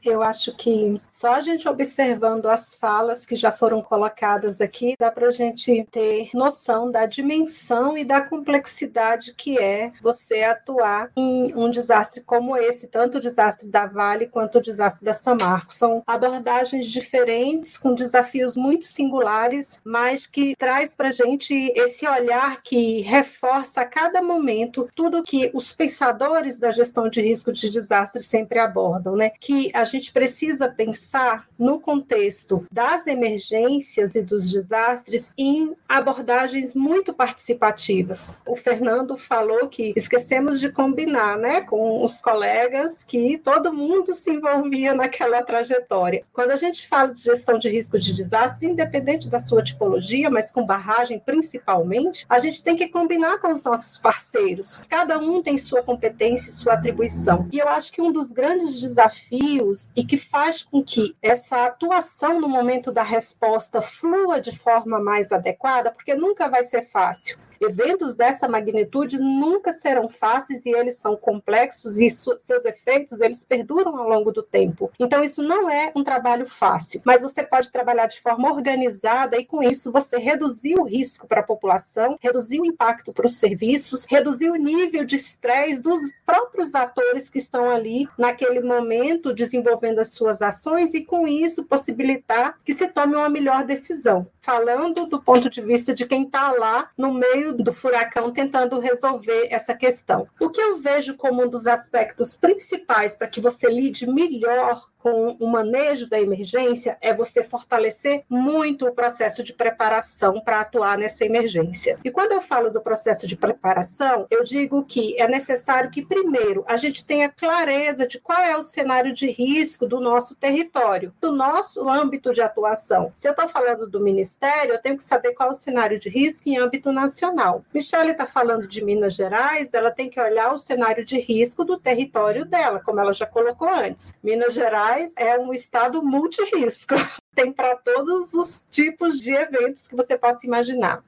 Eu 0.04 0.24
acho 0.24 0.56
que 0.56 1.00
só 1.10 1.34
a 1.36 1.42
gente 1.42 1.68
observando 1.68 2.48
as 2.48 2.76
falas 2.76 3.26
que 3.26 3.36
já 3.36 3.52
foram 3.52 3.82
colocadas 3.82 4.62
aqui, 4.62 4.96
dá 4.98 5.12
para 5.12 5.28
a 5.28 5.32
gente 5.32 5.86
ter 5.92 6.30
noção 6.34 6.90
da 6.90 7.06
dimensão 7.06 7.98
e 7.98 8.06
da 8.06 8.22
complexidade 8.22 9.34
que 9.34 9.60
é 9.60 9.92
você 10.02 10.44
atuar 10.44 11.12
em 11.18 11.54
um 11.56 11.70
desastre 11.70 12.22
como 12.22 12.56
esse, 12.56 12.88
tanto 12.88 13.18
o 13.18 13.22
desastre 13.22 13.68
da 13.68 13.86
Vale 13.86 14.28
quanto 14.28 14.60
o 14.60 14.62
desastre 14.62 15.04
da 15.04 15.14
Samarco. 15.14 15.74
São 15.74 16.02
abordagens 16.08 16.88
diferentes, 16.88 17.78
com 17.78 17.94
desafios 17.94 18.56
muito 18.56 18.86
singulares, 18.86 19.80
mas 19.84 20.26
que 20.26 20.56
traz 20.56 20.96
para 20.96 21.10
a 21.10 21.12
gente 21.12 21.54
esse 21.76 22.08
olhar 22.08 22.62
que 22.64 23.02
reforça 23.02 23.82
a 23.82 23.86
cada 23.86 24.22
momento 24.22 24.88
tudo 24.96 25.24
que 25.24 25.52
os 25.54 25.74
pensadores 25.74 26.60
da 26.60 26.72
gestão 26.72 27.10
de 27.10 27.22
risco 27.22 27.52
de 27.52 27.70
desastre 27.70 28.22
sempre 28.22 28.60
abordam, 28.60 29.16
né? 29.16 29.32
Que 29.40 29.72
a 29.74 29.84
gente 29.90 30.14
precisa 30.14 30.70
pensar 30.70 31.48
no 31.58 31.80
contexto 31.80 32.66
das 32.72 33.06
emergências 33.08 34.16
e 34.16 34.22
dos 34.22 34.52
desastres 34.52 35.32
em 35.38 35.76
abordagens 35.88 36.74
muito 36.74 37.14
participativas. 37.14 38.34
O 38.46 38.56
Fernando 38.56 39.18
falou 39.18 39.68
que 39.68 39.94
esquecemos 39.96 40.60
de 40.60 40.72
combinar, 40.72 41.38
né, 41.38 41.62
com 41.62 42.04
os 42.04 42.20
colegas 42.20 43.04
que 43.04 43.38
todo 43.38 43.74
mundo 43.74 44.14
se 44.14 44.32
envolvia 44.32 44.94
naquela 44.94 45.42
trajetória. 45.42 46.24
Quando 46.32 46.52
a 46.52 46.56
gente 46.56 46.88
fala 46.88 47.14
de 47.14 47.22
gestão 47.22 47.58
de 47.58 47.70
risco 47.70 47.98
de 47.98 48.14
desastre, 48.14 48.68
independente 48.68 49.30
da 49.30 49.40
sua 49.40 49.64
tipologia, 49.64 50.30
mas 50.30 50.52
com 50.52 50.66
barragem 50.66 51.20
principalmente, 51.20 52.26
a 52.30 52.40
gente 52.40 52.64
tem 52.64 52.76
que 52.76 52.88
combinar 52.88 53.40
com 53.40 53.52
os 53.52 53.64
nossos 53.64 53.98
parceiros. 53.98 54.82
Cada 54.90 55.18
um 55.20 55.42
tem 55.42 55.58
sua 55.58 55.82
competência 55.82 56.50
e 56.50 56.54
sua 56.54 56.74
atribuição. 56.74 57.48
E 57.52 57.58
eu 57.58 57.68
acho 57.68 57.92
que 57.92 58.02
um 58.02 58.12
dos 58.12 58.32
grandes 58.32 58.80
desafios 58.80 59.79
e 59.96 60.04
que 60.04 60.18
faz 60.18 60.64
com 60.64 60.84
que 60.84 61.16
essa 61.22 61.66
atuação 61.66 62.40
no 62.40 62.48
momento 62.48 62.92
da 62.92 63.04
resposta 63.04 63.82
flua 63.82 64.40
de 64.40 64.58
forma 64.58 65.00
mais 65.00 65.32
adequada, 65.32 65.92
porque 65.92 66.16
nunca 66.16 66.50
vai 66.50 66.64
ser 66.64 66.84
fácil. 66.84 67.38
Eventos 67.62 68.16
dessa 68.16 68.48
magnitude 68.48 69.18
nunca 69.18 69.74
serão 69.74 70.08
fáceis 70.08 70.66
e 70.66 70.70
eles 70.70 70.98
são 70.98 71.16
complexos 71.16 71.98
e 71.98 72.10
seus 72.10 72.66
efeitos 72.66 73.20
eles 73.20 73.44
perduram 73.44 73.98
ao 73.98 74.08
longo 74.08 74.32
do 74.32 74.42
tempo. 74.42 74.92
Então 75.00 75.24
isso 75.24 75.44
não 75.44 75.70
é 75.70 75.92
um 75.96 76.04
trabalho 76.04 76.46
fácil, 76.46 77.02
mas 77.04 77.22
você 77.22 77.44
pode 77.44 77.72
trabalhar 77.72 78.08
de 78.08 78.22
forma 78.22 78.52
organizada 78.52 79.38
e 79.38 79.46
com 79.46 79.62
isso 79.62 79.92
você 79.92 80.18
reduzir 80.18 80.76
o 80.80 80.84
risco 80.84 81.28
para 81.28 81.42
a 81.42 81.46
população, 81.46 82.18
reduzir 82.22 82.60
o 82.60 82.66
impacto 82.66 83.12
para 83.12 83.26
os 83.26 83.38
serviços, 83.38 84.06
reduzir 84.08 84.50
o 84.50 84.56
nível 84.56 85.04
de 85.04 85.16
estresse 85.16 85.82
dos 85.82 86.00
próprios 86.26 86.74
atores 86.76 87.30
que 87.30 87.40
estão 87.40 87.70
ali 87.70 88.08
naquele 88.18 88.62
momento 88.62 89.34
desenvolvendo 89.34 90.00
as 90.00 90.14
suas 90.14 90.42
ações 90.42 90.94
e 90.94 91.04
com 91.04 91.28
isso 91.28 91.64
possibilitar 91.64 92.58
que 92.64 92.74
se 92.74 92.88
tome 92.88 93.16
uma 93.16 93.30
melhor 93.30 93.64
decisão. 93.64 94.28
Falando 94.42 95.06
do 95.06 95.22
ponto 95.22 95.50
de 95.50 95.62
vista 95.62 95.94
de 95.94 96.06
quem 96.06 96.24
está 96.24 96.52
lá 96.52 96.90
no 96.98 97.14
meio 97.14 97.54
do 97.54 97.74
furacão 97.74 98.32
tentando 98.32 98.80
resolver 98.80 99.48
essa 99.52 99.76
questão. 99.76 100.28
O 100.40 100.50
que 100.50 100.62
eu 100.62 100.78
vejo 100.78 101.16
como 101.16 101.44
um 101.44 101.50
dos 101.50 101.68
aspectos 101.68 102.36
principais 102.36 103.16
para 103.16 103.28
que 103.28 103.42
você 103.42 103.70
lide 103.70 104.08
melhor 104.08 104.89
com 105.00 105.36
o 105.40 105.48
manejo 105.48 106.08
da 106.08 106.20
emergência 106.20 106.98
é 107.02 107.14
você 107.14 107.42
fortalecer 107.44 108.24
muito 108.30 108.86
o 108.86 108.92
processo 108.92 109.42
de 109.42 109.54
preparação 109.54 110.40
para 110.42 110.60
atuar 110.60 110.98
nessa 110.98 111.26
emergência. 111.26 111.98
E 112.04 112.12
quando 112.12 112.34
eu 112.34 112.42
falo 112.42 112.70
do 112.70 112.82
processo 112.82 113.26
de 113.26 113.36
preparação, 113.36 114.28
eu 114.30 114.44
digo 114.44 114.84
que 114.84 115.20
é 115.20 115.28
necessário 115.28 115.90
que, 115.90 116.06
primeiro, 116.06 116.64
a 116.68 116.76
gente 116.78 117.06
tenha 117.06 117.30
clareza 117.30 118.06
de 118.06 118.20
qual 118.20 118.42
é 118.42 118.58
o 118.58 118.64
cenário 118.64 119.14
de 119.14 119.28
risco 119.28 119.88
do 119.88 120.00
nosso 120.00 120.36
território, 120.36 121.14
do 121.22 121.32
nosso 121.32 121.88
âmbito 121.88 122.34
de 122.34 122.42
atuação. 122.42 123.12
Se 123.16 123.28
eu 123.28 123.32
estou 123.32 123.48
falando 123.48 123.90
do 123.90 124.00
Ministério, 124.00 124.74
eu 124.74 124.82
tenho 124.82 124.98
que 124.98 125.04
saber 125.04 125.34
qual 125.34 125.50
é 125.50 125.52
o 125.52 125.56
cenário 125.56 126.00
de 126.00 126.10
risco 126.10 126.50
em 126.50 126.58
âmbito 126.58 126.92
nacional. 126.92 127.64
Michele 127.74 128.12
está 128.12 128.26
falando 128.26 128.68
de 128.68 128.84
Minas 128.84 129.16
Gerais, 129.16 129.70
ela 129.74 129.92
tem 129.92 130.10
que 130.10 130.20
olhar 130.20 130.52
o 130.52 130.58
cenário 130.58 131.06
de 131.06 131.18
risco 131.20 131.64
do 131.64 131.78
território 131.78 132.44
dela, 132.44 132.82
como 132.84 133.00
ela 133.00 133.14
já 133.14 133.26
colocou 133.26 133.70
antes. 133.70 134.14
Minas 134.22 134.54
Gerais 134.54 134.89
é 135.16 135.38
um 135.38 135.54
estado 135.54 136.02
multirisco. 136.04 136.96
Tem 137.36 137.52
para 137.52 137.76
todos 137.76 138.34
os 138.34 138.66
tipos 138.70 139.20
de 139.20 139.32
eventos 139.32 139.88
que 139.88 139.96
você 139.96 140.18
possa 140.18 140.46
imaginar. 140.46 141.04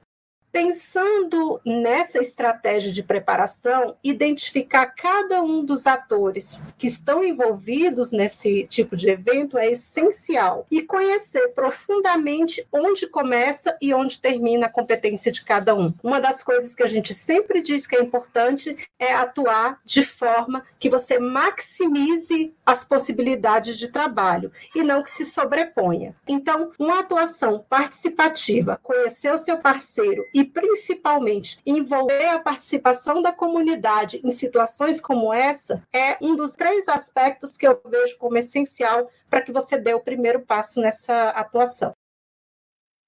Pensando 0.52 1.58
nessa 1.64 2.18
estratégia 2.18 2.92
de 2.92 3.02
preparação, 3.02 3.96
identificar 4.04 4.84
cada 4.84 5.42
um 5.42 5.64
dos 5.64 5.86
atores 5.86 6.60
que 6.76 6.86
estão 6.86 7.24
envolvidos 7.24 8.12
nesse 8.12 8.66
tipo 8.66 8.94
de 8.94 9.08
evento 9.08 9.56
é 9.56 9.72
essencial 9.72 10.66
e 10.70 10.82
conhecer 10.82 11.48
profundamente 11.54 12.66
onde 12.70 13.06
começa 13.06 13.74
e 13.80 13.94
onde 13.94 14.20
termina 14.20 14.66
a 14.66 14.70
competência 14.70 15.32
de 15.32 15.42
cada 15.42 15.74
um. 15.74 15.94
Uma 16.02 16.20
das 16.20 16.44
coisas 16.44 16.74
que 16.74 16.82
a 16.82 16.86
gente 16.86 17.14
sempre 17.14 17.62
diz 17.62 17.86
que 17.86 17.96
é 17.96 18.02
importante 18.02 18.76
é 18.98 19.14
atuar 19.14 19.80
de 19.86 20.04
forma 20.04 20.66
que 20.78 20.90
você 20.90 21.18
maximize 21.18 22.54
as 22.66 22.84
possibilidades 22.84 23.78
de 23.78 23.88
trabalho 23.88 24.52
e 24.74 24.82
não 24.82 25.02
que 25.02 25.10
se 25.10 25.24
sobreponha. 25.24 26.14
Então, 26.28 26.72
uma 26.78 27.00
atuação 27.00 27.64
participativa, 27.70 28.78
conhecer 28.82 29.32
o 29.32 29.38
seu 29.38 29.56
parceiro 29.56 30.26
e 30.34 30.41
e 30.42 30.44
principalmente 30.44 31.60
envolver 31.64 32.30
a 32.30 32.40
participação 32.40 33.22
da 33.22 33.32
comunidade 33.32 34.20
em 34.24 34.30
situações 34.32 35.00
como 35.00 35.32
essa 35.32 35.86
é 35.94 36.18
um 36.20 36.34
dos 36.34 36.56
três 36.56 36.88
aspectos 36.88 37.56
que 37.56 37.64
eu 37.66 37.80
vejo 37.86 38.18
como 38.18 38.36
essencial 38.36 39.08
para 39.30 39.40
que 39.40 39.52
você 39.52 39.78
dê 39.78 39.94
o 39.94 40.00
primeiro 40.00 40.40
passo 40.40 40.80
nessa 40.80 41.28
atuação. 41.30 41.94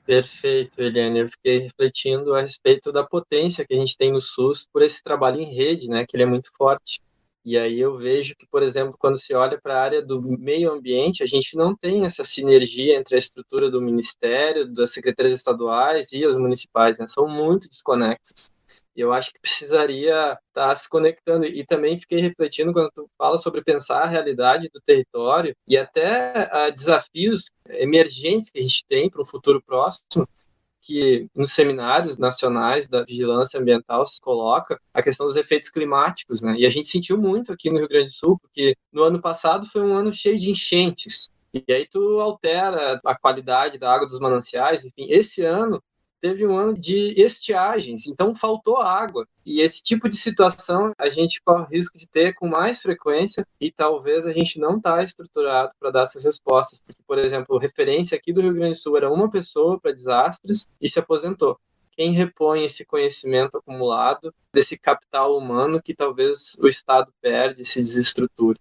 Perfeito, 0.06 0.80
Eliane. 0.80 1.20
Eu 1.20 1.28
fiquei 1.28 1.58
refletindo 1.58 2.34
a 2.34 2.42
respeito 2.42 2.92
da 2.92 3.02
potência 3.02 3.66
que 3.66 3.74
a 3.74 3.78
gente 3.78 3.96
tem 3.96 4.12
no 4.12 4.20
SUS 4.20 4.68
por 4.72 4.82
esse 4.82 5.02
trabalho 5.02 5.40
em 5.40 5.52
rede, 5.52 5.88
né, 5.88 6.06
que 6.06 6.14
ele 6.14 6.22
é 6.22 6.26
muito 6.26 6.50
forte. 6.56 7.00
E 7.44 7.58
aí 7.58 7.78
eu 7.78 7.98
vejo 7.98 8.34
que, 8.34 8.46
por 8.46 8.62
exemplo, 8.62 8.96
quando 8.98 9.18
se 9.18 9.34
olha 9.34 9.60
para 9.60 9.74
a 9.74 9.82
área 9.82 10.02
do 10.02 10.22
meio 10.22 10.72
ambiente, 10.72 11.22
a 11.22 11.26
gente 11.26 11.56
não 11.56 11.76
tem 11.76 12.06
essa 12.06 12.24
sinergia 12.24 12.96
entre 12.96 13.16
a 13.16 13.18
estrutura 13.18 13.70
do 13.70 13.82
Ministério, 13.82 14.66
das 14.66 14.92
secretarias 14.92 15.34
estaduais 15.34 16.12
e 16.12 16.24
as 16.24 16.36
municipais, 16.38 16.98
né? 16.98 17.06
são 17.06 17.28
muito 17.28 17.68
desconexas. 17.68 18.50
E 18.96 19.00
eu 19.00 19.12
acho 19.12 19.32
que 19.32 19.40
precisaria 19.40 20.12
estar 20.12 20.38
tá 20.54 20.76
se 20.76 20.88
conectando. 20.88 21.44
E 21.44 21.66
também 21.66 21.98
fiquei 21.98 22.18
refletindo 22.18 22.72
quando 22.72 22.90
tu 22.94 23.10
fala 23.18 23.36
sobre 23.36 23.62
pensar 23.62 24.02
a 24.02 24.08
realidade 24.08 24.70
do 24.72 24.80
território 24.80 25.54
e 25.68 25.76
até 25.76 26.48
uh, 26.50 26.72
desafios 26.72 27.50
emergentes 27.68 28.50
que 28.50 28.60
a 28.60 28.62
gente 28.62 28.84
tem 28.88 29.10
para 29.10 29.20
um 29.20 29.26
futuro 29.26 29.60
próximo 29.60 30.26
que 30.84 31.28
nos 31.34 31.52
seminários 31.52 32.18
nacionais 32.18 32.86
da 32.86 33.04
vigilância 33.04 33.58
ambiental 33.58 34.04
se 34.04 34.20
coloca 34.20 34.78
a 34.92 35.02
questão 35.02 35.26
dos 35.26 35.36
efeitos 35.36 35.70
climáticos, 35.70 36.42
né? 36.42 36.54
E 36.58 36.66
a 36.66 36.70
gente 36.70 36.88
sentiu 36.88 37.16
muito 37.16 37.52
aqui 37.52 37.70
no 37.70 37.78
Rio 37.78 37.88
Grande 37.88 38.10
do 38.10 38.12
Sul, 38.12 38.38
porque 38.38 38.76
no 38.92 39.02
ano 39.02 39.20
passado 39.20 39.66
foi 39.66 39.82
um 39.82 39.94
ano 39.94 40.12
cheio 40.12 40.38
de 40.38 40.50
enchentes. 40.50 41.30
E 41.54 41.72
aí 41.72 41.86
tu 41.86 42.20
altera 42.20 43.00
a 43.04 43.14
qualidade 43.14 43.78
da 43.78 43.92
água 43.92 44.06
dos 44.06 44.18
mananciais, 44.18 44.84
enfim, 44.84 45.06
esse 45.08 45.42
ano 45.44 45.82
teve 46.24 46.46
um 46.46 46.56
ano 46.56 46.72
de 46.72 47.20
estiagens, 47.20 48.06
então 48.06 48.34
faltou 48.34 48.78
água. 48.78 49.28
E 49.44 49.60
esse 49.60 49.82
tipo 49.82 50.08
de 50.08 50.16
situação 50.16 50.94
a 50.96 51.10
gente 51.10 51.38
corre 51.42 51.64
o 51.64 51.68
risco 51.68 51.98
de 51.98 52.08
ter 52.08 52.32
com 52.32 52.48
mais 52.48 52.80
frequência 52.80 53.46
e 53.60 53.70
talvez 53.70 54.26
a 54.26 54.32
gente 54.32 54.58
não 54.58 54.78
está 54.78 55.04
estruturado 55.04 55.72
para 55.78 55.90
dar 55.90 56.04
essas 56.04 56.24
respostas. 56.24 56.80
Porque, 56.80 57.02
por 57.06 57.18
exemplo, 57.18 57.58
referência 57.58 58.16
aqui 58.16 58.32
do 58.32 58.40
Rio 58.40 58.54
Grande 58.54 58.72
do 58.72 58.78
Sul 58.80 58.96
era 58.96 59.12
uma 59.12 59.28
pessoa 59.28 59.78
para 59.78 59.92
desastres 59.92 60.64
e 60.80 60.88
se 60.88 60.98
aposentou 60.98 61.60
quem 61.90 62.12
repõe 62.12 62.64
esse 62.64 62.86
conhecimento 62.86 63.58
acumulado, 63.58 64.34
desse 64.50 64.78
capital 64.78 65.36
humano 65.36 65.80
que 65.80 65.94
talvez 65.94 66.56
o 66.58 66.66
Estado 66.66 67.12
perde, 67.20 67.66
se 67.66 67.82
desestruture. 67.82 68.58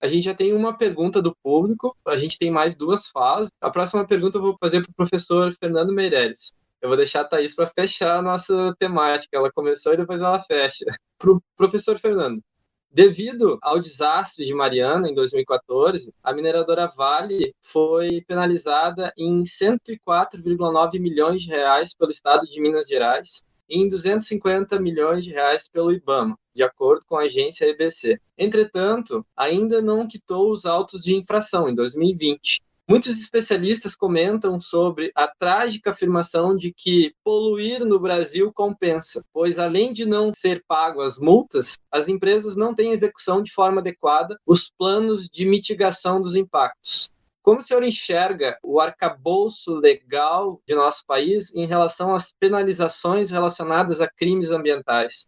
A 0.00 0.08
gente 0.08 0.24
já 0.24 0.34
tem 0.34 0.52
uma 0.52 0.76
pergunta 0.76 1.22
do 1.22 1.34
público, 1.44 1.96
a 2.04 2.16
gente 2.16 2.36
tem 2.36 2.50
mais 2.50 2.74
duas 2.74 3.08
fases. 3.08 3.50
A 3.60 3.70
próxima 3.70 4.04
pergunta 4.04 4.38
eu 4.38 4.42
vou 4.42 4.56
fazer 4.60 4.82
para 4.82 4.90
o 4.90 4.94
professor 4.94 5.54
Fernando 5.60 5.92
Meireles. 5.92 6.52
Eu 6.80 6.88
vou 6.88 6.96
deixar 6.96 7.22
a 7.22 7.24
Thaís 7.24 7.54
para 7.54 7.70
fechar 7.74 8.18
a 8.18 8.22
nossa 8.22 8.74
temática. 8.78 9.36
Ela 9.36 9.52
começou 9.52 9.92
e 9.92 9.96
depois 9.96 10.20
ela 10.20 10.40
fecha. 10.40 10.84
Para 11.18 11.32
o 11.32 11.42
professor 11.56 11.98
Fernando, 11.98 12.42
Devido 12.90 13.58
ao 13.60 13.78
desastre 13.78 14.46
de 14.46 14.54
Mariana 14.54 15.10
em 15.10 15.14
2014, 15.14 16.10
a 16.22 16.32
mineradora 16.32 16.86
Vale 16.96 17.54
foi 17.60 18.22
penalizada 18.26 19.12
em 19.16 19.42
104,9 19.42 20.98
milhões 20.98 21.42
de 21.42 21.48
reais 21.48 21.94
pelo 21.94 22.10
Estado 22.10 22.46
de 22.46 22.58
Minas 22.62 22.88
Gerais 22.88 23.42
e 23.68 23.78
em 23.78 23.90
250 23.90 24.80
milhões 24.80 25.22
de 25.22 25.30
reais 25.30 25.68
pelo 25.68 25.92
IBAMA, 25.92 26.34
de 26.54 26.62
acordo 26.62 27.04
com 27.06 27.16
a 27.16 27.24
agência 27.24 27.66
EBC. 27.66 28.18
Entretanto, 28.38 29.24
ainda 29.36 29.82
não 29.82 30.08
quitou 30.08 30.50
os 30.50 30.64
autos 30.64 31.02
de 31.02 31.14
infração 31.14 31.68
em 31.68 31.74
2020 31.74 32.62
Muitos 32.90 33.20
especialistas 33.20 33.94
comentam 33.94 34.58
sobre 34.58 35.12
a 35.14 35.28
trágica 35.28 35.90
afirmação 35.90 36.56
de 36.56 36.72
que 36.72 37.14
poluir 37.22 37.84
no 37.84 38.00
Brasil 38.00 38.50
compensa, 38.50 39.22
pois 39.30 39.58
além 39.58 39.92
de 39.92 40.06
não 40.06 40.32
ser 40.32 40.64
pago 40.66 41.02
as 41.02 41.18
multas, 41.18 41.76
as 41.92 42.08
empresas 42.08 42.56
não 42.56 42.74
têm 42.74 42.92
execução 42.92 43.42
de 43.42 43.52
forma 43.52 43.82
adequada 43.82 44.40
os 44.46 44.70
planos 44.70 45.28
de 45.28 45.44
mitigação 45.44 46.22
dos 46.22 46.34
impactos. 46.34 47.10
Como 47.42 47.60
o 47.60 47.62
senhor 47.62 47.82
enxerga 47.82 48.58
o 48.62 48.80
arcabouço 48.80 49.74
legal 49.74 50.58
de 50.66 50.74
nosso 50.74 51.04
país 51.06 51.52
em 51.54 51.66
relação 51.66 52.14
às 52.14 52.32
penalizações 52.32 53.30
relacionadas 53.30 54.00
a 54.00 54.08
crimes 54.08 54.48
ambientais? 54.48 55.26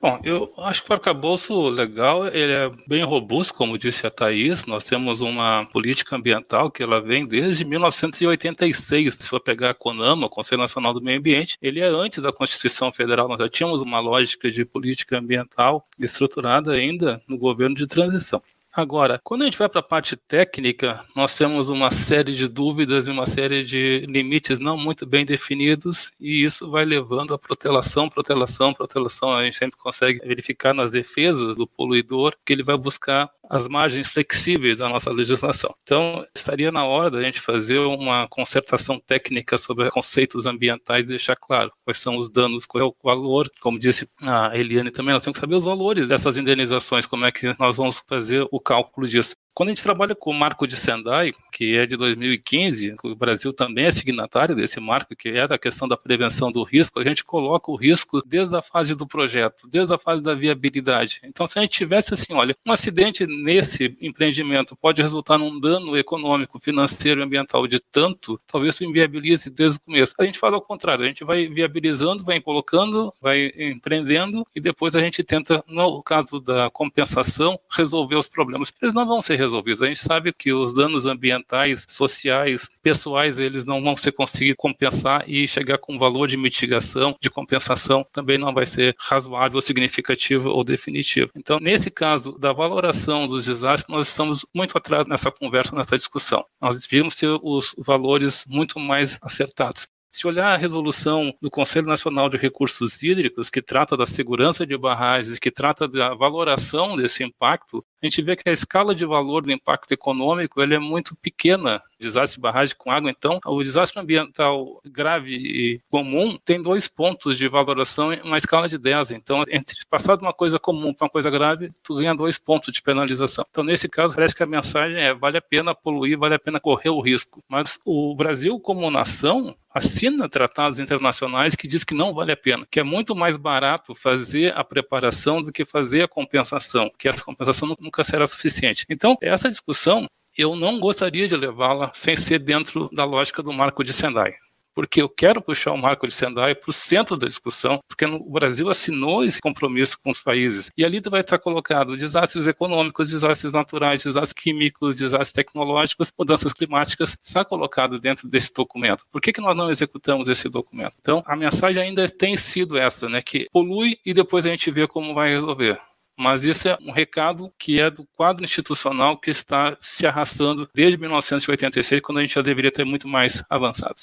Bom, 0.00 0.20
eu 0.22 0.52
acho 0.58 0.84
que 0.84 0.90
o 0.90 0.92
arcabouço 0.92 1.68
legal 1.70 2.26
ele 2.26 2.52
é 2.52 2.70
bem 2.86 3.02
robusto, 3.04 3.54
como 3.54 3.78
disse 3.78 4.06
a 4.06 4.10
Thais. 4.10 4.66
Nós 4.66 4.84
temos 4.84 5.22
uma 5.22 5.64
política 5.72 6.14
ambiental 6.16 6.70
que 6.70 6.82
ela 6.82 7.00
vem 7.00 7.26
desde 7.26 7.64
1986. 7.64 9.14
Se 9.14 9.28
for 9.28 9.40
pegar 9.40 9.70
a 9.70 9.74
CONAMA, 9.74 10.26
o 10.26 10.30
Conselho 10.30 10.60
Nacional 10.60 10.92
do 10.92 11.00
Meio 11.00 11.18
Ambiente, 11.18 11.56
ele 11.62 11.80
é 11.80 11.86
antes 11.86 12.22
da 12.22 12.32
Constituição 12.32 12.92
Federal. 12.92 13.28
Nós 13.28 13.38
já 13.38 13.48
tínhamos 13.48 13.80
uma 13.80 13.98
lógica 13.98 14.50
de 14.50 14.64
política 14.64 15.18
ambiental 15.18 15.86
estruturada 15.98 16.72
ainda 16.72 17.22
no 17.26 17.38
governo 17.38 17.74
de 17.74 17.86
transição. 17.86 18.42
Agora, 18.76 19.20
quando 19.22 19.42
a 19.42 19.44
gente 19.44 19.56
vai 19.56 19.68
para 19.68 19.78
a 19.78 19.84
parte 19.84 20.16
técnica, 20.16 21.04
nós 21.14 21.32
temos 21.32 21.68
uma 21.68 21.92
série 21.92 22.34
de 22.34 22.48
dúvidas 22.48 23.06
e 23.06 23.10
uma 23.12 23.24
série 23.24 23.62
de 23.62 24.04
limites 24.08 24.58
não 24.58 24.76
muito 24.76 25.06
bem 25.06 25.24
definidos, 25.24 26.12
e 26.18 26.44
isso 26.44 26.68
vai 26.68 26.84
levando 26.84 27.32
a 27.32 27.38
protelação, 27.38 28.08
protelação, 28.08 28.74
protelação. 28.74 29.32
A 29.32 29.44
gente 29.44 29.58
sempre 29.58 29.78
consegue 29.78 30.18
verificar 30.26 30.74
nas 30.74 30.90
defesas 30.90 31.56
do 31.56 31.68
poluidor 31.68 32.34
que 32.44 32.52
ele 32.52 32.64
vai 32.64 32.76
buscar 32.76 33.30
as 33.48 33.68
margens 33.68 34.08
flexíveis 34.08 34.78
da 34.78 34.88
nossa 34.88 35.10
legislação. 35.10 35.74
Então, 35.82 36.26
estaria 36.34 36.72
na 36.72 36.84
hora 36.84 37.10
da 37.10 37.22
gente 37.22 37.40
fazer 37.40 37.78
uma 37.78 38.26
concertação 38.28 38.98
técnica 38.98 39.58
sobre 39.58 39.90
conceitos 39.90 40.46
ambientais 40.46 41.06
e 41.06 41.10
deixar 41.10 41.36
claro 41.36 41.70
quais 41.84 41.98
são 41.98 42.16
os 42.16 42.30
danos, 42.30 42.66
qual 42.66 42.82
é 42.82 42.86
o 42.86 42.94
valor, 43.02 43.50
como 43.60 43.78
disse 43.78 44.08
a 44.22 44.56
Eliane 44.56 44.90
também, 44.90 45.12
nós 45.12 45.22
temos 45.22 45.36
que 45.36 45.40
saber 45.40 45.54
os 45.54 45.64
valores 45.64 46.08
dessas 46.08 46.38
indenizações, 46.38 47.06
como 47.06 47.24
é 47.26 47.32
que 47.32 47.54
nós 47.58 47.76
vamos 47.76 48.02
fazer 48.08 48.46
o 48.50 48.60
cálculo 48.64 49.06
disso. 49.06 49.34
Quando 49.54 49.68
a 49.68 49.72
gente 49.72 49.84
trabalha 49.84 50.16
com 50.16 50.30
o 50.30 50.34
marco 50.34 50.66
de 50.66 50.76
Sendai, 50.76 51.32
que 51.52 51.76
é 51.76 51.86
de 51.86 51.96
2015, 51.96 52.96
o 53.04 53.14
Brasil 53.14 53.52
também 53.52 53.84
é 53.84 53.90
signatário 53.92 54.56
desse 54.56 54.80
marco, 54.80 55.14
que 55.14 55.28
é 55.28 55.46
da 55.46 55.56
questão 55.56 55.86
da 55.86 55.96
prevenção 55.96 56.50
do 56.50 56.64
risco, 56.64 56.98
a 56.98 57.04
gente 57.04 57.24
coloca 57.24 57.70
o 57.70 57.76
risco 57.76 58.20
desde 58.26 58.56
a 58.56 58.60
fase 58.60 58.96
do 58.96 59.06
projeto, 59.06 59.68
desde 59.68 59.94
a 59.94 59.98
fase 59.98 60.20
da 60.20 60.34
viabilidade. 60.34 61.20
Então, 61.22 61.46
se 61.46 61.56
a 61.56 61.62
gente 61.62 61.70
tivesse 61.70 62.12
assim, 62.12 62.32
olha, 62.32 62.56
um 62.66 62.72
acidente 62.72 63.28
nesse 63.28 63.96
empreendimento 64.00 64.74
pode 64.74 65.00
resultar 65.00 65.38
num 65.38 65.60
dano 65.60 65.96
econômico, 65.96 66.58
financeiro 66.58 67.20
e 67.20 67.22
ambiental 67.24 67.64
de 67.68 67.78
tanto, 67.78 68.40
talvez 68.48 68.74
isso 68.74 68.84
inviabilize 68.84 69.48
desde 69.50 69.78
o 69.78 69.82
começo. 69.82 70.16
A 70.18 70.24
gente 70.24 70.38
fala 70.38 70.56
ao 70.56 70.62
contrário, 70.62 71.04
a 71.04 71.08
gente 71.08 71.22
vai 71.22 71.46
viabilizando, 71.46 72.24
vai 72.24 72.40
colocando, 72.40 73.12
vai 73.22 73.52
empreendendo 73.56 74.44
e 74.52 74.60
depois 74.60 74.96
a 74.96 75.00
gente 75.00 75.22
tenta, 75.22 75.62
no 75.68 76.02
caso 76.02 76.40
da 76.40 76.68
compensação, 76.70 77.56
resolver 77.70 78.16
os 78.16 78.26
problemas. 78.26 78.72
Eles 78.82 78.92
não 78.92 79.06
vão 79.06 79.22
ser 79.22 79.43
resolvidos. 79.44 79.82
A 79.82 79.86
gente 79.86 80.00
sabe 80.00 80.32
que 80.32 80.52
os 80.52 80.74
danos 80.74 81.06
ambientais, 81.06 81.86
sociais, 81.88 82.68
pessoais, 82.82 83.38
eles 83.38 83.64
não 83.64 83.82
vão 83.82 83.96
ser 83.96 84.12
conseguidos 84.12 84.56
compensar 84.58 85.24
e 85.28 85.46
chegar 85.46 85.78
com 85.78 85.98
valor 85.98 86.26
de 86.26 86.36
mitigação, 86.36 87.16
de 87.20 87.30
compensação, 87.30 88.06
também 88.12 88.38
não 88.38 88.52
vai 88.52 88.66
ser 88.66 88.94
razoável, 88.98 89.60
significativo 89.60 90.50
ou 90.50 90.64
definitivo. 90.64 91.30
Então, 91.36 91.58
nesse 91.60 91.90
caso 91.90 92.36
da 92.38 92.52
valoração 92.52 93.26
dos 93.28 93.44
desastres, 93.44 93.88
nós 93.88 94.08
estamos 94.08 94.46
muito 94.54 94.76
atrás 94.76 95.06
nessa 95.06 95.30
conversa, 95.30 95.74
nessa 95.76 95.96
discussão. 95.96 96.44
Nós 96.60 96.80
devíamos 96.80 97.14
ter 97.14 97.38
os 97.42 97.74
valores 97.78 98.44
muito 98.48 98.80
mais 98.80 99.18
acertados. 99.22 99.86
Se 100.14 100.28
olhar 100.28 100.54
a 100.54 100.56
resolução 100.56 101.34
do 101.42 101.50
Conselho 101.50 101.88
Nacional 101.88 102.28
de 102.28 102.36
Recursos 102.36 103.02
Hídricos, 103.02 103.50
que 103.50 103.60
trata 103.60 103.96
da 103.96 104.06
segurança 104.06 104.64
de 104.64 104.78
barragens, 104.78 105.40
que 105.40 105.50
trata 105.50 105.88
da 105.88 106.14
valoração 106.14 106.96
desse 106.96 107.24
impacto, 107.24 107.84
a 108.06 108.08
gente 108.10 108.22
vê 108.22 108.36
que 108.36 108.48
a 108.48 108.52
escala 108.52 108.94
de 108.94 109.06
valor 109.06 109.42
do 109.42 109.52
impacto 109.52 109.90
econômico 109.92 110.60
ele 110.60 110.74
é 110.74 110.78
muito 110.78 111.16
pequena. 111.16 111.82
Desastre 111.98 112.36
de 112.36 112.42
barragem 112.42 112.76
com 112.76 112.90
água, 112.90 113.10
então, 113.10 113.40
o 113.46 113.62
desastre 113.62 113.98
ambiental 113.98 114.80
grave 114.84 115.34
e 115.34 115.80
comum 115.88 116.36
tem 116.44 116.60
dois 116.60 116.86
pontos 116.86 117.36
de 117.38 117.48
valoração 117.48 118.12
em 118.12 118.20
uma 118.20 118.36
escala 118.36 118.68
de 118.68 118.76
10. 118.76 119.12
Então, 119.12 119.42
entre 119.48 119.76
passar 119.88 120.16
de 120.16 120.22
uma 120.22 120.32
coisa 120.32 120.58
comum 120.58 120.92
para 120.92 121.06
uma 121.06 121.10
coisa 121.10 121.30
grave, 121.30 121.72
tu 121.82 121.96
ganha 121.96 122.14
dois 122.14 122.36
pontos 122.36 122.72
de 122.74 122.82
penalização. 122.82 123.46
Então, 123.48 123.64
nesse 123.64 123.88
caso, 123.88 124.14
parece 124.14 124.34
que 124.34 124.42
a 124.42 124.46
mensagem 124.46 124.98
é 124.98 125.14
vale 125.14 125.38
a 125.38 125.42
pena 125.42 125.74
poluir, 125.74 126.18
vale 126.18 126.34
a 126.34 126.38
pena 126.38 126.60
correr 126.60 126.90
o 126.90 127.00
risco. 127.00 127.42
Mas 127.48 127.78
o 127.86 128.14
Brasil, 128.14 128.60
como 128.60 128.90
nação, 128.90 129.56
assina 129.74 130.28
tratados 130.28 130.78
internacionais 130.78 131.56
que 131.56 131.66
diz 131.66 131.82
que 131.82 131.94
não 131.94 132.14
vale 132.14 132.30
a 132.30 132.36
pena, 132.36 132.64
que 132.70 132.78
é 132.78 132.84
muito 132.84 133.16
mais 133.16 133.36
barato 133.36 133.92
fazer 133.94 134.56
a 134.56 134.62
preparação 134.62 135.42
do 135.42 135.52
que 135.52 135.64
fazer 135.64 136.02
a 136.02 136.08
compensação, 136.08 136.88
que 136.96 137.08
essa 137.08 137.24
compensação 137.24 137.66
não 137.66 137.74
nunca 137.94 138.02
será 138.02 138.26
suficiente. 138.26 138.84
Então, 138.90 139.16
essa 139.22 139.48
discussão 139.48 140.06
eu 140.36 140.56
não 140.56 140.80
gostaria 140.80 141.28
de 141.28 141.36
levá-la 141.36 141.92
sem 141.94 142.16
ser 142.16 142.40
dentro 142.40 142.90
da 142.92 143.04
lógica 143.04 143.40
do 143.40 143.52
marco 143.52 143.84
de 143.84 143.92
Sendai. 143.92 144.34
Porque 144.74 145.00
eu 145.00 145.08
quero 145.08 145.40
puxar 145.40 145.70
o 145.70 145.78
marco 145.78 146.08
de 146.08 146.12
Sendai 146.12 146.52
para 146.52 146.68
o 146.68 146.72
centro 146.72 147.16
da 147.16 147.28
discussão, 147.28 147.78
porque 147.86 148.04
o 148.04 148.32
Brasil 148.32 148.68
assinou 148.68 149.22
esse 149.22 149.40
compromisso 149.40 149.96
com 150.02 150.10
os 150.10 150.20
países. 150.20 150.72
E 150.76 150.84
ali 150.84 151.00
vai 151.08 151.20
estar 151.20 151.38
colocado 151.38 151.96
desastres 151.96 152.48
econômicos, 152.48 153.10
desastres 153.10 153.52
naturais, 153.52 154.02
desastres 154.02 154.32
químicos, 154.32 154.96
desastres 154.96 155.30
tecnológicos, 155.30 156.10
mudanças 156.18 156.52
climáticas, 156.52 157.16
está 157.22 157.44
colocado 157.44 158.00
dentro 158.00 158.28
desse 158.28 158.52
documento. 158.52 159.04
Por 159.12 159.20
que, 159.20 159.32
que 159.32 159.40
nós 159.40 159.56
não 159.56 159.70
executamos 159.70 160.28
esse 160.28 160.48
documento? 160.48 160.94
Então, 161.00 161.22
a 161.24 161.36
mensagem 161.36 161.80
ainda 161.80 162.08
tem 162.08 162.36
sido 162.36 162.76
essa, 162.76 163.08
né? 163.08 163.22
Que 163.22 163.46
polui 163.52 163.96
e 164.04 164.12
depois 164.12 164.44
a 164.44 164.48
gente 164.48 164.72
vê 164.72 164.88
como 164.88 165.14
vai 165.14 165.30
resolver 165.30 165.78
mas 166.16 166.44
isso 166.44 166.68
é 166.68 166.78
um 166.80 166.90
recado 166.90 167.52
que 167.58 167.80
é 167.80 167.90
do 167.90 168.06
quadro 168.14 168.44
institucional 168.44 169.18
que 169.18 169.30
está 169.30 169.76
se 169.80 170.06
arrastando 170.06 170.68
desde 170.72 170.98
1986, 170.98 172.00
quando 172.00 172.18
a 172.18 172.20
gente 172.20 172.34
já 172.34 172.42
deveria 172.42 172.70
ter 172.72 172.84
muito 172.84 173.08
mais 173.08 173.42
avançado. 173.48 173.96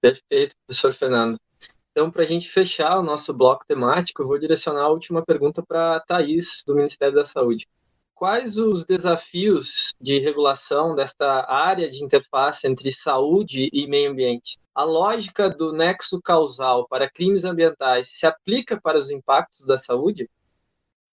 Perfeito, 0.00 0.56
professor 0.66 0.92
Fernando. 0.92 1.38
Então, 1.92 2.10
para 2.10 2.22
a 2.22 2.26
gente 2.26 2.48
fechar 2.48 2.98
o 2.98 3.02
nosso 3.02 3.34
bloco 3.34 3.66
temático, 3.66 4.22
eu 4.22 4.26
vou 4.26 4.38
direcionar 4.38 4.84
a 4.84 4.88
última 4.88 5.24
pergunta 5.24 5.62
para 5.62 5.96
a 5.96 6.00
Thais, 6.00 6.62
do 6.66 6.74
Ministério 6.74 7.14
da 7.14 7.24
Saúde. 7.24 7.68
Quais 8.14 8.56
os 8.56 8.86
desafios 8.86 9.92
de 10.00 10.18
regulação 10.18 10.94
desta 10.94 11.44
área 11.52 11.90
de 11.90 12.02
interface 12.02 12.66
entre 12.66 12.90
saúde 12.90 13.68
e 13.72 13.86
meio 13.86 14.10
ambiente? 14.10 14.58
A 14.74 14.84
lógica 14.84 15.50
do 15.50 15.72
nexo 15.72 16.20
causal 16.22 16.86
para 16.88 17.10
crimes 17.10 17.44
ambientais 17.44 18.10
se 18.10 18.24
aplica 18.24 18.80
para 18.80 18.96
os 18.96 19.10
impactos 19.10 19.66
da 19.66 19.76
saúde? 19.76 20.30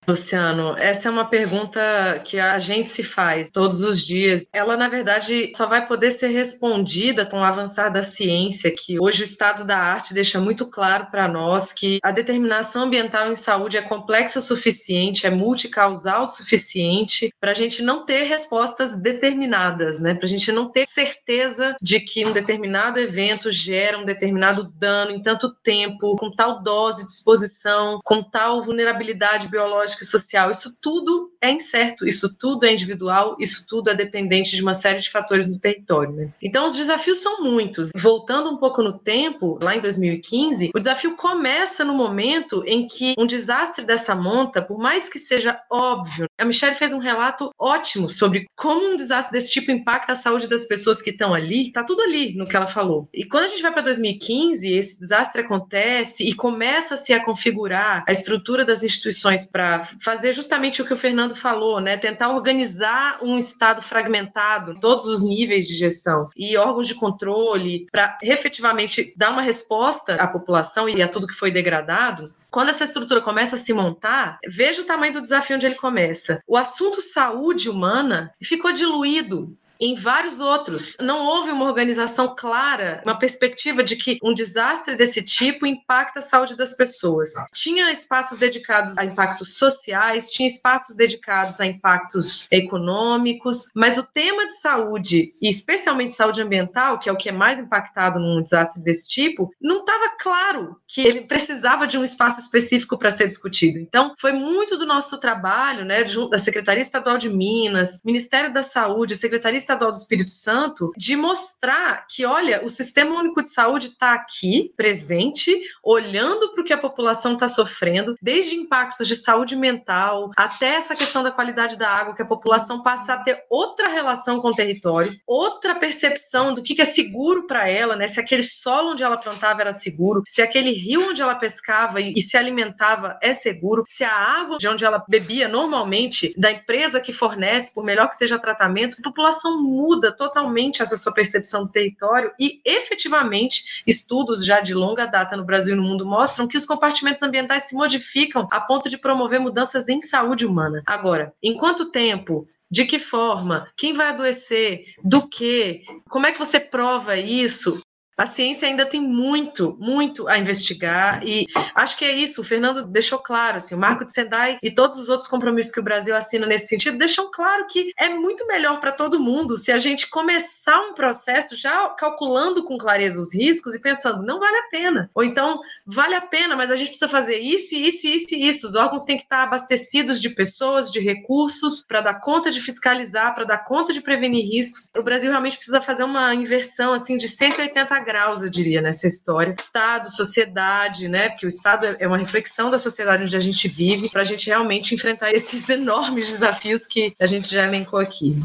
Luciano, 0.08 0.76
essa 0.78 1.08
é 1.08 1.12
uma 1.12 1.26
pergunta 1.26 1.80
que 2.26 2.39
a 2.39 2.58
gente 2.58 2.89
se 2.89 3.04
faz 3.04 3.52
todos 3.52 3.84
os 3.84 4.04
dias. 4.04 4.47
Ela, 4.52 4.76
na 4.76 4.89
verdade, 4.89 5.52
só 5.56 5.68
vai 5.68 5.86
poder 5.86 6.10
ser 6.12 6.30
respondida 6.30 7.26
com 7.26 7.39
o 7.39 7.43
avançar 7.43 7.89
da 7.89 8.02
ciência, 8.02 8.74
que 8.76 9.00
hoje 9.00 9.22
o 9.22 9.24
estado 9.24 9.64
da 9.64 9.78
arte 9.78 10.14
deixa 10.14 10.39
muito 10.39 10.66
claro 10.66 11.08
para 11.12 11.28
nós 11.28 11.72
que 11.72 12.00
a 12.02 12.12
determinação 12.12 12.84
ambiental 12.84 13.32
em 13.32 13.36
saúde 13.36 13.78
é 13.78 13.82
complexa 13.82 14.39
o 14.39 14.41
suficiente, 14.41 15.28
é 15.28 15.30
multicausal 15.30 16.24
o 16.24 16.28
suficiente 16.28 17.32
para 17.39 17.52
a 17.52 17.56
gente 17.56 17.84
não 17.84 18.04
ter 18.04 18.24
respostas 18.24 19.00
determinadas, 19.00 20.00
né? 20.00 20.16
Para 20.16 20.26
a 20.26 20.30
gente 20.30 20.52
não 20.52 20.72
ter 20.72 20.88
certeza 20.88 21.76
de 21.80 22.00
que 22.00 22.26
um 22.26 22.32
determinado 22.32 23.00
evento 23.00 23.52
gera 23.52 24.00
um 24.00 24.06
determinado 24.06 24.64
dano 24.74 25.12
em 25.12 25.22
tanto 25.22 25.54
tempo, 25.64 26.16
com 26.16 26.32
tal 26.32 26.64
dose 26.64 27.06
de 27.06 27.12
exposição, 27.12 28.00
com 28.04 28.24
tal 28.24 28.64
vulnerabilidade 28.64 29.47
biológica 29.47 29.99
social. 30.06 30.52
Isso 30.52 30.78
tudo 30.82 31.32
é 31.41 31.52
incerto, 31.52 32.08
isso 32.08 32.36
tudo 32.38 32.66
é 32.66 32.74
individual, 32.74 33.36
isso 33.39 33.66
tudo 33.68 33.89
é 33.89 33.95
dependente 33.95 34.56
de 34.56 34.62
uma 34.62 34.74
série 34.74 35.00
de 35.00 35.10
fatores 35.10 35.47
no 35.47 35.60
território. 35.60 36.14
Né? 36.14 36.30
Então, 36.41 36.66
os 36.66 36.76
desafios 36.76 37.20
são 37.20 37.43
muitos. 37.43 37.91
Voltando 37.95 38.50
um 38.50 38.58
pouco 38.58 38.82
no 38.82 38.97
tempo, 38.97 39.58
lá 39.62 39.76
em 39.76 39.82
2015, 39.82 40.72
o 40.74 40.80
desafio 40.80 41.16
começa 41.16 41.84
no 41.84 41.93
momento 41.93 42.64
em 42.66 42.88
que 42.88 43.14
um 43.18 43.26
desastre 43.26 43.86
dessa 43.86 44.16
monta, 44.16 44.62
por 44.62 44.78
mais 44.78 45.10
que 45.10 45.20
seja 45.20 45.60
óbvio, 45.70 46.28
a 46.38 46.45
Michelle 46.45 46.76
fez 46.76 46.93
um 46.93 47.00
relato 47.00 47.52
ótimo 47.58 48.10
sobre 48.10 48.45
como 48.56 48.93
um 48.93 48.95
desastre 48.95 49.34
desse 49.34 49.52
tipo 49.52 49.72
impacta 49.72 50.14
a 50.14 50.16
saúde 50.16 50.47
das 50.47 50.66
pessoas 50.66 51.02
que 51.02 51.10
estão 51.10 51.34
ali. 51.34 51.72
Tá 51.72 51.84
tudo 51.84 52.02
ali 52.02 52.34
no 52.36 52.45
que 52.45 52.56
ela 52.56 52.68
falou. 52.68 53.08
E 53.14 53.26
quando 53.26 53.45
a 53.45 53.47
gente 53.47 53.62
vai 53.62 53.72
para 53.72 53.82
2015, 53.82 54.72
esse 54.74 55.00
desastre 55.00 55.41
acontece 55.41 56.24
e 56.28 56.34
começa-se 56.34 57.14
a 57.14 57.24
configurar 57.24 58.04
a 58.08 58.12
estrutura 58.12 58.66
das 58.66 58.84
instituições 58.84 59.45
para 59.45 59.78
fazer 59.84 60.34
justamente 60.34 60.82
o 60.82 60.86
que 60.86 60.93
o 60.93 60.97
Fernando 60.97 61.36
falou, 61.36 61.80
né? 61.80 61.97
Tentar 61.97 62.30
organizar 62.30 63.19
um 63.21 63.38
Estado 63.38 63.82
fragmentado, 63.82 64.80
todos 64.80 65.05
os 65.05 65.23
níveis 65.23 65.67
de 65.67 65.75
gestão 65.75 66.30
e 66.36 66.57
órgãos 66.57 66.88
de 66.88 66.95
controle, 66.95 67.88
para 67.91 68.17
efetivamente 68.21 69.13
dar 69.15 69.32
uma 69.32 69.41
resposta 69.41 70.15
à 70.15 70.27
população 70.27 70.88
e 70.88 71.01
a 71.01 71.07
tudo 71.07 71.27
que 71.27 71.34
foi 71.34 71.51
degradado. 71.51 72.25
Quando 72.51 72.69
essa 72.69 72.84
estrutura 72.84 73.21
começa 73.21 73.55
a 73.55 73.59
se 73.59 73.73
montar, 73.73 74.39
veja 74.47 74.82
o 74.82 74.86
tamanho 74.86 75.13
do 75.13 75.21
desafio 75.21 75.55
onde 75.55 75.65
ele 75.65 75.75
começa. 75.75 76.41
O 76.47 76.57
assunto 76.57 77.01
saúde 77.01 77.69
humana 77.69 78.34
ficou 78.41 78.71
diluído 78.71 79.55
em 79.80 79.95
vários 79.95 80.39
outros. 80.39 80.97
Não 80.99 81.25
houve 81.25 81.51
uma 81.51 81.65
organização 81.65 82.36
clara, 82.36 83.01
uma 83.05 83.17
perspectiva 83.17 83.84
de 83.84 83.95
que 83.95 84.17
um 84.23 84.34
desastre 84.34 84.95
desse 84.95 85.23
tipo 85.23 85.65
impacta 85.65 86.19
a 86.19 86.21
saúde 86.21 86.55
das 86.55 86.75
pessoas. 86.75 87.32
Tinha 87.53 87.91
espaços 87.91 88.38
dedicados 88.38 88.97
a 88.97 89.05
impactos 89.05 89.57
sociais, 89.57 90.30
tinha 90.30 90.47
espaços 90.47 90.95
dedicados 90.95 91.59
a 91.59 91.65
impactos 91.65 92.47
econômicos, 92.51 93.67
mas 93.73 93.97
o 93.97 94.03
tema 94.03 94.47
de 94.47 94.59
saúde, 94.59 95.34
e 95.41 95.49
especialmente 95.49 96.15
saúde 96.15 96.41
ambiental, 96.41 96.99
que 96.99 97.09
é 97.09 97.11
o 97.11 97.17
que 97.17 97.30
é 97.30 97.32
mais 97.32 97.59
impactado 97.59 98.19
num 98.19 98.41
desastre 98.41 98.82
desse 98.82 99.07
tipo, 99.07 99.51
não 99.61 99.80
estava 99.80 100.09
claro 100.19 100.77
que 100.88 101.01
ele 101.01 101.21
precisava 101.21 101.88
de 101.88 101.97
um 101.97 102.03
espaço 102.03 102.39
específico 102.41 102.97
para 102.97 103.11
ser 103.11 103.27
discutido. 103.27 103.80
Então, 103.80 104.13
foi 104.17 104.32
muito 104.34 104.77
do 104.77 104.86
nosso 104.86 105.19
trabalho, 105.19 105.86
né, 105.86 106.03
da 106.30 106.38
Secretaria 106.38 106.82
Estadual 106.82 107.17
de 107.17 107.30
Minas, 107.30 108.01
Ministério 108.03 108.53
da 108.53 108.63
Saúde, 108.63 109.15
Secretaria 109.15 109.57
Estadual 109.70 109.91
do 109.91 109.97
Espírito 109.97 110.32
Santo 110.32 110.91
de 110.97 111.15
mostrar 111.15 112.07
que, 112.07 112.26
olha, 112.26 112.65
o 112.65 112.70
Sistema 112.70 113.20
Único 113.20 113.41
de 113.41 113.49
Saúde 113.49 113.88
está 113.88 114.13
aqui, 114.13 114.74
presente, 114.76 115.55
olhando 115.84 116.49
para 116.49 116.61
o 116.61 116.65
que 116.65 116.74
a 116.74 116.78
população 116.78 117.34
está 117.34 117.47
sofrendo, 117.47 118.15
desde 118.20 118.55
impactos 118.55 119.07
de 119.07 119.15
saúde 119.15 119.55
mental 119.55 120.32
até 120.36 120.76
essa 120.76 120.95
questão 120.95 121.22
da 121.22 121.32
qualidade 121.32 121.78
da 121.78 121.88
água, 121.88 122.15
que 122.15 122.22
a 122.22 122.26
população 122.26 122.82
passa 122.82 123.13
a 123.13 123.17
ter 123.17 123.43
outra 123.49 123.91
relação 123.91 124.41
com 124.41 124.49
o 124.49 124.55
território, 124.55 125.15
outra 125.28 125.76
percepção 125.76 126.53
do 126.53 126.63
que 126.63 126.82
é 126.82 126.86
seguro 126.86 127.45
para 127.45 127.70
ela, 127.70 127.95
né? 127.95 128.07
Se 128.07 128.20
aquele 128.20 128.43
solo 128.43 128.91
onde 128.91 129.03
ela 129.03 129.17
plantava 129.17 129.61
era 129.61 129.74
seguro, 129.74 130.24
se 130.26 130.41
aquele 130.41 130.72
rio 130.72 131.09
onde 131.09 131.22
ela 131.22 131.36
pescava 131.36 132.01
e, 132.01 132.22
se 132.22 132.38
alimentava 132.38 133.20
é 133.22 133.34
seguro, 133.34 133.84
se 133.88 134.03
a 134.03 134.11
água 134.11 134.57
de 134.57 134.67
onde 134.67 134.84
ela 134.84 135.03
bebia 135.07 135.47
normalmente, 135.47 136.34
da 136.38 136.51
empresa 136.51 136.99
que 136.99 137.13
fornece, 137.13 137.74
por 137.74 137.84
melhor 137.84 138.09
que 138.09 138.15
seja 138.15 138.39
tratamento, 138.39 138.97
a 138.99 139.03
população 139.03 139.59
muda 139.60 140.12
totalmente 140.12 140.82
essa 140.82 140.97
sua 140.97 141.14
percepção 141.14 141.64
do 141.64 141.72
território 141.72 142.32
e, 142.39 142.62
efetivamente, 142.66 143.84
estudos 143.86 144.45
já 144.45 144.62
de 144.62 144.74
longa 144.74 145.05
data 145.05 145.36
no 145.36 145.45
Brasil 145.45 145.74
e 145.74 145.78
no 145.78 145.84
mundo 145.84 146.05
mostram 146.05 146.47
que 146.47 146.57
os 146.57 146.66
compartimentos 146.66 147.22
ambientais 147.22 147.64
se 147.64 147.76
modificam 147.76 148.47
a 148.51 148.62
ponto 148.62 148.89
de 148.89 148.97
promover 148.97 149.39
mudanças 149.39 149.88
em 149.89 150.01
saúde 150.01 150.45
humana. 150.45 150.82
Agora, 150.86 151.34
em 151.41 151.55
quanto 151.55 151.91
tempo 151.91 152.47
de 152.72 152.86
que 152.86 152.99
forma? 152.99 153.68
Quem 153.76 153.93
vai 153.93 154.10
adoecer? 154.10 154.86
Do 155.03 155.28
que? 155.28 155.84
Como 156.10 156.26
é 156.28 156.32
que 156.32 156.39
você 156.39 156.60
prova 156.60 157.18
isso? 157.18 157.82
A 158.20 158.26
ciência 158.26 158.67
ainda 158.67 158.86
tem 158.86 159.01
muito, 159.01 159.78
muito 159.80 160.28
a 160.28 160.38
investigar 160.38 161.26
e 161.26 161.47
acho 161.74 161.97
que 161.97 162.03
é 162.03 162.11
isso. 162.11 162.41
O 162.41 162.43
Fernando 162.43 162.86
deixou 162.86 163.17
claro, 163.17 163.57
assim, 163.57 163.74
o 163.74 163.78
Marco 163.78 164.03
de 164.03 164.11
Sendai 164.11 164.59
e 164.61 164.70
todos 164.70 164.97
os 164.97 165.07
outros 165.07 165.30
compromissos 165.30 165.72
que 165.72 165.80
o 165.80 165.84
Brasil 165.84 166.13
assina 166.13 166.45
nesse 166.45 166.67
sentido 166.67 166.97
deixam 166.97 167.32
claro 167.32 167.65
que 167.67 167.93
é 167.97 168.09
muito 168.09 168.45
melhor 168.45 168.82
para 168.82 168.91
todo 168.91 169.22
mundo 169.22 169.55
se 169.55 169.72
a 169.72 169.78
gente 169.78 170.09
começar 170.09 170.82
um 170.82 170.93
processo 170.93 171.55
já 171.55 171.88
calculando 171.97 172.65
com 172.65 172.78
clareza 172.78 173.22
os 173.22 173.34
riscos 173.34 173.74
e 173.74 173.82
pensando, 173.82 174.22
não 174.22 174.38
vale 174.38 174.57
a 174.57 174.70
pena. 174.70 175.09
Ou 175.15 175.24
então, 175.24 175.61
vale 175.86 176.15
a 176.15 176.22
pena, 176.22 176.57
mas 176.57 176.72
a 176.72 176.76
gente 176.76 176.89
precisa 176.89 177.07
fazer 177.07 177.39
isso, 177.39 177.74
isso, 177.74 178.05
isso 178.05 178.34
e 178.34 178.47
isso. 178.47 178.67
Os 178.67 178.76
órgãos 178.76 179.03
têm 179.03 179.15
que 179.15 179.24
estar 179.24 179.43
abastecidos 179.43 180.20
de 180.20 180.30
pessoas, 180.30 180.91
de 180.91 180.99
recursos, 180.99 181.86
para 181.88 182.01
dar 182.01 182.20
conta 182.20 182.51
de 182.51 182.59
fiscalizar, 182.59 183.34
para 183.34 183.45
dar 183.45 183.59
conta 183.59 183.93
de 183.93 184.01
prevenir 184.01 184.43
riscos. 184.43 184.89
O 184.97 185.03
Brasil 185.03 185.30
realmente 185.30 185.55
precisa 185.55 185.82
fazer 185.82 186.03
uma 186.03 186.36
inversão 186.36 186.91
assim 186.91 187.15
de 187.15 187.30
180 187.30 187.86
graus 188.10 188.41
eu 188.41 188.49
diria, 188.49 188.82
nessa 188.82 189.05
história. 189.05 189.55
Estado, 189.57 190.10
sociedade, 190.10 191.07
né? 191.07 191.30
Porque 191.30 191.45
o 191.45 191.47
Estado 191.47 191.86
é 191.99 192.07
uma 192.07 192.18
reflexão 192.18 192.72
da 192.72 192.80
sociedade 192.80 193.24
onde 193.24 193.38
a 193.38 193.39
gente 193.39 193.68
vive, 193.68 194.10
para 194.10 194.22
a 194.22 194.26
gente 194.26 194.47
realmente 194.47 194.95
enfrentar 194.95 195.32
esses 195.32 195.70
enormes 195.70 196.32
desafios 196.32 196.88
que 196.88 197.14
a 197.20 197.28
gente 197.28 197.53
já 197.53 197.68
elencou 197.68 197.99
aqui. 197.99 198.36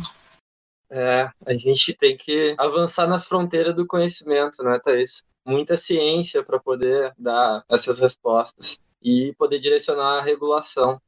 É, 0.90 1.30
a 1.46 1.54
gente 1.54 1.94
tem 1.94 2.14
que 2.14 2.54
avançar 2.58 3.06
nas 3.06 3.26
fronteiras 3.26 3.74
do 3.74 3.86
conhecimento, 3.86 4.62
né, 4.62 4.78
Thaís? 4.84 5.24
Muita 5.46 5.78
ciência 5.78 6.42
para 6.42 6.60
poder 6.60 7.14
dar 7.18 7.64
essas 7.66 7.98
respostas 7.98 8.78
e 9.02 9.34
poder 9.38 9.58
direcionar 9.60 10.18
a 10.18 10.22
regulação. 10.22 11.00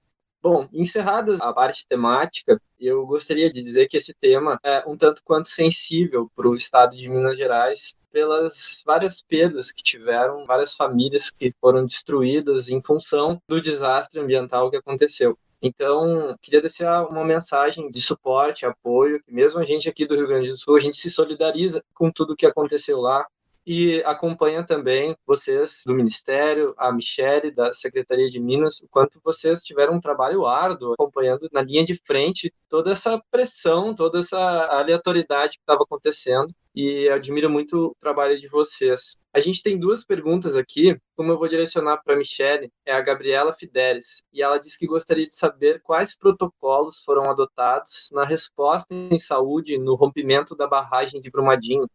Bom, 0.49 0.69
encerrada 0.73 1.37
a 1.41 1.53
parte 1.53 1.85
temática, 1.89 2.63
eu 2.79 3.05
gostaria 3.05 3.51
de 3.51 3.61
dizer 3.61 3.89
que 3.89 3.97
esse 3.97 4.15
tema 4.15 4.61
é 4.63 4.89
um 4.89 4.97
tanto 4.97 5.21
quanto 5.25 5.49
sensível 5.49 6.31
para 6.37 6.49
o 6.49 6.55
estado 6.55 6.97
de 6.97 7.09
Minas 7.09 7.37
Gerais, 7.37 7.97
pelas 8.13 8.81
várias 8.87 9.21
perdas 9.21 9.73
que 9.73 9.83
tiveram, 9.83 10.47
várias 10.47 10.77
famílias 10.77 11.33
que 11.33 11.51
foram 11.61 11.85
destruídas 11.85 12.69
em 12.69 12.81
função 12.81 13.43
do 13.49 13.61
desastre 13.61 14.21
ambiental 14.21 14.71
que 14.71 14.77
aconteceu. 14.77 15.37
Então, 15.61 16.37
queria 16.41 16.61
deixar 16.61 17.09
uma 17.09 17.25
mensagem 17.25 17.91
de 17.91 18.01
suporte, 18.01 18.65
apoio, 18.65 19.21
que 19.25 19.35
mesmo 19.35 19.59
a 19.59 19.65
gente 19.65 19.89
aqui 19.89 20.07
do 20.07 20.15
Rio 20.15 20.29
Grande 20.29 20.51
do 20.51 20.57
Sul, 20.57 20.77
a 20.77 20.81
gente 20.81 20.97
se 20.97 21.11
solidariza 21.11 21.83
com 21.93 22.09
tudo 22.09 22.35
o 22.35 22.37
que 22.37 22.47
aconteceu 22.47 23.01
lá, 23.01 23.27
e 23.67 24.01
acompanha 24.05 24.65
também 24.65 25.17
vocês 25.27 25.83
do 25.85 25.93
Ministério, 25.93 26.73
a 26.79 26.93
Michele 26.93 27.51
da 27.51 27.73
Secretaria 27.73 28.31
de 28.31 28.39
Minas, 28.39 28.81
o 28.81 28.89
quanto 28.89 29.21
vocês 29.25 29.63
tiveram 29.63 29.95
um 29.95 30.01
trabalho 30.01 30.47
árduo 30.47 30.93
acompanhando 30.93 31.49
na 31.53 31.63
linha 31.63 31.85
de 31.85 32.01
frente 32.07 32.53
toda 32.69 32.93
essa 32.93 33.21
pressão, 33.29 33.93
toda 33.93 34.21
essa 34.21 34.39
aleatoriedade 34.39 35.57
que 35.57 35.63
estava 35.63 35.83
acontecendo. 35.83 36.55
E 36.75 37.09
admiro 37.09 37.49
muito 37.49 37.87
o 37.87 37.97
trabalho 37.99 38.39
de 38.39 38.49
vocês. 38.49 39.17
A 39.33 39.41
gente 39.41 39.63
tem 39.63 39.79
duas 39.79 40.05
perguntas 40.05 40.55
aqui, 40.55 40.95
como 41.17 41.33
eu 41.33 41.39
vou 41.39 41.49
direcionar 41.49 42.03
para 42.05 42.15
a 42.15 42.19
Michelle, 42.19 42.71
é 42.85 42.93
a 42.93 43.01
Gabriela 43.01 43.53
Fidelis, 43.53 44.23
e 44.31 44.43
ela 44.43 44.59
diz 44.59 44.77
que 44.77 44.87
gostaria 44.87 45.27
de 45.27 45.35
saber 45.35 45.81
quais 45.83 46.17
protocolos 46.17 47.03
foram 47.03 47.31
adotados 47.31 48.11
na 48.13 48.25
resposta 48.25 48.95
em 48.95 49.19
saúde 49.19 49.79
no 49.79 49.95
rompimento 49.95 50.55
da 50.55 50.67
barragem 50.67 51.21
de 51.21 51.31
Brumadinho, 51.31 51.89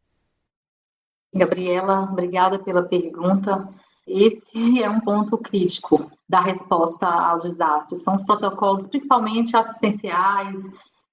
Gabriela, 1.34 2.03
obrigada 2.03 2.59
pela 2.59 2.84
pergunta. 2.84 3.67
Esse 4.05 4.82
é 4.82 4.89
um 4.89 4.99
ponto 4.99 5.38
crítico 5.38 6.11
da 6.27 6.41
resposta 6.41 7.07
aos 7.07 7.43
desastres. 7.43 8.03
São 8.03 8.15
os 8.15 8.25
protocolos, 8.25 8.88
principalmente 8.88 9.55
assistenciais. 9.55 10.59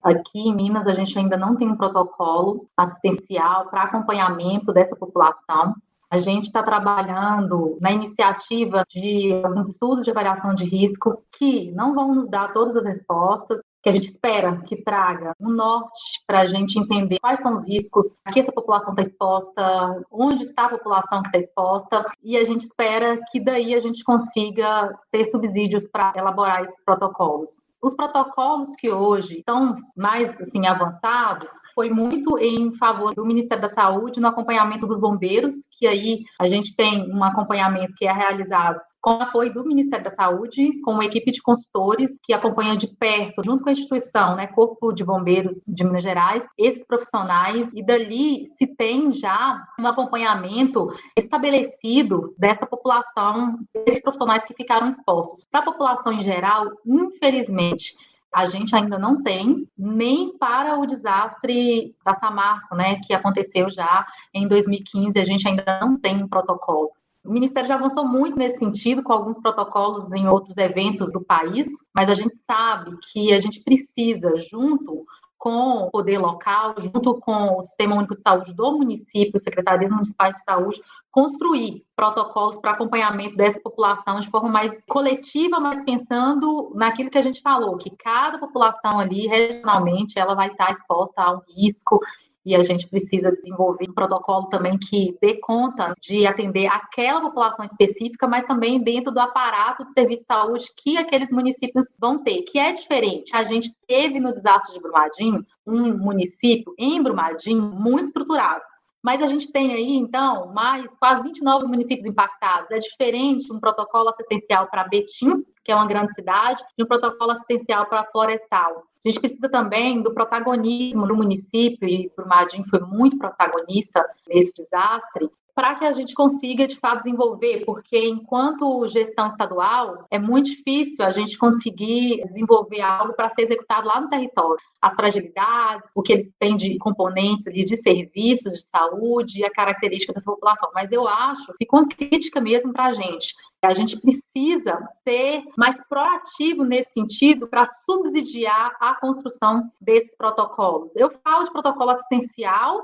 Aqui 0.03 0.41
em 0.41 0.55
Minas, 0.55 0.87
a 0.87 0.95
gente 0.95 1.19
ainda 1.19 1.37
não 1.37 1.57
tem 1.57 1.69
um 1.69 1.77
protocolo 1.77 2.67
assistencial 2.77 3.69
para 3.69 3.83
acompanhamento 3.83 4.73
dessa 4.73 4.97
população. 4.97 5.75
A 6.11 6.19
gente 6.21 6.47
está 6.47 6.63
trabalhando 6.63 7.77
na 7.81 7.93
iniciativa 7.93 8.85
de 8.89 9.43
alguns 9.45 9.69
estudos 9.69 10.05
de 10.05 10.11
avaliação 10.11 10.55
de 10.55 10.65
risco 10.65 11.23
que 11.39 11.71
não 11.73 11.95
vão 11.95 12.15
nos 12.15 12.31
dar 12.31 12.53
todas 12.53 12.77
as 12.77 12.87
respostas, 12.87 13.61
que 13.83 13.89
a 13.89 13.93
gente 13.93 14.09
espera 14.09 14.61
que 14.67 14.83
traga 14.83 15.35
um 15.41 15.51
norte 15.51 16.23
para 16.27 16.41
a 16.41 16.47
gente 16.47 16.79
entender 16.79 17.19
quais 17.21 17.41
são 17.41 17.57
os 17.57 17.67
riscos, 17.67 18.17
a 18.25 18.33
que 18.33 18.41
essa 18.41 18.53
população 18.53 18.93
está 18.93 19.03
exposta, 19.03 20.05
onde 20.11 20.45
está 20.45 20.67
a 20.67 20.71
população 20.71 21.23
que 21.23 21.29
está 21.29 21.39
exposta, 21.39 22.07
e 22.23 22.37
a 22.37 22.45
gente 22.45 22.67
espera 22.67 23.19
que 23.31 23.41
daí 23.41 23.75
a 23.75 23.81
gente 23.81 24.03
consiga 24.05 24.97
ter 25.11 25.25
subsídios 25.27 25.89
para 25.89 26.13
elaborar 26.17 26.65
esses 26.65 26.83
protocolos. 26.85 27.51
Os 27.81 27.95
protocolos 27.95 28.75
que 28.75 28.91
hoje 28.91 29.43
são 29.49 29.77
mais 29.97 30.41
assim, 30.41 30.67
avançados 30.67 31.49
foi 31.77 31.91
muito 31.91 32.37
em 32.37 32.75
favor 32.77 33.15
do 33.15 33.25
Ministério 33.25 33.63
da 33.63 33.69
Saúde 33.69 34.19
no 34.19 34.27
acompanhamento 34.27 34.85
dos 34.85 35.01
bombeiros, 35.01 35.55
que 35.79 35.87
aí 35.87 36.25
a 36.41 36.49
gente 36.49 36.75
tem 36.75 37.09
um 37.15 37.23
acompanhamento 37.23 37.95
que 37.97 38.05
é 38.05 38.13
realizado 38.13 38.81
com 39.01 39.11
apoio 39.11 39.53
do 39.53 39.65
Ministério 39.65 40.05
da 40.05 40.11
Saúde, 40.11 40.81
com 40.83 40.93
uma 40.93 41.05
equipe 41.05 41.31
de 41.31 41.41
consultores 41.41 42.19
que 42.23 42.33
acompanha 42.33 42.77
de 42.77 42.87
perto, 42.87 43.43
junto 43.45 43.63
com 43.63 43.71
a 43.71 43.73
instituição, 43.73 44.37
né, 44.37 44.47
Corpo 44.49 44.93
de 44.93 45.05
Bombeiros 45.05 45.63
de 45.67 45.85
Minas 45.85 46.03
Gerais, 46.03 46.43
esses 46.57 46.87
profissionais, 46.87 47.73
e 47.73 47.85
dali 47.85 48.49
se 48.51 48.67
tem 48.67 49.13
já 49.13 49.65
um 49.79 49.87
acompanhamento 49.87 50.89
estabelecido 51.17 52.35
dessa 52.39 52.67
população, 52.67 53.59
desses 53.73 54.03
profissionais 54.03 54.45
que 54.45 54.55
ficaram 54.55 54.89
expostos. 54.89 55.47
Para 55.51 55.61
a 55.61 55.65
população 55.65 56.13
em 56.13 56.23
geral, 56.23 56.67
infelizmente, 56.85 57.95
a 58.35 58.47
gente 58.47 58.75
ainda 58.75 58.99
não 58.99 59.23
tem, 59.23 59.67
nem 59.77 60.37
para 60.37 60.79
o 60.79 60.87
desastre 60.87 61.95
da 62.05 62.15
Samarco, 62.15 62.75
né, 62.75 63.01
que 63.07 63.15
aconteceu 63.15 63.71
já 63.71 64.07
em 64.35 64.47
2015, 64.47 65.19
a 65.19 65.25
gente 65.25 65.49
ainda 65.49 65.81
não 65.81 65.99
tem 65.99 66.23
um 66.23 66.29
protocolo. 66.29 66.91
O 67.29 67.31
Ministério 67.31 67.69
já 67.69 67.75
avançou 67.75 68.09
muito 68.09 68.39
nesse 68.39 68.59
sentido, 68.59 69.03
com 69.03 69.13
alguns 69.13 69.39
protocolos 69.39 70.11
em 70.15 70.27
outros 70.27 70.57
eventos 70.57 71.13
do 71.13 71.21
país, 71.21 71.69
mas 71.95 72.09
a 72.09 72.15
gente 72.15 72.35
sabe 72.37 72.97
que 73.13 73.35
a 73.35 73.39
gente 73.39 73.63
precisa, 73.63 74.33
junto 74.39 75.05
com 75.37 75.83
o 75.83 75.91
poder 75.91 76.17
local, 76.17 76.75
junto 76.79 77.21
com 77.21 77.59
o 77.59 77.63
Sistema 77.63 77.97
Único 77.97 78.17
de 78.17 78.23
Saúde 78.23 78.55
do 78.55 78.73
município, 78.73 79.39
secretarias 79.39 79.93
municipais 79.93 80.37
de 80.37 80.43
saúde, 80.43 80.81
construir 81.11 81.85
protocolos 81.95 82.57
para 82.57 82.71
acompanhamento 82.71 83.37
dessa 83.37 83.61
população 83.61 84.21
de 84.21 84.31
forma 84.31 84.49
mais 84.49 84.83
coletiva, 84.87 85.61
mas 85.61 85.85
pensando 85.85 86.73
naquilo 86.75 87.11
que 87.11 87.19
a 87.19 87.23
gente 87.23 87.43
falou, 87.43 87.77
que 87.77 87.91
cada 87.99 88.39
população 88.39 88.99
ali, 88.99 89.27
regionalmente, 89.27 90.19
ela 90.19 90.35
vai 90.35 90.49
estar 90.49 90.73
exposta 90.73 91.21
a 91.21 91.35
um 91.35 91.41
risco 91.47 92.01
e 92.45 92.55
a 92.55 92.63
gente 92.63 92.89
precisa 92.89 93.31
desenvolver 93.31 93.89
um 93.89 93.95
protocolo 93.95 94.49
também 94.49 94.79
que 94.79 95.17
dê 95.21 95.35
conta 95.35 95.95
de 96.01 96.27
atender 96.27 96.67
aquela 96.67 97.21
população 97.21 97.65
específica, 97.65 98.27
mas 98.27 98.47
também 98.47 98.83
dentro 98.83 99.13
do 99.13 99.21
aparato 99.21 99.85
de 99.85 99.93
serviço 99.93 100.23
de 100.23 100.27
saúde 100.27 100.73
que 100.77 100.97
aqueles 100.97 101.31
municípios 101.31 101.97
vão 102.01 102.23
ter, 102.23 102.43
que 102.43 102.59
é 102.59 102.73
diferente. 102.73 103.35
A 103.35 103.45
gente 103.45 103.71
teve 103.87 104.19
no 104.19 104.33
desastre 104.33 104.75
de 104.75 104.81
Brumadinho 104.81 105.45
um 105.67 105.97
município 105.97 106.75
em 106.79 107.03
Brumadinho 107.03 107.63
muito 107.63 108.07
estruturado. 108.07 108.63
Mas 109.03 109.23
a 109.23 109.27
gente 109.27 109.53
tem 109.53 109.73
aí, 109.73 109.97
então, 109.97 110.53
mais 110.53 110.97
quase 110.99 111.23
29 111.23 111.67
municípios 111.67 112.05
impactados. 112.05 112.71
É 112.71 112.79
diferente 112.79 113.53
um 113.53 113.61
protocolo 113.61 114.09
assistencial 114.09 114.67
para 114.69 114.89
Betim, 114.89 115.45
que 115.65 115.71
é 115.71 115.75
uma 115.75 115.87
grande 115.87 116.13
cidade, 116.15 116.63
e 116.77 116.83
um 116.83 116.87
protocolo 116.87 117.31
assistencial 117.33 117.87
para 117.87 118.05
Florestal. 118.07 118.88
A 119.05 119.09
gente 119.09 119.21
precisa 119.21 119.49
também 119.49 120.03
do 120.03 120.13
protagonismo 120.13 121.07
do 121.07 121.17
município, 121.17 121.89
e 121.89 122.11
Brumadinho 122.17 122.65
foi 122.69 122.81
muito 122.81 123.17
protagonista 123.17 124.05
nesse 124.29 124.55
desastre, 124.55 125.31
para 125.59 125.75
que 125.75 125.85
a 125.85 125.91
gente 125.91 126.15
consiga, 126.15 126.69
de 126.69 126.77
fato, 126.77 127.03
desenvolver, 127.03 127.65
porque 127.65 127.99
enquanto 128.09 128.87
gestão 128.87 129.27
estadual, 129.27 130.07
é 130.09 130.17
muito 130.17 130.51
difícil 130.51 131.05
a 131.05 131.11
gente 131.11 131.37
conseguir 131.37 132.25
desenvolver 132.27 132.81
algo 132.81 133.13
para 133.13 133.29
ser 133.29 133.43
executado 133.43 133.89
lá 133.89 134.01
no 134.01 134.09
território. 134.09 134.63
As 134.81 134.95
fragilidades, 134.95 135.91
o 135.97 136.01
que 136.01 136.13
eles 136.13 136.33
têm 136.39 136.55
de 136.55 136.79
componentes 136.79 137.49
ali 137.49 137.65
de 137.65 137.77
serviços 137.77 138.53
de 138.53 138.63
saúde 138.67 139.45
a 139.45 139.51
característica 139.51 140.13
dessa 140.13 140.31
população. 140.31 140.71
Mas 140.73 140.93
eu 140.93 141.09
acho, 141.09 141.53
fica 141.59 141.77
uma 141.77 141.89
crítica 141.89 142.41
mesmo 142.41 142.73
para 142.73 142.87
a 142.87 142.93
gente. 142.93 143.35
A 143.63 143.75
gente 143.75 144.01
precisa 144.01 144.89
ser 145.03 145.43
mais 145.57 145.77
proativo 145.89 146.63
nesse 146.63 146.93
sentido 146.93 147.49
para 147.49 147.67
subsidiar 147.67 148.77
a 148.81 148.95
construção 148.95 149.69
desses 149.81 150.17
protocolos. 150.17 150.95
Eu 150.95 151.11
falo 151.25 151.45
de 151.45 151.51
protocolo 151.51 151.91
assistencial, 151.91 152.81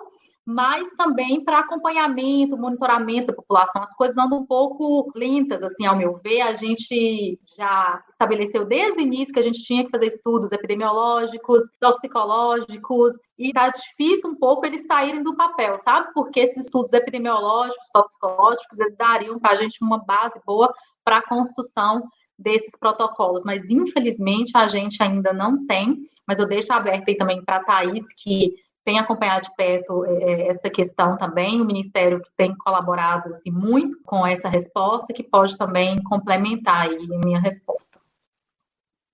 mas 0.46 0.88
também 0.96 1.42
para 1.42 1.60
acompanhamento, 1.60 2.56
monitoramento 2.56 3.28
da 3.28 3.32
população. 3.32 3.82
As 3.82 3.96
coisas 3.96 4.16
andam 4.18 4.40
um 4.40 4.46
pouco 4.46 5.10
lentas, 5.14 5.62
assim, 5.62 5.86
ao 5.86 5.96
meu 5.96 6.18
ver. 6.22 6.42
A 6.42 6.54
gente 6.54 7.38
já 7.56 8.02
estabeleceu 8.10 8.66
desde 8.66 9.00
o 9.00 9.02
início 9.02 9.32
que 9.32 9.40
a 9.40 9.44
gente 9.44 9.62
tinha 9.62 9.84
que 9.84 9.90
fazer 9.90 10.06
estudos 10.06 10.52
epidemiológicos, 10.52 11.62
toxicológicos, 11.80 13.14
e 13.38 13.48
está 13.48 13.70
difícil 13.70 14.30
um 14.30 14.34
pouco 14.34 14.66
eles 14.66 14.86
saírem 14.86 15.22
do 15.22 15.34
papel, 15.34 15.78
sabe? 15.78 16.12
Porque 16.12 16.40
esses 16.40 16.66
estudos 16.66 16.92
epidemiológicos, 16.92 17.88
toxicológicos, 17.92 18.78
eles 18.78 18.96
dariam 18.96 19.38
para 19.38 19.54
a 19.54 19.56
gente 19.56 19.82
uma 19.82 20.04
base 20.04 20.38
boa 20.44 20.72
para 21.02 21.18
a 21.18 21.26
construção 21.26 22.02
desses 22.38 22.76
protocolos, 22.78 23.44
mas 23.44 23.70
infelizmente 23.70 24.56
a 24.56 24.66
gente 24.66 25.00
ainda 25.02 25.32
não 25.32 25.66
tem, 25.66 25.98
mas 26.26 26.38
eu 26.38 26.46
deixo 26.46 26.72
aberto 26.72 27.08
aí 27.08 27.16
também 27.16 27.44
para 27.44 27.56
a 27.56 27.64
Thaís, 27.64 28.04
que 28.16 28.54
tem 28.84 28.98
acompanhado 28.98 29.48
de 29.48 29.56
perto 29.56 30.04
é, 30.04 30.12
é, 30.12 30.48
essa 30.48 30.68
questão 30.68 31.16
também, 31.16 31.60
o 31.60 31.64
Ministério 31.64 32.20
que 32.20 32.30
tem 32.36 32.54
colaborado 32.54 33.32
assim, 33.32 33.50
muito 33.50 33.98
com 34.04 34.26
essa 34.26 34.48
resposta, 34.48 35.12
que 35.12 35.22
pode 35.22 35.56
também 35.56 36.02
complementar 36.02 36.88
aí 36.88 37.08
a 37.12 37.18
minha 37.24 37.40
resposta. 37.40 37.98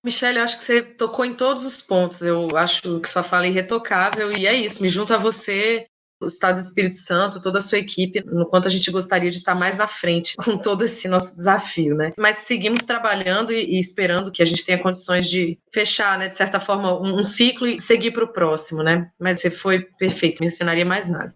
Michelle, 0.02 0.38
eu 0.38 0.44
acho 0.44 0.58
que 0.58 0.64
você 0.64 0.82
tocou 0.82 1.24
em 1.24 1.34
todos 1.34 1.62
os 1.62 1.82
pontos. 1.82 2.22
Eu 2.22 2.48
acho 2.56 3.00
que 3.00 3.08
sua 3.08 3.22
fala 3.22 3.44
é 3.44 3.50
irretocável 3.50 4.32
e 4.32 4.46
é 4.46 4.54
isso. 4.54 4.80
Me 4.80 4.88
junto 4.88 5.12
a 5.12 5.18
você 5.18 5.86
o 6.20 6.26
Estado 6.26 6.56
do 6.56 6.60
Espírito 6.60 6.94
Santo, 6.96 7.40
toda 7.40 7.58
a 7.58 7.62
sua 7.62 7.78
equipe, 7.78 8.22
no 8.24 8.46
quanto 8.46 8.68
a 8.68 8.70
gente 8.70 8.90
gostaria 8.90 9.30
de 9.30 9.38
estar 9.38 9.54
mais 9.54 9.76
na 9.76 9.88
frente 9.88 10.36
com 10.36 10.58
todo 10.58 10.84
esse 10.84 11.08
nosso 11.08 11.34
desafio, 11.34 11.94
né? 11.94 12.12
Mas 12.18 12.38
seguimos 12.38 12.82
trabalhando 12.82 13.52
e, 13.52 13.76
e 13.76 13.78
esperando 13.78 14.30
que 14.30 14.42
a 14.42 14.46
gente 14.46 14.64
tenha 14.64 14.78
condições 14.78 15.28
de 15.28 15.58
fechar, 15.72 16.18
né, 16.18 16.28
de 16.28 16.36
certa 16.36 16.60
forma, 16.60 17.00
um, 17.00 17.20
um 17.20 17.24
ciclo 17.24 17.66
e 17.66 17.80
seguir 17.80 18.12
para 18.12 18.24
o 18.24 18.32
próximo, 18.32 18.82
né? 18.82 19.10
Mas 19.18 19.40
você 19.40 19.50
foi 19.50 19.80
perfeito, 19.98 20.40
não 20.40 20.46
ensinaria 20.46 20.84
mais 20.84 21.08
nada. 21.08 21.34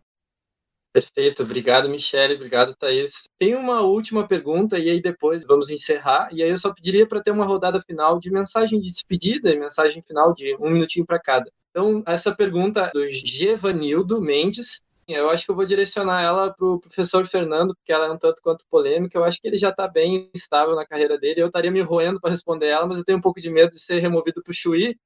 Perfeito, 0.95 1.43
obrigado, 1.43 1.89
Michele, 1.89 2.37
obrigado, 2.37 2.73
Thaís. 2.77 3.25
Tem 3.37 3.57
uma 3.57 3.81
última 3.81 4.29
pergunta 4.29 4.79
e 4.79 4.89
aí 4.89 5.03
depois 5.03 5.45
vamos 5.45 5.69
encerrar. 5.69 6.29
E 6.31 6.41
aí 6.41 6.49
eu 6.49 6.59
só 6.59 6.73
pediria 6.73 7.05
para 7.05 7.21
ter 7.21 7.33
uma 7.33 7.45
rodada 7.45 7.83
final 7.83 8.21
de 8.21 8.31
mensagem 8.31 8.79
de 8.81 8.93
despedida 8.93 9.51
e 9.51 9.59
mensagem 9.59 10.01
final 10.01 10.33
de 10.33 10.55
um 10.61 10.71
minutinho 10.71 11.05
para 11.05 11.19
cada. 11.19 11.51
Então, 11.71 12.01
essa 12.07 12.33
pergunta 12.33 12.93
do 12.95 13.05
Gevanildo 13.09 14.21
Mendes, 14.21 14.81
eu 15.09 15.29
acho 15.31 15.45
que 15.45 15.51
eu 15.51 15.57
vou 15.57 15.67
direcionar 15.67 16.23
ela 16.23 16.55
para 16.55 16.65
o 16.65 16.79
professor 16.79 17.27
Fernando, 17.27 17.75
porque 17.75 17.93
ela 17.93 18.07
é 18.07 18.11
um 18.13 18.17
tanto 18.17 18.41
quanto 18.41 18.65
polêmica. 18.71 19.19
Eu 19.19 19.25
acho 19.25 19.41
que 19.43 19.49
ele 19.49 19.59
já 19.59 19.71
está 19.71 19.89
bem 19.89 20.31
estável 20.33 20.77
na 20.77 20.87
carreira 20.87 21.19
dele. 21.19 21.43
Eu 21.43 21.49
estaria 21.49 21.73
me 21.73 21.81
roendo 21.81 22.21
para 22.21 22.31
responder 22.31 22.69
ela, 22.69 22.87
mas 22.87 22.99
eu 22.99 23.05
tenho 23.05 23.19
um 23.19 23.21
pouco 23.21 23.41
de 23.41 23.51
medo 23.51 23.73
de 23.73 23.81
ser 23.81 23.99
removido 23.99 24.41
para 24.45 24.53
o 24.53 24.55
Chuí. 24.55 24.97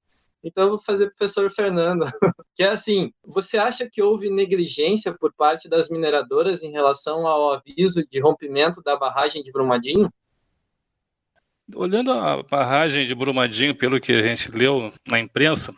Então, 0.42 0.64
eu 0.64 0.70
vou 0.70 0.80
fazer 0.80 1.06
professor 1.08 1.50
Fernando. 1.50 2.04
que 2.54 2.62
é 2.62 2.68
assim: 2.68 3.12
você 3.24 3.58
acha 3.58 3.88
que 3.90 4.02
houve 4.02 4.30
negligência 4.30 5.12
por 5.12 5.32
parte 5.32 5.68
das 5.68 5.88
mineradoras 5.88 6.62
em 6.62 6.70
relação 6.70 7.26
ao 7.26 7.52
aviso 7.52 8.04
de 8.08 8.20
rompimento 8.20 8.82
da 8.82 8.96
barragem 8.96 9.42
de 9.42 9.52
Brumadinho? 9.52 10.12
Olhando 11.74 12.12
a 12.12 12.42
barragem 12.42 13.06
de 13.06 13.14
Brumadinho, 13.14 13.74
pelo 13.74 14.00
que 14.00 14.12
a 14.12 14.22
gente 14.22 14.50
leu 14.50 14.92
na 15.06 15.20
imprensa, 15.20 15.74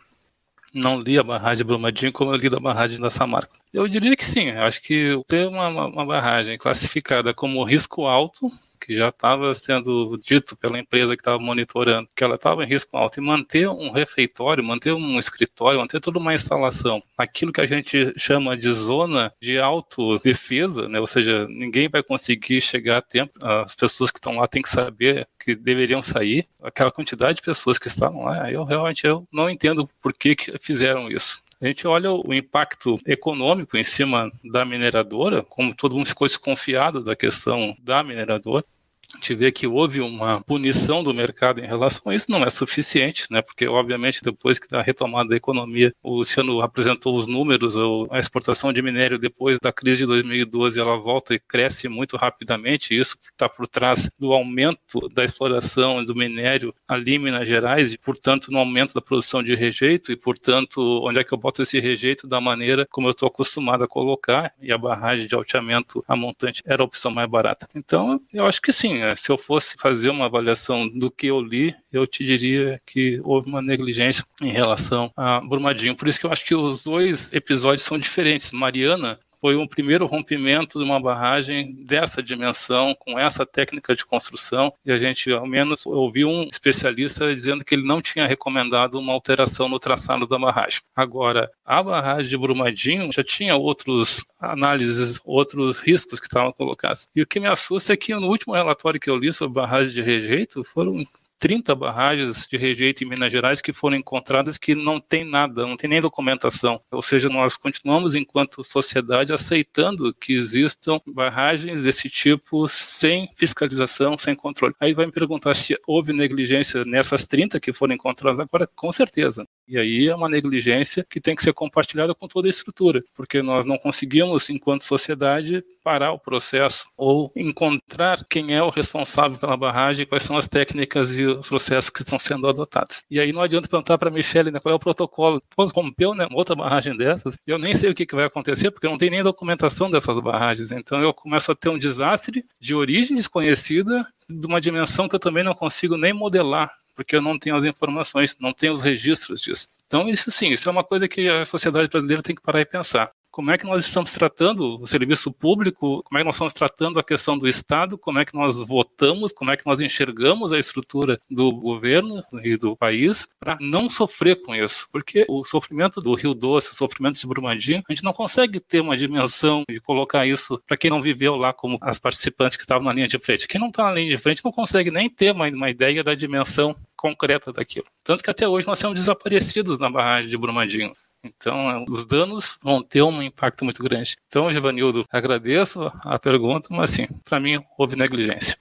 não 0.73 0.99
li 0.99 1.19
a 1.19 1.23
barragem 1.23 1.57
de 1.57 1.63
Brumadinho 1.65 2.13
como 2.13 2.31
eu 2.31 2.37
li 2.37 2.49
da 2.49 2.59
barragem 2.59 2.99
da 2.99 3.09
Samarco. 3.09 3.57
Eu 3.73 3.87
diria 3.87 4.15
que 4.15 4.23
sim, 4.23 4.51
acho 4.51 4.81
que 4.81 5.19
ter 5.27 5.47
uma, 5.47 5.67
uma 5.67 6.05
barragem 6.05 6.57
classificada 6.57 7.33
como 7.33 7.63
risco 7.63 8.05
alto 8.05 8.49
que 8.81 8.97
já 8.97 9.09
estava 9.09 9.53
sendo 9.53 10.17
dito 10.17 10.57
pela 10.57 10.79
empresa 10.79 11.15
que 11.15 11.21
estava 11.21 11.37
monitorando 11.37 12.09
que 12.15 12.23
ela 12.23 12.35
estava 12.35 12.63
em 12.63 12.67
risco 12.67 12.97
alto, 12.97 13.19
e 13.19 13.23
manter 13.23 13.69
um 13.69 13.91
refeitório, 13.91 14.63
manter 14.63 14.93
um 14.93 15.19
escritório, 15.19 15.79
manter 15.79 15.99
toda 15.99 16.17
uma 16.17 16.33
instalação, 16.33 17.01
aquilo 17.17 17.53
que 17.53 17.61
a 17.61 17.65
gente 17.65 18.13
chama 18.17 18.57
de 18.57 18.71
zona 18.71 19.33
de 19.41 19.57
autodefesa, 19.59 20.87
né? 20.87 20.99
ou 20.99 21.07
seja, 21.07 21.47
ninguém 21.47 21.87
vai 21.87 22.01
conseguir 22.01 22.61
chegar 22.61 22.97
a 22.97 23.01
tempo, 23.01 23.33
as 23.41 23.75
pessoas 23.75 24.11
que 24.11 24.17
estão 24.17 24.37
lá 24.37 24.47
têm 24.47 24.61
que 24.61 24.69
saber 24.69 25.27
que 25.39 25.55
deveriam 25.55 26.01
sair, 26.01 26.47
aquela 26.61 26.91
quantidade 26.91 27.37
de 27.37 27.41
pessoas 27.41 27.77
que 27.77 27.87
estavam 27.87 28.23
lá, 28.25 28.51
eu 28.51 28.63
realmente 28.63 29.05
eu 29.05 29.27
não 29.31 29.49
entendo 29.49 29.87
por 30.01 30.13
que, 30.13 30.35
que 30.35 30.57
fizeram 30.59 31.09
isso. 31.09 31.41
A 31.61 31.67
gente 31.67 31.87
olha 31.87 32.11
o 32.11 32.33
impacto 32.33 32.97
econômico 33.05 33.77
em 33.77 33.83
cima 33.83 34.31
da 34.43 34.65
mineradora, 34.65 35.43
como 35.43 35.75
todo 35.75 35.95
mundo 35.95 36.07
ficou 36.07 36.27
desconfiado 36.27 37.03
da 37.03 37.15
questão 37.15 37.75
da 37.79 38.03
mineradora, 38.03 38.65
a 39.13 39.17
gente 39.17 39.35
vê 39.35 39.51
que 39.51 39.67
houve 39.67 40.01
uma 40.01 40.41
punição 40.41 41.03
do 41.03 41.13
mercado 41.13 41.59
em 41.59 41.67
relação 41.67 42.11
a 42.11 42.15
isso, 42.15 42.29
não 42.29 42.43
é 42.43 42.49
suficiente, 42.49 43.27
né? 43.29 43.41
Porque, 43.41 43.67
obviamente, 43.67 44.23
depois 44.23 44.59
que 44.59 44.67
da 44.67 44.81
retomada 44.81 45.29
da 45.29 45.35
economia, 45.35 45.93
o 46.01 46.17
Luciano 46.17 46.61
apresentou 46.61 47.15
os 47.15 47.27
números, 47.27 47.75
a 48.09 48.19
exportação 48.19 48.71
de 48.71 48.81
minério 48.81 49.19
depois 49.19 49.59
da 49.59 49.71
crise 49.71 49.99
de 49.99 50.05
2012, 50.07 50.79
ela 50.79 50.97
volta 50.97 51.33
e 51.33 51.39
cresce 51.39 51.87
muito 51.87 52.17
rapidamente, 52.17 52.97
isso 52.97 53.17
está 53.31 53.47
por 53.49 53.67
trás 53.67 54.09
do 54.17 54.33
aumento 54.33 55.09
da 55.13 55.23
exploração 55.23 56.03
do 56.03 56.15
minério 56.15 56.73
ali 56.87 57.15
em 57.15 57.19
Minas 57.19 57.47
Gerais, 57.47 57.93
e, 57.93 57.97
portanto, 57.97 58.51
no 58.51 58.59
aumento 58.59 58.93
da 58.93 59.01
produção 59.01 59.43
de 59.43 59.55
rejeito, 59.55 60.11
e, 60.11 60.15
portanto, 60.15 61.01
onde 61.03 61.19
é 61.19 61.23
que 61.23 61.33
eu 61.33 61.37
boto 61.37 61.61
esse 61.61 61.79
rejeito 61.79 62.27
da 62.27 62.39
maneira 62.39 62.87
como 62.89 63.07
eu 63.07 63.11
estou 63.11 63.27
acostumado 63.27 63.83
a 63.83 63.87
colocar, 63.87 64.53
e 64.61 64.71
a 64.71 64.77
barragem 64.77 65.27
de 65.27 65.35
alteamento 65.35 66.03
a 66.07 66.15
montante 66.15 66.61
era 66.65 66.81
a 66.81 66.85
opção 66.85 67.11
mais 67.11 67.29
barata. 67.29 67.67
Então, 67.75 68.21
eu 68.33 68.45
acho 68.45 68.61
que 68.61 68.71
sim, 68.71 69.00
né? 69.01 69.15
se 69.15 69.31
eu 69.31 69.37
fosse 69.37 69.75
fazer 69.77 70.09
uma 70.09 70.25
avaliação 70.25 70.87
do 70.87 71.09
que 71.11 71.27
eu 71.27 71.41
li, 71.41 71.75
eu 71.91 72.07
te 72.07 72.23
diria 72.23 72.81
que 72.85 73.19
houve 73.23 73.49
uma 73.49 73.61
negligência 73.61 74.23
em 74.41 74.51
relação 74.51 75.11
a 75.15 75.39
Brumadinho. 75.41 75.95
Por 75.95 76.07
isso 76.07 76.19
que 76.19 76.25
eu 76.25 76.31
acho 76.31 76.45
que 76.45 76.55
os 76.55 76.83
dois 76.83 77.31
episódios 77.33 77.85
são 77.85 77.97
diferentes. 77.97 78.51
Mariana 78.51 79.19
foi 79.41 79.55
um 79.55 79.67
primeiro 79.67 80.05
rompimento 80.05 80.77
de 80.77 80.85
uma 80.85 80.99
barragem 80.99 81.73
dessa 81.83 82.21
dimensão, 82.21 82.95
com 82.99 83.19
essa 83.19 83.43
técnica 83.43 83.95
de 83.95 84.05
construção, 84.05 84.71
e 84.85 84.91
a 84.91 84.99
gente, 84.99 85.31
ao 85.31 85.47
menos, 85.47 85.85
ouviu 85.85 86.29
um 86.29 86.43
especialista 86.43 87.33
dizendo 87.33 87.65
que 87.65 87.73
ele 87.73 87.85
não 87.85 88.01
tinha 88.01 88.27
recomendado 88.27 88.99
uma 88.99 89.13
alteração 89.13 89.67
no 89.67 89.79
traçado 89.79 90.27
da 90.27 90.37
barragem. 90.37 90.81
Agora, 90.95 91.49
a 91.65 91.81
barragem 91.81 92.29
de 92.29 92.37
Brumadinho 92.37 93.11
já 93.11 93.23
tinha 93.23 93.55
outros 93.55 94.23
análises, 94.39 95.19
outros 95.25 95.79
riscos 95.79 96.19
que 96.19 96.27
estavam 96.27 96.53
colocados. 96.53 97.07
E 97.15 97.21
o 97.23 97.27
que 97.27 97.39
me 97.39 97.47
assusta 97.47 97.93
é 97.93 97.97
que 97.97 98.13
no 98.13 98.27
último 98.27 98.53
relatório 98.53 98.99
que 98.99 99.09
eu 99.09 99.17
li 99.17 99.33
sobre 99.33 99.55
barragem 99.55 99.93
de 99.93 100.01
rejeito, 100.03 100.63
foram 100.63 101.03
30 101.41 101.73
barragens 101.73 102.47
de 102.47 102.55
rejeito 102.55 103.03
em 103.03 103.07
Minas 103.07 103.31
Gerais 103.31 103.61
que 103.61 103.73
foram 103.73 103.97
encontradas 103.97 104.59
que 104.59 104.75
não 104.75 104.99
tem 104.99 105.25
nada, 105.25 105.65
não 105.65 105.75
tem 105.75 105.89
nem 105.89 105.99
documentação. 105.99 106.79
Ou 106.91 107.01
seja, 107.01 107.29
nós 107.29 107.57
continuamos, 107.57 108.13
enquanto 108.13 108.63
sociedade, 108.63 109.33
aceitando 109.33 110.13
que 110.13 110.33
existam 110.33 111.01
barragens 111.07 111.81
desse 111.81 112.07
tipo 112.11 112.67
sem 112.67 113.27
fiscalização, 113.35 114.15
sem 114.19 114.35
controle. 114.35 114.75
Aí 114.79 114.93
vai 114.93 115.07
me 115.07 115.11
perguntar 115.11 115.55
se 115.55 115.75
houve 115.87 116.13
negligência 116.13 116.83
nessas 116.85 117.25
30 117.25 117.59
que 117.59 117.73
foram 117.73 117.95
encontradas 117.95 118.39
agora, 118.39 118.69
com 118.75 118.91
certeza. 118.91 119.43
E 119.67 119.79
aí 119.79 120.07
é 120.07 120.15
uma 120.15 120.29
negligência 120.29 121.03
que 121.09 121.19
tem 121.19 121.35
que 121.35 121.41
ser 121.41 121.53
compartilhada 121.53 122.13
com 122.13 122.27
toda 122.27 122.47
a 122.47 122.51
estrutura, 122.51 123.03
porque 123.15 123.41
nós 123.41 123.65
não 123.65 123.79
conseguimos, 123.79 124.47
enquanto 124.51 124.85
sociedade, 124.85 125.63
parar 125.83 126.11
o 126.11 126.19
processo 126.19 126.85
ou 126.95 127.31
encontrar 127.35 128.23
quem 128.29 128.53
é 128.53 128.61
o 128.61 128.69
responsável 128.69 129.39
pela 129.39 129.57
barragem, 129.57 130.05
quais 130.05 130.21
são 130.21 130.37
as 130.37 130.47
técnicas 130.47 131.17
e 131.17 131.30
os 131.39 131.47
processos 131.47 131.89
que 131.89 132.01
estão 132.01 132.19
sendo 132.19 132.47
adotados. 132.47 133.03
E 133.09 133.19
aí 133.19 133.31
não 133.31 133.41
adianta 133.41 133.67
perguntar 133.67 133.97
para 133.97 134.09
a 134.09 134.11
Michelle 134.11 134.51
né, 134.51 134.59
qual 134.59 134.73
é 134.73 134.75
o 134.75 134.79
protocolo. 134.79 135.41
Quando 135.55 135.71
rompeu 135.71 136.13
né, 136.13 136.27
outra 136.31 136.55
barragem 136.55 136.95
dessas, 136.95 137.37
eu 137.45 137.57
nem 137.57 137.73
sei 137.73 137.89
o 137.89 137.95
que, 137.95 138.05
que 138.05 138.15
vai 138.15 138.25
acontecer, 138.25 138.71
porque 138.71 138.87
não 138.87 138.97
tem 138.97 139.09
nem 139.09 139.23
documentação 139.23 139.89
dessas 139.89 140.19
barragens. 140.19 140.71
Então 140.71 141.01
eu 141.01 141.13
começo 141.13 141.51
a 141.51 141.55
ter 141.55 141.69
um 141.69 141.79
desastre 141.79 142.45
de 142.59 142.75
origem 142.75 143.15
desconhecida, 143.15 144.05
de 144.29 144.47
uma 144.47 144.61
dimensão 144.61 145.07
que 145.07 145.15
eu 145.15 145.19
também 145.19 145.43
não 145.43 145.53
consigo 145.53 145.97
nem 145.97 146.13
modelar 146.13 146.71
porque 146.93 147.15
eu 147.15 147.21
não 147.21 147.39
tenho 147.39 147.55
as 147.55 147.63
informações, 147.63 148.37
não 148.39 148.53
tenho 148.53 148.73
os 148.73 148.81
registros 148.81 149.41
disso. 149.41 149.69
Então, 149.87 150.07
isso 150.07 150.29
sim, 150.29 150.51
isso 150.51 150.69
é 150.69 150.71
uma 150.71 150.83
coisa 150.83 151.07
que 151.07 151.27
a 151.27 151.45
sociedade 151.45 151.89
brasileira 151.89 152.21
tem 152.21 152.35
que 152.35 152.41
parar 152.41 152.61
e 152.61 152.65
pensar 152.65 153.11
como 153.31 153.49
é 153.49 153.57
que 153.57 153.65
nós 153.65 153.85
estamos 153.85 154.11
tratando 154.11 154.81
o 154.81 154.85
serviço 154.85 155.31
público, 155.31 156.03
como 156.03 156.17
é 156.17 156.21
que 156.21 156.25
nós 156.25 156.35
estamos 156.35 156.53
tratando 156.53 156.99
a 156.99 157.03
questão 157.03 157.37
do 157.37 157.47
Estado, 157.47 157.97
como 157.97 158.19
é 158.19 158.25
que 158.25 158.33
nós 158.33 158.57
votamos, 158.57 159.31
como 159.31 159.51
é 159.51 159.57
que 159.57 159.65
nós 159.65 159.79
enxergamos 159.79 160.51
a 160.51 160.59
estrutura 160.59 161.19
do 161.29 161.51
governo 161.51 162.23
e 162.43 162.57
do 162.57 162.75
país 162.75 163.27
para 163.39 163.57
não 163.61 163.89
sofrer 163.89 164.41
com 164.41 164.53
isso. 164.53 164.87
Porque 164.91 165.25
o 165.29 165.43
sofrimento 165.45 166.01
do 166.01 166.13
Rio 166.13 166.33
Doce, 166.33 166.71
o 166.71 166.75
sofrimento 166.75 167.19
de 167.19 167.25
Brumadinho, 167.27 167.81
a 167.87 167.93
gente 167.93 168.03
não 168.03 168.13
consegue 168.13 168.59
ter 168.59 168.81
uma 168.81 168.97
dimensão 168.97 169.63
de 169.69 169.79
colocar 169.79 170.27
isso 170.27 170.61
para 170.67 170.75
quem 170.75 170.89
não 170.89 171.01
viveu 171.01 171.35
lá 171.35 171.53
como 171.53 171.77
as 171.81 171.99
participantes 171.99 172.57
que 172.57 172.63
estavam 172.63 172.83
na 172.83 172.93
linha 172.93 173.07
de 173.07 173.17
frente. 173.17 173.47
Quem 173.47 173.61
não 173.61 173.69
está 173.69 173.83
na 173.83 173.93
linha 173.93 174.09
de 174.09 174.21
frente 174.21 174.43
não 174.43 174.51
consegue 174.51 174.91
nem 174.91 175.09
ter 175.09 175.31
uma, 175.31 175.47
uma 175.47 175.69
ideia 175.69 176.03
da 176.03 176.13
dimensão 176.13 176.75
concreta 176.97 177.51
daquilo. 177.51 177.85
Tanto 178.03 178.23
que 178.23 178.29
até 178.29 178.47
hoje 178.47 178.67
nós 178.67 178.79
temos 178.79 178.99
desaparecidos 178.99 179.79
na 179.79 179.89
barragem 179.89 180.29
de 180.29 180.37
Brumadinho. 180.37 180.93
Então, 181.23 181.85
os 181.87 182.05
danos 182.05 182.57
vão 182.61 182.81
ter 182.81 183.03
um 183.03 183.21
impacto 183.21 183.63
muito 183.63 183.83
grande. 183.83 184.17
Então, 184.27 184.51
Givanildo, 184.51 185.05
agradeço 185.11 185.91
a 186.03 186.17
pergunta, 186.17 186.67
mas 186.71 186.91
sim, 186.91 187.07
para 187.23 187.39
mim 187.39 187.63
houve 187.77 187.95
negligência. 187.95 188.57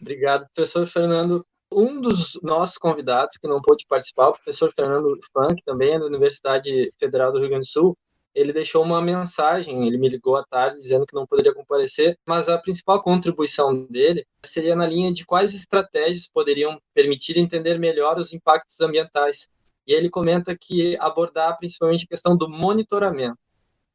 Obrigado, 0.00 0.46
professor 0.54 0.86
Fernando. 0.86 1.44
Um 1.72 2.00
dos 2.00 2.38
nossos 2.42 2.76
convidados 2.76 3.36
que 3.36 3.46
não 3.46 3.62
pôde 3.62 3.86
participar, 3.86 4.28
o 4.28 4.32
professor 4.32 4.72
Fernando 4.74 5.18
Funk, 5.32 5.62
também 5.64 5.92
é 5.92 5.98
da 5.98 6.06
Universidade 6.06 6.92
Federal 6.98 7.32
do 7.32 7.38
Rio 7.38 7.48
Grande 7.48 7.66
do 7.66 7.70
Sul, 7.70 7.96
ele 8.34 8.52
deixou 8.52 8.82
uma 8.84 9.02
mensagem, 9.02 9.86
ele 9.86 9.98
me 9.98 10.08
ligou 10.08 10.36
à 10.36 10.44
tarde 10.44 10.78
dizendo 10.78 11.06
que 11.06 11.14
não 11.14 11.26
poderia 11.26 11.54
comparecer, 11.54 12.18
mas 12.24 12.48
a 12.48 12.58
principal 12.58 13.02
contribuição 13.02 13.84
dele 13.86 14.24
seria 14.42 14.76
na 14.76 14.86
linha 14.86 15.12
de 15.12 15.24
quais 15.24 15.52
estratégias 15.52 16.28
poderiam 16.28 16.80
permitir 16.94 17.38
entender 17.38 17.78
melhor 17.78 18.18
os 18.18 18.32
impactos 18.32 18.80
ambientais 18.80 19.48
e 19.86 19.92
ele 19.92 20.10
comenta 20.10 20.56
que 20.56 20.96
abordar 20.98 21.56
principalmente 21.58 22.04
a 22.04 22.08
questão 22.08 22.36
do 22.36 22.48
monitoramento, 22.48 23.38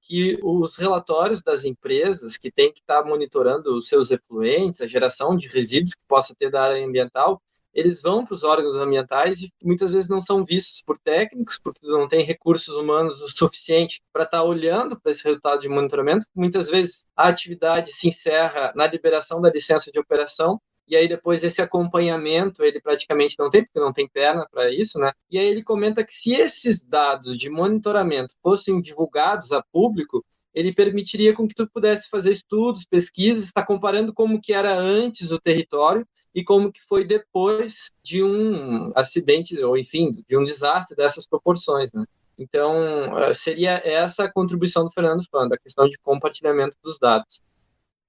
que 0.02 0.38
os 0.44 0.76
relatórios 0.76 1.42
das 1.42 1.64
empresas 1.64 2.38
que 2.38 2.52
têm 2.52 2.72
que 2.72 2.80
estar 2.80 3.04
monitorando 3.04 3.76
os 3.76 3.88
seus 3.88 4.12
efluentes, 4.12 4.82
a 4.82 4.88
geração 4.88 5.36
de 5.36 5.48
resíduos 5.48 5.94
que 5.96 6.02
possa 6.08 6.36
ter 6.38 6.52
da 6.52 6.62
área 6.62 6.86
ambiental, 6.86 7.42
eles 7.76 8.02
vão 8.02 8.24
para 8.24 8.34
os 8.34 8.44
órgãos 8.44 8.76
ambientais 8.76 9.42
e 9.42 9.52
muitas 9.62 9.92
vezes 9.92 10.08
não 10.08 10.22
são 10.22 10.46
vistos 10.46 10.82
por 10.82 10.98
técnicos, 10.98 11.60
porque 11.60 11.86
não 11.86 12.08
tem 12.08 12.24
recursos 12.24 12.74
humanos 12.74 13.20
o 13.20 13.28
suficiente 13.28 14.02
para 14.14 14.24
estar 14.24 14.44
olhando 14.44 14.98
para 14.98 15.12
esse 15.12 15.24
resultado 15.26 15.60
de 15.60 15.68
monitoramento. 15.68 16.26
Muitas 16.34 16.70
vezes 16.70 17.04
a 17.16 17.28
atividade 17.28 17.92
se 17.92 18.08
encerra 18.08 18.72
na 18.76 18.88
liberação 18.88 19.42
da 19.42 19.52
licença 19.52 19.92
de 19.92 20.00
operação 20.00 20.62
e 20.88 20.96
aí 20.96 21.08
depois 21.08 21.44
esse 21.44 21.62
acompanhamento 21.62 22.64
ele 22.64 22.80
praticamente 22.80 23.36
não 23.40 23.50
tem, 23.50 23.64
porque 23.64 23.80
não 23.80 23.94
tem 23.94 24.08
perna 24.08 24.48
para 24.52 24.72
isso, 24.72 25.00
né? 25.00 25.12
E 25.30 25.38
aí 25.38 25.48
ele 25.48 25.64
comenta 25.64 26.04
que 26.04 26.14
se 26.14 26.34
esses 26.34 26.84
dados 26.84 27.38
de 27.38 27.50
monitoramento 27.50 28.36
fossem 28.42 28.80
divulgados 28.82 29.52
a 29.52 29.64
público, 29.72 30.24
ele 30.54 30.74
permitiria 30.74 31.34
com 31.34 31.48
que 31.48 31.54
tu 31.54 31.68
pudesse 31.68 32.10
fazer 32.10 32.32
estudos, 32.32 32.86
pesquisas, 32.86 33.46
estar 33.46 33.66
comparando 33.66 34.14
como 34.14 34.40
que 34.40 34.54
era 34.54 34.74
antes 34.78 35.32
o 35.32 35.40
território 35.40 36.08
e 36.34 36.44
como 36.44 36.72
que 36.72 36.82
foi 36.88 37.04
depois 37.04 37.92
de 38.04 38.24
um 38.24 38.92
acidente 38.96 39.58
ou 39.62 39.78
enfim, 39.78 40.12
de 40.12 40.38
um 40.38 40.44
desastre 40.44 40.96
dessas 40.96 41.28
proporções, 41.28 41.92
né? 41.92 42.06
Então, 42.38 43.18
eh, 43.20 43.34
seria 43.34 43.82
essa 43.84 44.26
a 44.26 44.32
contribuição 44.32 44.84
do 44.84 44.92
Fernando 44.92 45.26
Fanda, 45.30 45.56
a 45.56 45.58
questão 45.60 45.88
de 45.88 45.98
compartilhamento 46.00 46.78
dos 46.84 47.00
dados. 47.00 47.42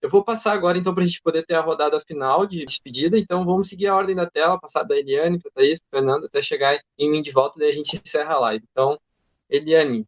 Eu 0.03 0.11
vou 0.11 0.23
passar 0.23 0.53
agora, 0.53 0.77
então, 0.77 0.95
para 0.95 1.03
a 1.03 1.07
gente 1.07 1.23
poder 1.23 1.45
ter 1.45 1.55
a 1.55 1.61
rodada 1.61 1.99
final 2.01 2.47
de 2.47 2.65
despedida. 2.65 3.19
Então, 3.19 3.45
vamos 3.45 3.69
seguir 3.69 3.87
a 3.87 3.97
ordem 3.97 4.15
da 4.15 4.29
tela, 4.29 4.61
passar 4.61 4.83
da 4.83 4.97
Eliane 4.97 5.39
para 5.39 5.51
Thaís, 5.53 5.81
para 5.81 6.01
Fernando, 6.01 6.27
até 6.27 6.43
chegar 6.43 6.79
em 6.99 7.11
mim 7.11 7.23
de 7.23 7.33
volta, 7.33 7.59
daí 7.59 7.71
a 7.71 7.75
gente 7.75 7.97
encerra 7.97 8.35
a 8.35 8.41
live. 8.41 8.65
Então, 8.71 8.99
Eliane. 9.49 10.07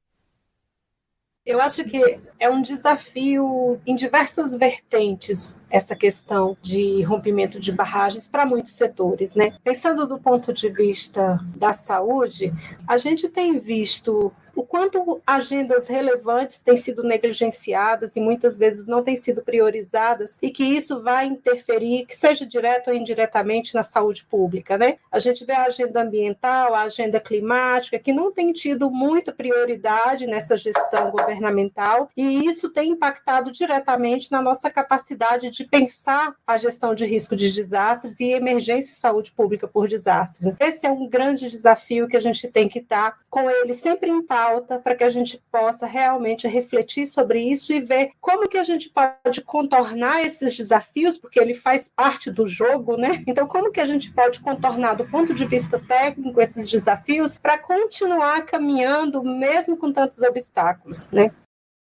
Eu 1.48 1.62
acho 1.62 1.82
que 1.84 2.20
é 2.38 2.50
um 2.50 2.60
desafio 2.60 3.80
em 3.86 3.94
diversas 3.94 4.54
vertentes 4.54 5.56
essa 5.70 5.96
questão 5.96 6.54
de 6.60 7.00
rompimento 7.04 7.58
de 7.58 7.72
barragens 7.72 8.28
para 8.28 8.44
muitos 8.44 8.74
setores, 8.74 9.34
né? 9.34 9.56
Pensando 9.64 10.06
do 10.06 10.18
ponto 10.18 10.52
de 10.52 10.68
vista 10.68 11.40
da 11.56 11.72
saúde, 11.72 12.52
a 12.86 12.98
gente 12.98 13.30
tem 13.30 13.58
visto 13.58 14.30
o 14.58 14.64
quanto 14.64 15.22
agendas 15.24 15.86
relevantes 15.86 16.60
têm 16.60 16.76
sido 16.76 17.04
negligenciadas 17.04 18.16
e 18.16 18.20
muitas 18.20 18.58
vezes 18.58 18.86
não 18.86 19.04
têm 19.04 19.14
sido 19.14 19.40
priorizadas 19.40 20.36
e 20.42 20.50
que 20.50 20.64
isso 20.64 21.00
vai 21.00 21.26
interferir, 21.26 22.06
que 22.06 22.16
seja 22.16 22.44
direto 22.44 22.88
ou 22.88 22.96
indiretamente, 22.96 23.72
na 23.72 23.84
saúde 23.84 24.24
pública, 24.24 24.76
né? 24.76 24.96
A 25.12 25.20
gente 25.20 25.44
vê 25.44 25.52
a 25.52 25.66
agenda 25.66 26.02
ambiental, 26.02 26.74
a 26.74 26.82
agenda 26.82 27.20
climática, 27.20 28.00
que 28.00 28.12
não 28.12 28.32
tem 28.32 28.52
tido 28.52 28.90
muita 28.90 29.32
prioridade 29.32 30.26
nessa 30.26 30.56
gestão 30.56 31.12
governamental 31.12 32.10
e 32.16 32.44
isso 32.44 32.68
tem 32.68 32.90
impactado 32.90 33.52
diretamente 33.52 34.32
na 34.32 34.42
nossa 34.42 34.68
capacidade 34.68 35.52
de 35.52 35.64
pensar 35.66 36.34
a 36.44 36.56
gestão 36.56 36.96
de 36.96 37.06
risco 37.06 37.36
de 37.36 37.52
desastres 37.52 38.18
e 38.18 38.32
emergência 38.32 38.90
e 38.90 38.96
saúde 38.96 39.30
pública 39.30 39.68
por 39.68 39.86
desastres. 39.86 40.52
Esse 40.58 40.84
é 40.84 40.90
um 40.90 41.08
grande 41.08 41.48
desafio 41.48 42.08
que 42.08 42.16
a 42.16 42.20
gente 42.20 42.48
tem 42.48 42.68
que 42.68 42.80
estar 42.80 43.20
com 43.30 43.48
ele 43.48 43.74
sempre 43.74 44.10
em 44.10 44.20
pauta 44.20 44.47
pauta 44.48 44.78
para 44.78 44.94
que 44.94 45.04
a 45.04 45.10
gente 45.10 45.42
possa 45.52 45.86
realmente 45.86 46.48
refletir 46.48 47.06
sobre 47.06 47.40
isso 47.42 47.72
e 47.72 47.80
ver 47.80 48.12
como 48.20 48.48
que 48.48 48.56
a 48.56 48.64
gente 48.64 48.88
pode 48.88 49.42
contornar 49.42 50.22
esses 50.22 50.56
desafios, 50.56 51.18
porque 51.18 51.38
ele 51.38 51.54
faz 51.54 51.90
parte 51.94 52.30
do 52.30 52.46
jogo, 52.46 52.96
né? 52.96 53.22
Então, 53.26 53.46
como 53.46 53.70
que 53.70 53.80
a 53.80 53.86
gente 53.86 54.10
pode 54.10 54.40
contornar 54.40 54.94
do 54.94 55.06
ponto 55.06 55.34
de 55.34 55.44
vista 55.44 55.78
técnico 55.78 56.40
esses 56.40 56.68
desafios 56.70 57.36
para 57.36 57.58
continuar 57.58 58.46
caminhando 58.46 59.22
mesmo 59.22 59.76
com 59.76 59.92
tantos 59.92 60.22
obstáculos, 60.22 61.06
né? 61.12 61.30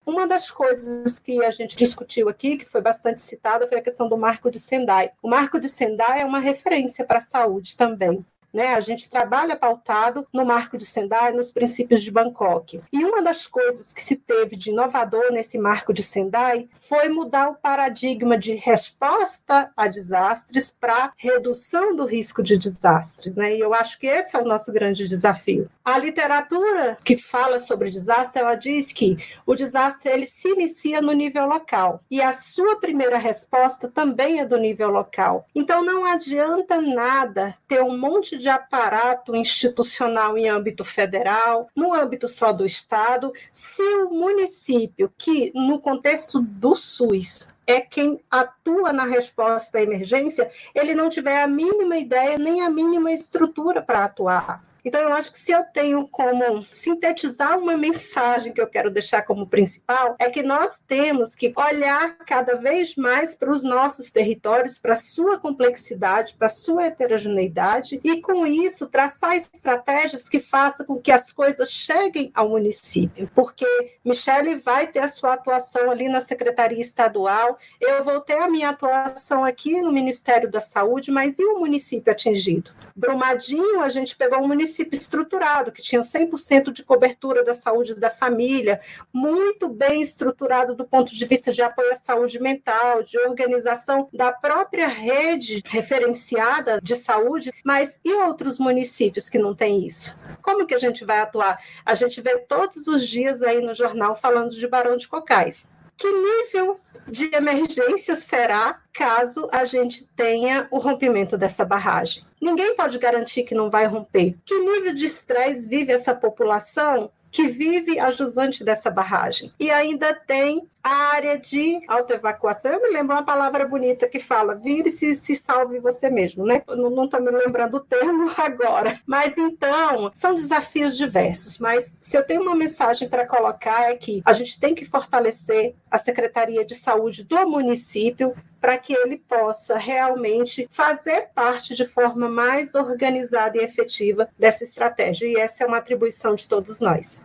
Uma 0.05 0.27
das 0.27 0.49
coisas 0.49 1.19
que 1.19 1.43
a 1.43 1.51
gente 1.51 1.77
discutiu 1.77 2.27
aqui, 2.27 2.57
que 2.57 2.65
foi 2.65 2.81
bastante 2.81 3.21
citada, 3.21 3.67
foi 3.67 3.77
a 3.77 3.83
questão 3.83 4.09
do 4.09 4.17
Marco 4.17 4.49
de 4.49 4.59
Sendai. 4.59 5.11
O 5.21 5.29
Marco 5.29 5.59
de 5.59 5.69
Sendai 5.69 6.21
é 6.21 6.25
uma 6.25 6.39
referência 6.39 7.05
para 7.05 7.19
a 7.19 7.21
saúde 7.21 7.77
também. 7.77 8.25
Né? 8.53 8.73
A 8.73 8.79
gente 8.79 9.09
trabalha 9.09 9.55
pautado 9.55 10.27
no 10.33 10.45
marco 10.45 10.77
de 10.77 10.85
Sendai, 10.85 11.31
nos 11.31 11.51
princípios 11.51 12.01
de 12.01 12.11
Bangkok. 12.11 12.81
E 12.91 13.03
uma 13.03 13.21
das 13.21 13.47
coisas 13.47 13.93
que 13.93 14.03
se 14.03 14.15
teve 14.15 14.55
de 14.55 14.71
inovador 14.71 15.31
nesse 15.31 15.57
marco 15.57 15.93
de 15.93 16.03
Sendai 16.03 16.69
foi 16.73 17.09
mudar 17.09 17.49
o 17.49 17.55
paradigma 17.55 18.37
de 18.37 18.53
resposta 18.53 19.71
a 19.75 19.87
desastres 19.87 20.73
para 20.79 21.13
redução 21.15 21.95
do 21.95 22.05
risco 22.05 22.43
de 22.43 22.57
desastres. 22.57 23.35
Né? 23.35 23.55
E 23.55 23.59
eu 23.59 23.73
acho 23.73 23.99
que 23.99 24.07
esse 24.07 24.35
é 24.35 24.39
o 24.39 24.45
nosso 24.45 24.71
grande 24.71 25.07
desafio. 25.07 25.69
A 25.83 25.97
literatura 25.97 26.97
que 27.03 27.17
fala 27.17 27.59
sobre 27.59 27.89
desastre, 27.89 28.39
ela 28.39 28.55
diz 28.55 28.93
que 28.93 29.17
o 29.45 29.55
desastre 29.55 30.11
ele 30.11 30.25
se 30.25 30.49
inicia 30.49 31.01
no 31.01 31.11
nível 31.11 31.47
local 31.47 32.01
e 32.09 32.21
a 32.21 32.33
sua 32.33 32.79
primeira 32.79 33.17
resposta 33.17 33.87
também 33.87 34.39
é 34.39 34.45
do 34.45 34.57
nível 34.57 34.89
local. 34.89 35.45
Então 35.55 35.83
não 35.83 36.05
adianta 36.05 36.79
nada 36.81 37.55
ter 37.67 37.81
um 37.81 37.97
monte 37.97 38.37
de 38.41 38.49
aparato 38.49 39.35
institucional 39.35 40.37
em 40.37 40.49
âmbito 40.49 40.83
federal, 40.83 41.69
no 41.75 41.93
âmbito 41.93 42.27
só 42.27 42.51
do 42.51 42.65
Estado, 42.65 43.31
se 43.53 43.81
o 43.81 44.09
município, 44.09 45.13
que 45.17 45.51
no 45.53 45.79
contexto 45.79 46.41
do 46.41 46.75
SUS 46.75 47.47
é 47.67 47.79
quem 47.79 48.21
atua 48.29 48.91
na 48.91 49.05
resposta 49.05 49.77
à 49.77 49.81
emergência, 49.81 50.49
ele 50.73 50.95
não 50.95 51.09
tiver 51.09 51.41
a 51.41 51.47
mínima 51.47 51.97
ideia 51.97 52.37
nem 52.37 52.61
a 52.61 52.69
mínima 52.69 53.11
estrutura 53.11 53.81
para 53.81 54.05
atuar. 54.05 54.70
Então, 54.83 55.01
eu 55.01 55.13
acho 55.13 55.31
que 55.31 55.39
se 55.39 55.51
eu 55.51 55.63
tenho 55.63 56.07
como 56.07 56.63
sintetizar 56.71 57.57
uma 57.57 57.77
mensagem 57.77 58.51
que 58.51 58.61
eu 58.61 58.67
quero 58.67 58.89
deixar 58.89 59.21
como 59.21 59.47
principal, 59.47 60.15
é 60.17 60.29
que 60.29 60.41
nós 60.41 60.81
temos 60.87 61.35
que 61.35 61.53
olhar 61.55 62.17
cada 62.25 62.55
vez 62.55 62.95
mais 62.95 63.35
para 63.35 63.51
os 63.51 63.63
nossos 63.63 64.09
territórios, 64.09 64.79
para 64.79 64.93
a 64.93 64.97
sua 64.97 65.37
complexidade, 65.39 66.35
para 66.35 66.47
a 66.47 66.51
sua 66.51 66.85
heterogeneidade, 66.85 67.99
e 68.03 68.21
com 68.21 68.45
isso 68.45 68.87
traçar 68.87 69.35
estratégias 69.35 70.27
que 70.27 70.39
façam 70.39 70.85
com 70.85 70.99
que 70.99 71.11
as 71.11 71.31
coisas 71.31 71.71
cheguem 71.71 72.31
ao 72.33 72.49
município. 72.49 73.29
Porque 73.35 73.67
Michele 74.03 74.55
vai 74.55 74.87
ter 74.87 74.99
a 74.99 75.09
sua 75.09 75.33
atuação 75.33 75.91
ali 75.91 76.09
na 76.09 76.21
Secretaria 76.21 76.81
Estadual, 76.81 77.57
eu 77.79 78.03
vou 78.03 78.19
ter 78.21 78.37
a 78.37 78.49
minha 78.49 78.69
atuação 78.69 79.45
aqui 79.45 79.79
no 79.81 79.91
Ministério 79.91 80.49
da 80.49 80.59
Saúde, 80.59 81.11
mas 81.11 81.37
e 81.37 81.45
o 81.45 81.59
município 81.59 82.11
atingido? 82.11 82.71
Brumadinho, 82.95 83.81
a 83.81 83.89
gente 83.89 84.15
pegou 84.15 84.39
um 84.39 84.47
município 84.47 84.70
município 84.71 84.97
estruturado, 84.97 85.71
que 85.71 85.81
tinha 85.81 86.01
100% 86.01 86.71
de 86.71 86.83
cobertura 86.83 87.43
da 87.43 87.53
saúde 87.53 87.93
da 87.93 88.09
família, 88.09 88.79
muito 89.11 89.67
bem 89.67 90.01
estruturado 90.01 90.73
do 90.73 90.85
ponto 90.85 91.13
de 91.13 91.25
vista 91.25 91.51
de 91.51 91.61
apoio 91.61 91.91
à 91.91 91.95
saúde 91.95 92.39
mental, 92.39 93.03
de 93.03 93.19
organização 93.19 94.07
da 94.13 94.31
própria 94.31 94.87
rede 94.87 95.61
referenciada 95.67 96.79
de 96.81 96.95
saúde, 96.95 97.51
mas 97.65 97.99
e 98.03 98.13
outros 98.13 98.57
municípios 98.57 99.29
que 99.29 99.37
não 99.37 99.53
têm 99.53 99.85
isso? 99.85 100.17
Como 100.41 100.65
que 100.65 100.75
a 100.75 100.79
gente 100.79 101.03
vai 101.03 101.19
atuar? 101.19 101.59
A 101.85 101.93
gente 101.93 102.21
vê 102.21 102.37
todos 102.37 102.87
os 102.87 103.05
dias 103.05 103.41
aí 103.41 103.61
no 103.61 103.73
jornal 103.73 104.15
falando 104.15 104.51
de 104.51 104.67
Barão 104.67 104.95
de 104.95 105.07
Cocais. 105.07 105.67
Que 106.01 106.11
nível 106.11 106.79
de 107.07 107.29
emergência 107.31 108.15
será 108.15 108.81
caso 108.91 109.47
a 109.51 109.65
gente 109.65 110.09
tenha 110.15 110.67
o 110.71 110.79
rompimento 110.79 111.37
dessa 111.37 111.63
barragem? 111.63 112.23
Ninguém 112.41 112.75
pode 112.75 112.97
garantir 112.97 113.43
que 113.43 113.53
não 113.53 113.69
vai 113.69 113.85
romper. 113.85 114.35
Que 114.43 114.57
nível 114.57 114.95
de 114.95 115.05
estresse 115.05 115.69
vive 115.69 115.91
essa 115.91 116.15
população 116.15 117.11
que 117.29 117.47
vive 117.49 117.99
a 117.99 118.09
jusante 118.09 118.63
dessa 118.63 118.89
barragem. 118.89 119.53
E 119.59 119.69
ainda 119.69 120.11
tem 120.11 120.67
área 120.83 121.37
de 121.37 121.81
autoevacuação. 121.87 122.71
Eu 122.71 122.81
me 122.81 122.89
lembro 122.89 123.15
uma 123.15 123.23
palavra 123.23 123.65
bonita 123.65 124.07
que 124.07 124.19
fala: 124.19 124.55
vire-se 124.55 125.11
e 125.11 125.15
se 125.15 125.35
salve 125.35 125.79
você 125.79 126.09
mesmo, 126.09 126.45
né? 126.45 126.63
Eu 126.67 126.89
não 126.89 127.05
estou 127.05 127.21
me 127.21 127.31
lembrando 127.31 127.77
o 127.77 127.79
termo 127.79 128.31
agora. 128.37 128.99
Mas 129.05 129.37
então, 129.37 130.11
são 130.13 130.35
desafios 130.35 130.97
diversos. 130.97 131.57
Mas 131.57 131.93
se 132.01 132.17
eu 132.17 132.25
tenho 132.25 132.41
uma 132.41 132.55
mensagem 132.55 133.07
para 133.07 133.27
colocar 133.27 133.91
é 133.91 133.95
que 133.95 134.21
a 134.25 134.33
gente 134.33 134.59
tem 134.59 134.75
que 134.75 134.85
fortalecer 134.85 135.75
a 135.89 135.97
Secretaria 135.97 136.65
de 136.65 136.75
Saúde 136.75 137.23
do 137.23 137.47
município 137.47 138.33
para 138.59 138.77
que 138.77 138.93
ele 138.93 139.17
possa 139.17 139.75
realmente 139.75 140.67
fazer 140.69 141.29
parte 141.33 141.75
de 141.75 141.85
forma 141.85 142.29
mais 142.29 142.75
organizada 142.75 143.57
e 143.57 143.63
efetiva 143.63 144.29
dessa 144.37 144.63
estratégia. 144.63 145.25
E 145.25 145.35
essa 145.35 145.63
é 145.63 145.67
uma 145.67 145.77
atribuição 145.77 146.35
de 146.35 146.47
todos 146.47 146.79
nós. 146.79 147.19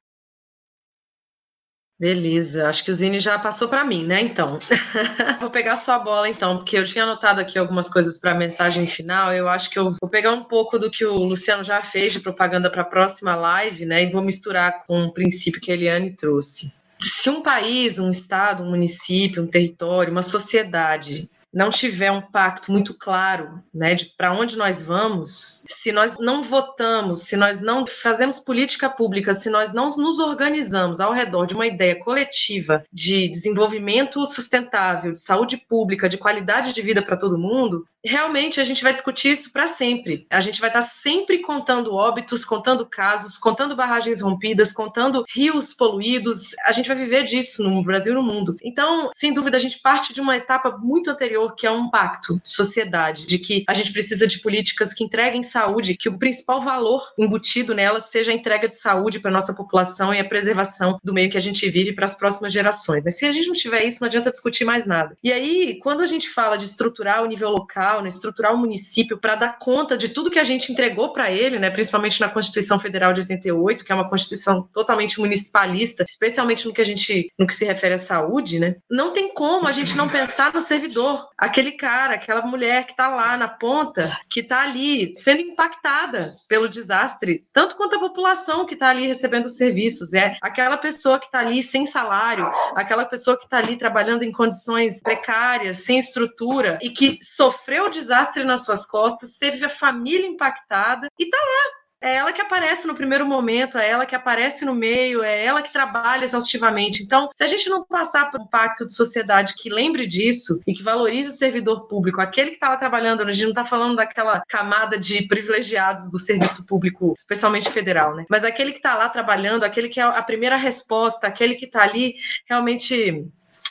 Beleza, 1.99 2.69
acho 2.69 2.85
que 2.85 2.91
o 2.91 2.95
Zine 2.95 3.19
já 3.19 3.39
passou 3.39 3.69
para 3.69 3.83
mim, 3.83 4.05
né? 4.05 4.21
Então, 4.21 4.59
vou 5.41 5.49
pegar 5.49 5.79
sua 5.79 5.99
bola 5.99 6.29
então, 6.29 6.59
porque 6.59 6.77
eu 6.77 6.85
tinha 6.85 7.05
anotado 7.05 7.41
aqui 7.41 7.59
algumas 7.59 7.89
coisas 7.89 8.19
para 8.19 8.33
a 8.33 8.35
mensagem 8.35 8.87
final. 8.87 9.33
Eu 9.33 9.49
acho 9.49 9.71
que 9.71 9.79
eu 9.79 9.97
vou 9.99 10.11
pegar 10.11 10.33
um 10.33 10.45
pouco 10.45 10.79
do 10.79 10.91
que 10.91 11.07
o 11.07 11.15
Luciano 11.15 11.63
já 11.63 11.81
fez 11.81 12.13
de 12.13 12.21
propaganda 12.21 12.71
para 12.71 12.83
a 12.83 12.85
próxima 12.87 13.35
live, 13.35 13.87
né? 13.87 14.03
E 14.03 14.11
vou 14.11 14.21
misturar 14.21 14.85
com 14.87 15.05
o 15.05 15.13
princípio 15.13 15.59
que 15.59 15.71
a 15.71 15.75
Eliane 15.75 16.13
trouxe. 16.13 16.75
Se 17.01 17.31
um 17.31 17.43
país, 17.43 17.99
um 17.99 18.11
estado, 18.11 18.63
um 18.63 18.71
município, 18.71 19.43
um 19.43 19.47
território, 19.47 20.13
uma 20.13 20.23
sociedade 20.23 21.31
não 21.57 21.71
tiver 21.71 22.13
um 22.13 22.21
pacto 22.21 22.71
muito 22.71 22.93
claro 22.93 23.63
né, 23.73 23.95
de 23.95 24.05
para 24.15 24.31
onde 24.31 24.59
nós 24.59 24.83
vamos, 24.83 25.65
se 25.67 25.91
nós 25.91 26.19
não 26.19 26.43
votamos, 26.43 27.21
se 27.23 27.35
nós 27.35 27.63
não 27.63 27.87
fazemos 27.87 28.39
política 28.39 28.91
pública, 28.91 29.33
se 29.33 29.49
nós 29.49 29.73
não 29.73 29.89
nos 29.89 30.19
organizamos 30.19 31.01
ao 31.01 31.15
redor 31.15 31.47
de 31.47 31.55
uma 31.55 31.67
ideia 31.67 31.99
coletiva 31.99 32.85
de 32.93 33.29
desenvolvimento 33.31 34.27
sustentável, 34.27 35.13
de 35.13 35.19
saúde 35.19 35.57
pública, 35.57 36.11
de 36.11 36.19
qualidade 36.19 36.75
de 36.75 36.83
vida 36.83 37.01
para 37.01 37.17
todo 37.17 37.39
mundo, 37.39 37.87
realmente 38.07 38.61
a 38.61 38.65
gente 38.65 38.83
vai 38.83 38.93
discutir 38.93 39.33
isso 39.33 39.51
para 39.51 39.67
sempre. 39.67 40.27
A 40.31 40.41
gente 40.41 40.61
vai 40.61 40.71
estar 40.71 40.81
tá 40.81 40.87
sempre 40.87 41.39
contando 41.39 41.95
óbitos, 41.95 42.45
contando 42.45 42.87
casos, 42.87 43.37
contando 43.37 43.75
barragens 43.75 44.21
rompidas, 44.21 44.73
contando 44.73 45.25
rios 45.35 45.75
poluídos. 45.75 46.55
A 46.65 46.73
gente 46.73 46.87
vai 46.87 46.97
viver 46.97 47.25
disso 47.25 47.63
no 47.63 47.83
Brasil 47.83 48.13
e 48.13 48.15
no 48.15 48.23
mundo. 48.23 48.57
Então, 48.63 49.11
sem 49.15 49.33
dúvida, 49.35 49.57
a 49.57 49.61
gente 49.61 49.81
parte 49.81 50.15
de 50.15 50.21
uma 50.21 50.37
etapa 50.37 50.77
muito 50.79 51.11
anterior, 51.11 51.46
que 51.55 51.67
é 51.67 51.71
um 51.71 51.91
pacto 51.91 52.41
de 52.43 52.51
sociedade, 52.51 53.27
de 53.27 53.39
que 53.39 53.65
a 53.69 53.75
gente 53.75 53.93
precisa 53.93 54.27
de 54.27 54.39
políticas 54.41 54.93
que 54.93 55.05
entreguem 55.05 55.43
saúde, 55.43 55.97
que 55.97 56.09
o 56.09 56.19
principal 56.19 56.61
valor 56.61 57.03
embutido 57.19 57.75
nelas 57.75 58.05
seja 58.05 58.33
a 58.33 58.35
entrega 58.35 58.69
de 58.69 58.75
saúde 58.75 59.21
para 59.21 59.31
nossa 59.31 59.55
população 59.55 60.13
e 60.13 60.19
a 60.19 60.29
preservação 60.29 60.99
do 61.03 61.13
meio 61.13 61.31
que 61.31 61.37
a 61.37 61.41
gente 61.41 61.69
vive 61.69 61.93
para 61.93 62.05
as 62.05 62.15
próximas 62.15 62.53
gerações. 62.53 63.05
Né? 63.05 63.11
Se 63.11 63.27
a 63.27 63.33
gente 63.33 63.47
não 63.47 63.55
tiver 63.55 63.85
isso, 63.85 64.01
não 64.01 64.07
adianta 64.07 64.31
discutir 64.31 64.65
mais 64.65 64.87
nada. 64.87 65.17
E 65.23 65.33
aí, 65.33 65.79
quando 65.83 66.03
a 66.03 66.07
gente 66.07 66.29
fala 66.29 66.57
de 66.57 66.65
estruturar 66.65 67.23
o 67.23 67.27
nível 67.27 67.51
local, 67.51 68.03
né, 68.03 68.09
estruturar 68.09 68.55
o 68.55 68.59
município 68.59 69.19
para 69.19 69.35
dar 69.35 69.59
conta 69.59 69.97
de 69.97 70.09
tudo 70.09 70.31
que 70.31 70.39
a 70.39 70.45
gente 70.45 70.73
entregou 70.73 71.13
para 71.13 71.31
ele, 71.31 71.59
né, 71.59 71.71
principalmente 71.71 72.21
na 72.21 72.29
Constituição 72.29 72.79
Federal 72.79 73.13
de 73.13 73.21
88, 73.21 73.85
que 73.85 73.93
é 73.93 73.95
uma 73.95 74.09
constituição 74.09 74.69
totalmente 74.73 75.19
municipalista, 75.21 76.05
especialmente 76.09 76.67
no 76.67 76.73
que 76.73 76.81
a 76.81 76.85
gente, 76.85 77.31
no 77.39 77.47
que 77.47 77.55
se 77.55 77.65
refere 77.65 77.95
à 77.95 77.99
saúde, 77.99 78.59
né? 78.59 78.77
Não 78.91 79.13
tem 79.13 79.33
como 79.33 79.67
a 79.67 79.73
gente 79.73 79.97
não 79.97 80.09
pensar 80.09 80.53
no 80.53 80.61
servidor, 80.61 81.29
aquele 81.37 81.73
cara, 81.73 82.15
aquela 82.15 82.43
mulher 82.43 82.85
que 82.85 82.93
está 82.93 83.09
lá 83.09 83.37
na 83.37 83.49
ponta, 83.49 84.11
que 84.31 84.41
está 84.41 84.63
ali 84.63 85.15
sendo 85.17 85.41
impactada 85.43 86.35
pelo 86.49 86.69
desastre, 86.69 87.47
tanto 87.53 87.77
quanto 87.77 87.97
a 87.97 88.01
população 88.01 88.65
que 88.65 88.75
está 88.75 88.89
ali 88.89 89.07
recebendo 89.07 89.47
os 89.47 89.57
serviços, 89.57 90.13
é 90.13 90.37
aquela 90.41 90.77
pessoa 90.77 91.19
que 91.19 91.27
está 91.27 91.41
ali 91.41 91.63
sem 91.63 91.85
salário, 91.87 92.47
aquela 92.75 93.05
pessoa 93.05 93.37
que 93.37 93.45
está 93.45 93.59
ali 93.59 93.77
trabalhando 93.77 94.23
em 94.23 94.33
condições 94.33 95.01
precárias, 95.01 95.85
sem 95.85 95.99
estrutura 95.99 96.79
e 96.83 96.91
que 96.91 97.19
sofreu 97.23 97.87
o 97.87 97.91
desastre 97.91 98.45
nas 98.45 98.65
suas 98.65 98.87
costas, 98.87 99.37
teve 99.39 99.65
a 99.65 99.69
família 99.69 100.27
impactada 100.27 101.09
e 101.19 101.29
tá 101.29 101.39
lá. 101.39 101.86
É 102.07 102.15
ela 102.15 102.33
que 102.33 102.41
aparece 102.41 102.87
no 102.87 102.95
primeiro 102.95 103.27
momento, 103.27 103.77
é 103.77 103.91
ela 103.91 104.07
que 104.07 104.15
aparece 104.15 104.65
no 104.65 104.73
meio, 104.73 105.25
é 105.25 105.45
ela 105.45 105.61
que 105.61 105.73
trabalha 105.73 106.25
exaustivamente. 106.25 107.03
Então, 107.03 107.29
se 107.35 107.43
a 107.43 107.49
gente 107.49 107.69
não 107.69 107.85
passar 107.85 108.31
por 108.31 108.41
um 108.41 108.47
pacto 108.47 108.87
de 108.87 108.95
sociedade 108.95 109.55
que 109.57 109.69
lembre 109.69 110.07
disso 110.07 110.61
e 110.65 110.73
que 110.73 110.85
valorize 110.85 111.31
o 111.31 111.33
servidor 111.33 111.89
público, 111.89 112.21
aquele 112.21 112.51
que 112.51 112.57
estava 112.57 112.75
tá 112.75 112.79
trabalhando, 112.79 113.23
a 113.23 113.33
gente 113.33 113.43
não 113.43 113.51
está 113.51 113.65
falando 113.65 113.97
daquela 113.97 114.41
camada 114.47 114.97
de 114.97 115.27
privilegiados 115.27 116.09
do 116.09 116.17
serviço 116.17 116.65
público, 116.65 117.13
especialmente 117.19 117.69
federal, 117.71 118.15
né? 118.15 118.25
Mas 118.31 118.45
aquele 118.45 118.71
que 118.71 118.79
está 118.79 118.95
lá 118.95 119.09
trabalhando, 119.09 119.65
aquele 119.65 119.89
que 119.89 119.99
é 119.99 120.05
a 120.05 120.23
primeira 120.23 120.57
resposta, 120.57 121.27
aquele 121.27 121.57
que 121.57 121.65
está 121.65 121.83
ali 121.83 122.15
realmente 122.49 123.27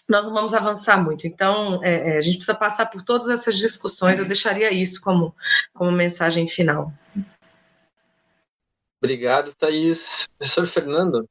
nós 0.10 0.26
não 0.26 0.34
vamos 0.34 0.54
avançar 0.54 1.02
muito. 1.02 1.26
Então, 1.26 1.80
é, 1.82 2.16
é, 2.16 2.18
a 2.18 2.22
gente 2.22 2.36
precisa 2.36 2.58
passar 2.58 2.88
por 2.88 3.02
todas 3.02 3.30
essas 3.30 3.58
discussões. 3.58 4.20
Eu 4.20 4.26
deixaria 4.26 4.72
isso 4.74 5.00
como, 5.00 5.34
como 5.74 5.90
mensagem 5.90 6.48
final. 6.50 6.92
Obrigado, 9.02 9.54
Thaís. 9.54 10.28
Professor 10.38 10.68
Fernando? 10.68 11.30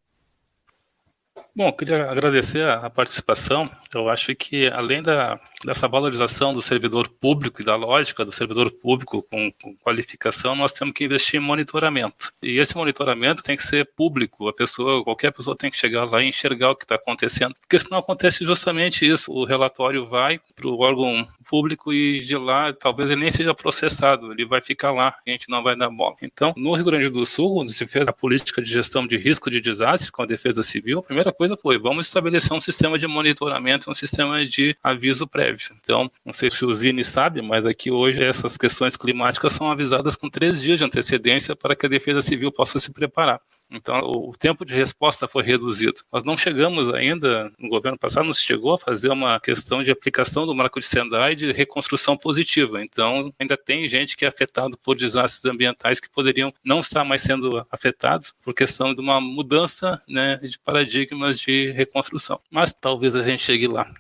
Bom, 1.57 1.73
queria 1.73 2.11
agradecer 2.11 2.67
a 2.67 2.91
participação. 2.91 3.71
Eu 3.95 4.09
acho 4.09 4.35
que, 4.35 4.67
além 4.69 5.03
da 5.03 5.39
dessa 5.65 5.89
valorização 5.89 6.53
do 6.53 6.63
servidor 6.63 7.09
público 7.09 7.63
e 7.63 7.65
da 7.65 7.77
lógica 7.77 8.25
do 8.25 8.33
servidor 8.33 8.71
público 8.71 9.23
com, 9.23 9.51
com 9.53 9.75
qualificação, 9.77 10.55
nós 10.55 10.73
temos 10.73 10.95
que 10.95 11.05
investir 11.05 11.41
em 11.41 11.43
monitoramento. 11.45 12.33
E 12.43 12.59
esse 12.59 12.77
monitoramento 12.77 13.43
tem 13.43 13.57
que 13.57 13.63
ser 13.63 13.89
público. 13.97 14.49
A 14.49 14.53
pessoa, 14.53 15.03
qualquer 15.03 15.33
pessoa 15.33 15.57
tem 15.57 15.71
que 15.71 15.77
chegar 15.77 16.05
lá 16.05 16.23
e 16.23 16.29
enxergar 16.29 16.71
o 16.71 16.77
que 16.77 16.85
está 16.85 16.95
acontecendo, 16.97 17.55
porque 17.61 17.79
senão 17.79 17.99
acontece 17.99 18.45
justamente 18.45 19.07
isso. 19.07 19.33
O 19.33 19.45
relatório 19.45 20.07
vai 20.07 20.41
para 20.55 20.69
o 20.69 20.79
órgão 20.79 21.27
público 21.49 21.93
e 21.93 22.21
de 22.21 22.37
lá 22.37 22.73
talvez 22.73 23.11
ele 23.11 23.21
nem 23.21 23.31
seja 23.31 23.55
processado, 23.55 24.33
ele 24.33 24.45
vai 24.45 24.61
ficar 24.61 24.93
lá, 24.93 25.15
a 25.27 25.31
gente 25.31 25.49
não 25.49 25.63
vai 25.63 25.77
dar 25.77 25.91
bola. 25.91 26.17
Então, 26.23 26.53
no 26.57 26.75
Rio 26.75 26.85
Grande 26.85 27.09
do 27.09 27.25
Sul, 27.25 27.55
quando 27.55 27.71
se 27.71 27.87
fez 27.87 28.07
a 28.09 28.13
política 28.13 28.63
de 28.63 28.71
gestão 28.71 29.07
de 29.07 29.17
risco 29.17 29.51
de 29.51 29.61
desastre 29.61 30.11
com 30.11 30.23
a 30.23 30.27
Defesa 30.27 30.63
Civil, 30.63 30.99
a 30.99 31.03
primeira 31.03 31.33
coisa 31.33 31.57
foi, 31.57 31.79
vamos 31.79 32.07
estabelecer 32.07 32.53
um 32.53 32.61
sistema 32.61 32.99
de 32.99 33.07
monitoramento, 33.07 33.91
um 33.91 33.95
sistema 33.95 34.45
de 34.45 34.77
aviso 34.83 35.27
prévio. 35.27 35.54
Então, 35.81 36.11
não 36.25 36.33
sei 36.33 36.51
se 36.51 36.65
o 36.65 36.73
Zine 36.73 37.05
sabe, 37.05 37.43
mas 37.43 37.67
aqui 37.67 37.91
hoje 37.91 38.23
essas 38.23 38.57
questões 38.57 38.97
climáticas 38.97 39.53
são 39.53 39.71
avisadas 39.71 40.17
com 40.17 40.29
três 40.29 40.61
dias 40.61 40.79
de 40.79 40.85
antecedência 40.85 41.55
para 41.55 41.77
que 41.77 41.87
a 41.87 41.89
Defesa 41.89 42.23
Civil 42.23 42.51
possa 42.51 42.79
se 42.79 42.93
preparar. 42.93 43.41
Então, 43.71 44.01
o 44.01 44.33
tempo 44.33 44.65
de 44.65 44.75
resposta 44.75 45.27
foi 45.27 45.43
reduzido. 45.43 46.01
Nós 46.13 46.23
não 46.23 46.37
chegamos 46.37 46.93
ainda, 46.93 47.51
no 47.59 47.69
governo 47.69 47.99
passado, 47.99 48.27
não 48.27 48.33
se 48.33 48.43
chegou 48.43 48.75
a 48.75 48.79
fazer 48.79 49.11
uma 49.11 49.41
questão 49.41 49.83
de 49.83 49.91
aplicação 49.91 50.47
do 50.47 50.55
marco 50.55 50.79
de 50.79 50.87
Sendai 50.87 51.35
de 51.35 51.51
reconstrução 51.53 52.17
positiva. 52.17 52.83
Então, 52.83 53.33
ainda 53.39 53.57
tem 53.57 53.89
gente 53.89 54.17
que 54.17 54.25
é 54.25 54.29
afetado 54.29 54.79
por 54.79 54.97
desastres 54.97 55.45
ambientais 55.45 55.99
que 55.99 56.11
poderiam 56.11 56.53
não 56.63 56.81
estar 56.81 57.05
mais 57.05 57.23
sendo 57.23 57.67
afetados 57.71 58.35
por 58.43 58.55
questão 58.55 58.95
de 58.95 59.01
uma 59.01 59.21
mudança 59.21 60.01
né, 60.09 60.37
de 60.37 60.59
paradigmas 60.59 61.41
de 61.41 61.73
reconstrução. 61.73 62.41
Mas 62.51 62.73
talvez 62.73 63.17
a 63.17 63.23
gente 63.23 63.43
chegue 63.43 63.67
lá. 63.67 63.91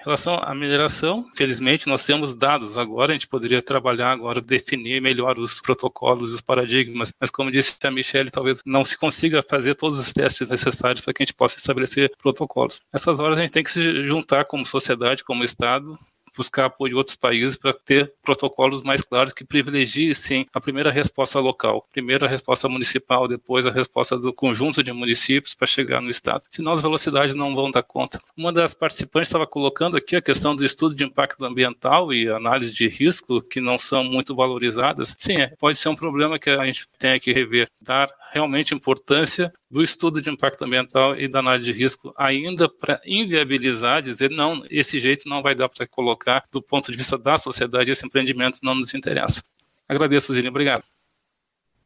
Em 0.00 0.04
relação 0.04 0.40
à 0.42 0.54
mineração, 0.54 1.22
felizmente 1.34 1.86
nós 1.86 2.06
temos 2.06 2.34
dados 2.34 2.78
agora, 2.78 3.12
a 3.12 3.14
gente 3.14 3.28
poderia 3.28 3.60
trabalhar 3.60 4.10
agora, 4.12 4.40
definir 4.40 4.98
melhor 5.02 5.38
os 5.38 5.60
protocolos 5.60 6.32
os 6.32 6.40
paradigmas, 6.40 7.12
mas 7.20 7.30
como 7.30 7.52
disse 7.52 7.76
a 7.84 7.90
Michelle, 7.90 8.30
talvez 8.30 8.62
não 8.64 8.82
se 8.82 8.96
consiga 8.96 9.42
fazer 9.42 9.74
todos 9.74 9.98
os 9.98 10.10
testes 10.10 10.48
necessários 10.48 11.04
para 11.04 11.12
que 11.12 11.22
a 11.22 11.26
gente 11.26 11.34
possa 11.34 11.58
estabelecer 11.58 12.10
protocolos. 12.16 12.80
Nessas 12.90 13.20
horas 13.20 13.36
a 13.36 13.42
gente 13.42 13.52
tem 13.52 13.62
que 13.62 13.70
se 13.70 14.08
juntar 14.08 14.46
como 14.46 14.64
sociedade, 14.64 15.22
como 15.22 15.44
Estado, 15.44 15.98
buscar 16.36 16.66
apoio 16.66 16.90
de 16.90 16.96
outros 16.96 17.16
países 17.16 17.56
para 17.56 17.72
ter 17.72 18.12
protocolos 18.22 18.82
mais 18.82 19.02
claros 19.02 19.32
que 19.32 19.44
privilegiem, 19.44 20.14
sim, 20.14 20.46
a 20.52 20.60
primeira 20.60 20.90
resposta 20.90 21.38
local, 21.38 21.86
primeiro 21.92 22.24
a 22.24 22.28
resposta 22.28 22.68
municipal, 22.68 23.28
depois 23.28 23.66
a 23.66 23.70
resposta 23.70 24.18
do 24.18 24.32
conjunto 24.32 24.82
de 24.82 24.92
municípios 24.92 25.54
para 25.54 25.66
chegar 25.66 26.00
no 26.00 26.10
Estado. 26.10 26.42
Senão 26.50 26.72
as 26.72 26.82
velocidades 26.82 27.34
não 27.34 27.54
vão 27.54 27.70
dar 27.70 27.82
conta. 27.82 28.20
Uma 28.36 28.52
das 28.52 28.74
participantes 28.74 29.28
estava 29.28 29.46
colocando 29.46 29.96
aqui 29.96 30.16
a 30.16 30.22
questão 30.22 30.54
do 30.54 30.64
estudo 30.64 30.94
de 30.94 31.04
impacto 31.04 31.44
ambiental 31.44 32.12
e 32.12 32.28
análise 32.28 32.72
de 32.72 32.88
risco, 32.88 33.40
que 33.42 33.60
não 33.60 33.78
são 33.78 34.04
muito 34.04 34.34
valorizadas. 34.34 35.16
Sim, 35.18 35.34
é, 35.34 35.48
pode 35.58 35.78
ser 35.78 35.88
um 35.88 35.96
problema 35.96 36.38
que 36.38 36.50
a 36.50 36.64
gente 36.64 36.88
tem 36.98 37.18
que 37.18 37.32
rever, 37.32 37.68
dar 37.80 38.08
realmente 38.32 38.74
importância 38.74 39.52
do 39.70 39.82
estudo 39.82 40.20
de 40.20 40.28
impacto 40.28 40.64
ambiental 40.64 41.18
e 41.18 41.28
da 41.28 41.38
análise 41.38 41.72
de 41.72 41.78
risco 41.78 42.12
ainda 42.16 42.68
para 42.68 43.00
inviabilizar, 43.04 44.02
dizer 44.02 44.30
não, 44.30 44.64
esse 44.68 44.98
jeito 44.98 45.28
não 45.28 45.42
vai 45.42 45.54
dar 45.54 45.68
para 45.68 45.86
colocar 45.86 46.44
do 46.50 46.60
ponto 46.60 46.90
de 46.90 46.98
vista 46.98 47.16
da 47.16 47.38
sociedade, 47.38 47.90
esse 47.90 48.04
empreendimento 48.04 48.58
não 48.62 48.74
nos 48.74 48.94
interessa. 48.94 49.42
Agradeço, 49.88 50.32
Zília, 50.32 50.50
obrigado. 50.50 50.82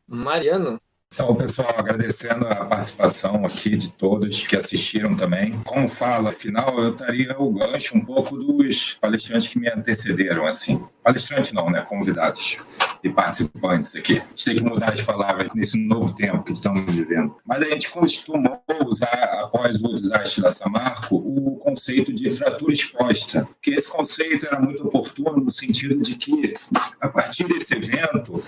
Mariano, 0.07 0.78
então, 1.14 1.32
pessoal, 1.37 1.72
agradecendo 1.78 2.45
a 2.49 2.64
participação 2.64 3.47
aqui 3.47 3.76
de 3.76 3.93
todos 3.93 4.45
que 4.45 4.57
assistiram 4.57 5.14
também. 5.14 5.62
Como 5.62 5.89
fala, 5.89 6.30
afinal, 6.30 6.76
eu 6.80 6.91
estaria 6.91 7.37
o 7.39 7.53
gancho 7.53 7.97
um 7.97 8.05
pouco 8.05 8.37
dos 8.37 8.95
palestrantes 8.95 9.49
que 9.49 9.61
me 9.61 9.70
antecederam, 9.70 10.45
assim. 10.45 10.85
Palestrante 11.05 11.55
não, 11.55 11.70
né? 11.70 11.82
Convidados 11.82 12.59
e 13.05 13.11
participantes 13.11 13.95
aqui. 13.95 14.15
A 14.15 14.25
gente 14.31 14.45
tem 14.47 14.57
que 14.57 14.65
mudar 14.65 14.95
as 14.95 15.03
palavras 15.03 15.51
nesse 15.55 15.79
novo 15.79 16.15
tempo 16.15 16.43
que 16.43 16.53
estamos 16.53 16.91
vivendo. 16.91 17.37
Mas 17.47 17.63
a 17.63 17.69
gente 17.69 17.91
costumou 17.91 18.63
usar, 18.87 19.41
após 19.43 19.79
o 19.81 19.95
desastre 19.95 20.41
da 20.41 20.49
Samarco, 20.49 21.17
o 21.17 21.57
conceito 21.59 22.13
de 22.15 22.31
fratura 22.31 22.73
exposta, 22.73 23.47
que 23.61 23.73
esse 23.73 23.91
conceito 23.91 24.47
era 24.47 24.59
muito 24.59 24.87
oportuno 24.87 25.37
no 25.37 25.51
sentido 25.51 26.01
de 26.01 26.15
que, 26.15 26.55
a 26.99 27.09
partir 27.09 27.47
desse 27.47 27.75
evento, 27.75 28.43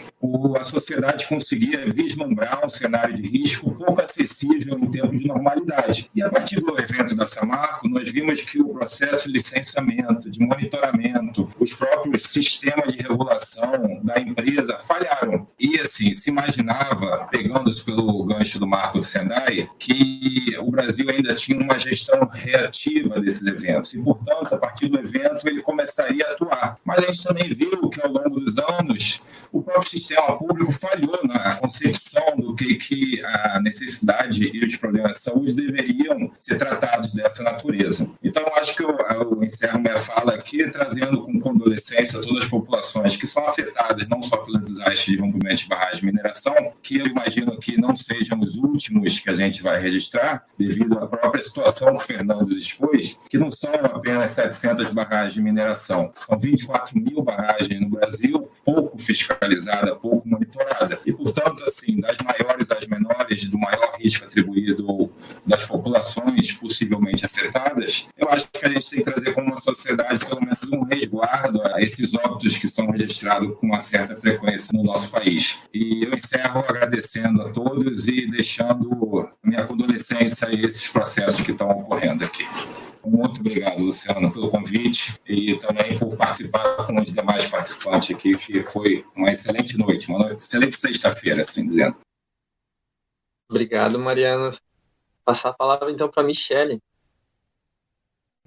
a 0.58 0.64
sociedade 0.64 1.26
conseguia 1.26 1.84
vislumbrar 1.92 2.64
um 2.64 2.68
cenário 2.70 3.14
de 3.14 3.28
risco 3.28 3.72
pouco 3.72 4.00
acessível 4.00 4.78
em 4.78 4.90
tempo 4.90 5.16
de 5.18 5.26
normalidade. 5.26 6.10
E 6.14 6.22
a 6.22 6.30
partir 6.30 6.60
do 6.60 6.78
evento 6.80 7.14
da 7.14 7.26
Samarco, 7.26 7.88
nós 7.88 8.10
vimos 8.10 8.40
que 8.40 8.58
o 8.60 8.70
processo 8.70 9.26
de 9.26 9.34
licenciamento, 9.34 10.30
de 10.30 10.40
monitoramento, 10.40 11.50
os 11.60 11.74
próprios 11.74 12.22
sistemas 12.22 12.94
de 12.94 13.02
regulação 13.02 14.00
da 14.02 14.18
empresa 14.18 14.45
empresa 14.46 14.78
falharam. 14.78 15.46
E 15.58 15.78
assim, 15.78 16.12
se 16.14 16.30
imaginava, 16.30 17.26
pegando-se 17.30 17.82
pelo 17.82 18.24
gancho 18.24 18.58
do 18.58 18.66
Marco 18.66 19.00
de 19.00 19.06
Sendai, 19.06 19.68
que 19.78 20.56
o 20.58 20.70
Brasil 20.70 21.08
ainda 21.10 21.34
tinha 21.34 21.58
uma 21.58 21.78
gestão 21.78 22.26
reativa 22.28 23.20
desses 23.20 23.44
eventos. 23.44 23.92
E, 23.94 23.98
portanto, 23.98 24.54
a 24.54 24.58
partir 24.58 24.88
do 24.88 24.98
evento, 24.98 25.46
ele 25.46 25.62
começaria 25.62 26.26
a 26.26 26.32
atuar. 26.32 26.78
Mas 26.84 26.98
a 26.98 27.06
gente 27.08 27.24
também 27.24 27.52
viu 27.52 27.88
que, 27.90 28.00
ao 28.00 28.10
longo 28.10 28.40
dos 28.40 28.56
anos, 28.58 29.22
o 29.52 29.62
próprio 29.62 29.90
sistema 29.90 30.38
público 30.38 30.72
falhou 30.72 31.20
na 31.24 31.56
concepção 31.56 32.36
do 32.36 32.54
que, 32.54 32.76
que 32.76 33.24
a 33.24 33.60
necessidade 33.60 34.50
e 34.52 34.64
os 34.64 34.76
problemas 34.76 35.14
de 35.14 35.20
saúde 35.20 35.54
deveriam 35.54 36.30
ser 36.36 36.58
tratados 36.58 37.12
dessa 37.12 37.42
natureza. 37.42 38.08
Então, 38.22 38.44
acho 38.56 38.76
que 38.76 38.84
eu, 38.84 38.90
eu 38.90 39.42
encerro 39.42 39.80
minha 39.80 39.98
fala 39.98 40.34
aqui 40.34 40.68
trazendo 40.70 41.22
com 41.22 41.40
condolência 41.40 41.96
todas 42.20 42.44
as 42.44 42.48
populações 42.48 43.16
que 43.16 43.26
são 43.26 43.46
afetadas 43.46 44.08
não 44.08 44.22
só 44.22 44.35
pelo 44.44 44.58
desastre 44.58 45.16
de 45.16 45.20
rompimento 45.20 45.62
de 45.62 45.68
barragem 45.68 46.00
de 46.00 46.06
mineração, 46.06 46.54
que 46.82 46.98
eu 46.98 47.06
imagino 47.06 47.58
que 47.58 47.80
não 47.80 47.96
sejam 47.96 48.40
os 48.40 48.56
últimos 48.56 49.18
que 49.18 49.30
a 49.30 49.34
gente 49.34 49.62
vai 49.62 49.80
registrar, 49.80 50.44
devido 50.58 50.98
à 50.98 51.06
própria 51.06 51.42
situação 51.42 51.88
que 51.88 51.96
o 51.96 52.00
Fernando 52.00 52.52
expôs, 52.56 53.18
que 53.28 53.38
não 53.38 53.50
são 53.50 53.72
apenas 53.74 54.30
700 54.32 54.92
barragens 54.92 55.34
de 55.34 55.42
mineração, 55.42 56.12
são 56.14 56.38
24 56.38 56.98
mil 56.98 57.22
barragens 57.22 57.80
no 57.80 57.88
Brasil, 57.88 58.50
pouco 58.64 58.98
fiscalizada, 58.98 59.94
pouco 59.96 60.28
monitorada. 60.28 60.98
E, 61.04 61.12
portanto, 61.12 61.64
assim, 61.64 62.00
das 62.00 62.16
maiores 62.18 62.70
às 62.70 62.86
menores, 62.86 63.44
do 63.44 63.58
maior 63.58 63.92
risco 63.98 64.24
atribuído 64.24 65.10
das 65.46 65.64
populações 65.64 66.52
possivelmente 66.52 67.24
afetadas, 67.24 68.08
eu 68.16 68.28
acho 68.28 68.48
que 68.52 68.64
a 68.64 68.68
gente 68.68 68.90
tem 68.90 69.02
que 69.02 69.10
trazer 69.10 69.32
como 69.34 69.48
uma 69.48 69.60
sociedade, 69.60 70.24
pelo 70.24 70.40
menos, 70.40 70.62
um 70.72 70.82
resguardo 70.84 71.62
a 71.62 71.80
esses 71.80 72.14
óbitos 72.14 72.58
que 72.58 72.68
são 72.68 72.90
registrados 72.90 73.56
com 73.58 73.66
uma 73.66 73.80
certa 73.80 74.14
frequência 74.14 74.25
no 74.72 74.82
nosso 74.82 75.10
país. 75.10 75.58
E 75.72 76.04
eu 76.04 76.14
encerro 76.14 76.60
agradecendo 76.60 77.42
a 77.42 77.52
todos 77.52 78.06
e 78.08 78.30
deixando 78.30 79.30
minha 79.42 79.64
condolência 79.66 80.18
a 80.18 80.52
esses 80.52 80.88
processos 80.90 81.40
que 81.40 81.52
estão 81.52 81.68
ocorrendo 81.70 82.24
aqui. 82.24 82.44
Muito 83.04 83.40
obrigado, 83.40 83.80
Luciano, 83.80 84.32
pelo 84.32 84.50
convite 84.50 85.20
e 85.26 85.56
também 85.58 85.96
por 85.96 86.16
participar 86.16 86.84
com 86.86 87.00
os 87.00 87.12
demais 87.12 87.46
participantes 87.46 88.14
aqui, 88.14 88.36
que 88.36 88.62
foi 88.64 89.04
uma 89.14 89.30
excelente 89.30 89.78
noite, 89.78 90.08
uma 90.08 90.18
noite, 90.18 90.38
excelente 90.38 90.78
sexta-feira, 90.78 91.42
assim 91.42 91.64
dizendo. 91.64 91.96
Obrigado, 93.48 93.98
Mariana. 93.98 94.50
Passar 95.24 95.50
a 95.50 95.54
palavra 95.54 95.90
então 95.90 96.08
para 96.08 96.22
a 96.22 96.26
Michele. 96.26 96.82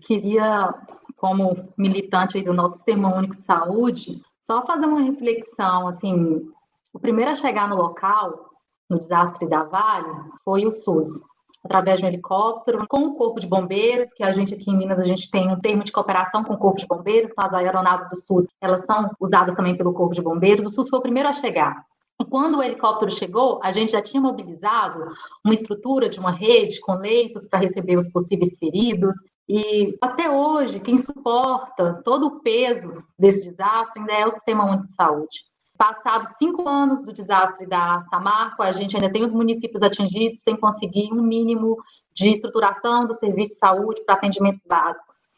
Queria, 0.01 0.73
como 1.15 1.73
militante 1.77 2.41
do 2.41 2.53
nosso 2.53 2.75
Sistema 2.75 3.15
Único 3.15 3.38
de 3.38 3.43
Saúde, 3.43 4.21
só 4.49 4.65
fazer 4.65 4.87
uma 4.87 5.03
reflexão, 5.03 5.87
assim, 5.87 6.41
o 6.91 6.99
primeiro 6.99 7.29
a 7.29 7.35
chegar 7.35 7.69
no 7.69 7.75
local, 7.75 8.49
no 8.89 8.97
desastre 8.97 9.47
da 9.47 9.63
Vale, 9.63 10.09
foi 10.43 10.65
o 10.65 10.71
SUS, 10.71 11.23
através 11.63 11.99
de 11.99 12.05
um 12.05 12.07
helicóptero, 12.07 12.87
com 12.87 13.01
o 13.01 13.15
corpo 13.15 13.39
de 13.39 13.45
bombeiros, 13.45 14.11
que 14.15 14.23
a 14.23 14.31
gente 14.31 14.55
aqui 14.55 14.71
em 14.71 14.75
Minas, 14.77 14.99
a 14.99 15.03
gente 15.03 15.29
tem 15.29 15.51
um 15.51 15.59
termo 15.59 15.83
de 15.83 15.91
cooperação 15.91 16.43
com 16.43 16.55
o 16.55 16.57
corpo 16.57 16.79
de 16.79 16.87
bombeiros, 16.87 17.29
então 17.29 17.45
as 17.45 17.53
aeronaves 17.53 18.09
do 18.09 18.15
SUS, 18.15 18.47
elas 18.59 18.85
são 18.85 19.11
usadas 19.19 19.53
também 19.53 19.77
pelo 19.77 19.93
corpo 19.93 20.15
de 20.15 20.21
bombeiros, 20.21 20.65
o 20.65 20.71
SUS 20.71 20.89
foi 20.89 20.97
o 20.97 21.03
primeiro 21.03 21.29
a 21.29 21.33
chegar. 21.33 21.85
Quando 22.28 22.57
o 22.57 22.63
helicóptero 22.63 23.11
chegou, 23.11 23.59
a 23.63 23.72
gente 23.72 23.93
já 23.93 24.01
tinha 24.01 24.22
mobilizado 24.22 25.13
uma 25.43 25.53
estrutura 25.53 26.09
de 26.09 26.20
uma 26.20 26.32
rede 26.32 26.80
com 26.82 26.93
leitos 26.93 27.45
para 27.45 27.59
receber 27.59 27.97
os 27.97 28.11
possíveis 28.11 28.57
feridos. 28.57 29.15
E 29.47 29.97
até 30.01 30.30
hoje, 30.30 30.80
quem 30.80 30.97
suporta 30.97 32.01
todo 32.03 32.28
o 32.28 32.39
peso 32.41 33.03
desse 33.17 33.43
desastre 33.43 34.01
ainda 34.01 34.13
é 34.13 34.26
o 34.26 34.32
Sistema 34.32 34.65
Único 34.65 34.88
de 34.88 34.93
Saúde. 34.93 35.49
Passados 35.78 36.32
cinco 36.38 36.67
anos 36.67 37.01
do 37.03 37.13
desastre 37.13 37.65
da 37.65 38.01
Samarco, 38.01 38.61
a 38.61 38.74
gente 38.74 38.97
ainda 38.97 39.09
tem 39.09 39.24
os 39.24 39.32
municípios 39.32 39.82
atingidos 39.82 40.41
sem 40.41 40.57
conseguir 40.57 41.13
um 41.13 41.22
mínimo 41.22 41.78
de 42.13 42.28
estruturação 42.28 43.07
do 43.07 43.13
serviço 43.13 43.53
de 43.53 43.59
saúde 43.59 44.03
para 44.03 44.15
atendimentos 44.15 44.61
básicos. 44.67 45.30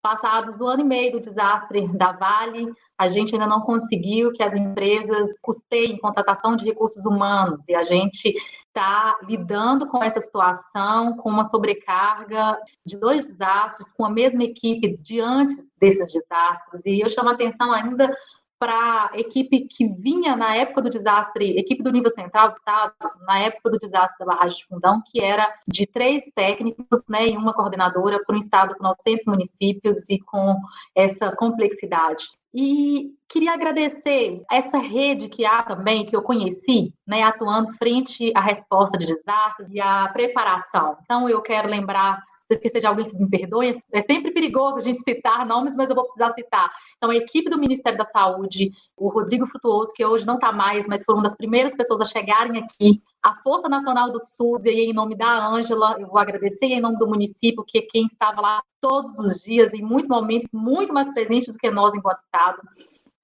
Passados 0.00 0.60
um 0.60 0.68
ano 0.68 0.82
e 0.82 0.84
meio 0.84 1.12
do 1.12 1.20
desastre 1.20 1.88
da 1.88 2.12
Vale, 2.12 2.72
a 2.98 3.06
gente 3.06 3.34
ainda 3.34 3.46
não 3.46 3.60
conseguiu 3.60 4.32
que 4.32 4.42
as 4.42 4.54
empresas 4.54 5.40
custeiem 5.40 5.98
contratação 5.98 6.56
de 6.56 6.64
recursos 6.64 7.04
humanos 7.06 7.68
e 7.68 7.74
a 7.74 7.84
gente 7.84 8.34
está 8.66 9.18
lidando 9.22 9.86
com 9.86 10.02
essa 10.02 10.20
situação, 10.20 11.16
com 11.16 11.30
uma 11.30 11.44
sobrecarga 11.44 12.58
de 12.84 12.98
dois 12.98 13.26
desastres, 13.26 13.92
com 13.92 14.04
a 14.04 14.10
mesma 14.10 14.44
equipe 14.44 14.96
de 14.98 15.20
antes 15.20 15.70
desses 15.80 16.12
desastres. 16.12 16.84
E 16.86 17.00
eu 17.00 17.08
chamo 17.08 17.28
a 17.28 17.32
atenção 17.32 17.72
ainda 17.72 18.12
para 18.58 19.10
a 19.12 19.18
equipe 19.18 19.66
que 19.68 19.86
vinha 19.86 20.34
na 20.36 20.54
época 20.56 20.82
do 20.82 20.90
desastre, 20.90 21.56
equipe 21.56 21.82
do 21.82 21.92
nível 21.92 22.10
central 22.10 22.50
do 22.50 22.56
estado, 22.56 22.92
na 23.24 23.38
época 23.38 23.70
do 23.70 23.78
desastre 23.78 24.18
da 24.18 24.34
barragem 24.34 24.58
de 24.58 24.66
Fundão, 24.66 25.00
que 25.06 25.22
era 25.22 25.48
de 25.66 25.86
três 25.86 26.24
técnicos 26.34 27.04
né, 27.08 27.28
e 27.28 27.36
uma 27.36 27.54
coordenadora 27.54 28.22
para 28.24 28.34
um 28.34 28.40
estado 28.40 28.74
com 28.74 28.82
900 28.82 29.26
municípios 29.26 30.08
e 30.10 30.18
com 30.18 30.56
essa 30.94 31.34
complexidade. 31.36 32.37
E 32.54 33.10
queria 33.28 33.52
agradecer 33.52 34.42
essa 34.50 34.78
rede 34.78 35.28
que 35.28 35.44
há 35.44 35.62
também, 35.62 36.06
que 36.06 36.16
eu 36.16 36.22
conheci, 36.22 36.94
né, 37.06 37.22
atuando 37.22 37.72
frente 37.74 38.32
à 38.34 38.40
resposta 38.40 38.96
de 38.96 39.06
desastres 39.06 39.68
e 39.70 39.80
à 39.80 40.08
preparação. 40.08 40.96
Então, 41.02 41.28
eu 41.28 41.42
quero 41.42 41.68
lembrar 41.68 42.22
se 42.48 42.54
esquecer 42.54 42.80
de 42.80 42.86
alguém, 42.86 43.04
vocês 43.04 43.20
me 43.20 43.28
perdoem. 43.28 43.72
É 43.92 44.00
sempre 44.00 44.32
perigoso 44.32 44.78
a 44.78 44.80
gente 44.80 45.02
citar 45.02 45.46
nomes, 45.46 45.76
mas 45.76 45.90
eu 45.90 45.94
vou 45.94 46.04
precisar 46.04 46.30
citar. 46.30 46.70
Então, 46.96 47.10
a 47.10 47.16
equipe 47.16 47.50
do 47.50 47.58
Ministério 47.58 47.98
da 47.98 48.04
Saúde, 48.04 48.70
o 48.96 49.08
Rodrigo 49.08 49.46
Frutuoso, 49.46 49.92
que 49.94 50.04
hoje 50.04 50.26
não 50.26 50.34
está 50.34 50.50
mais, 50.50 50.88
mas 50.88 51.04
foi 51.04 51.14
uma 51.14 51.22
das 51.22 51.36
primeiras 51.36 51.74
pessoas 51.76 52.00
a 52.00 52.04
chegarem 52.06 52.62
aqui, 52.62 53.02
a 53.22 53.34
Força 53.42 53.68
Nacional 53.68 54.10
do 54.10 54.20
SUS, 54.20 54.64
e 54.64 54.70
em 54.70 54.92
nome 54.92 55.14
da 55.14 55.46
Ângela, 55.46 55.96
eu 56.00 56.08
vou 56.08 56.18
agradecer 56.18 56.66
em 56.66 56.80
nome 56.80 56.98
do 56.98 57.06
município, 57.06 57.64
que 57.66 57.78
é 57.78 57.82
quem 57.82 58.06
estava 58.06 58.40
lá 58.40 58.62
todos 58.80 59.18
os 59.18 59.42
dias, 59.42 59.74
em 59.74 59.82
muitos 59.82 60.08
momentos, 60.08 60.50
muito 60.52 60.92
mais 60.92 61.12
presente 61.12 61.52
do 61.52 61.58
que 61.58 61.70
nós 61.70 61.94
enquanto 61.94 62.18
Estado. 62.18 62.58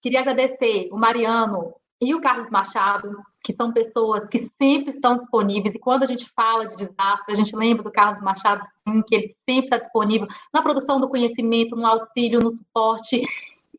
Queria 0.03 0.21
agradecer 0.21 0.89
o 0.93 0.99
Mariano, 0.99 1.73
e 2.01 2.15
o 2.15 2.21
Carlos 2.21 2.51
Machado, 2.51 3.17
que 3.45 3.53
são 3.53 3.71
pessoas 3.71 4.27
que 4.31 4.39
sempre 4.39 4.89
estão 4.89 5.19
disponíveis. 5.19 5.75
E 5.75 5.79
quando 5.79 6.03
a 6.03 6.07
gente 6.07 6.25
fala 6.35 6.67
de 6.67 6.77
desastre, 6.77 7.31
a 7.31 7.35
gente 7.35 7.55
lembra 7.55 7.85
do 7.85 7.93
Carlos 7.93 8.23
Machado, 8.23 8.63
sim, 8.63 9.03
que 9.03 9.15
ele 9.15 9.29
sempre 9.31 9.67
está 9.67 9.77
disponível 9.77 10.27
na 10.51 10.63
produção 10.63 10.99
do 10.99 11.11
conhecimento, 11.11 11.77
no 11.77 11.87
auxílio, 11.87 12.41
no 12.41 12.51
suporte. 12.51 13.23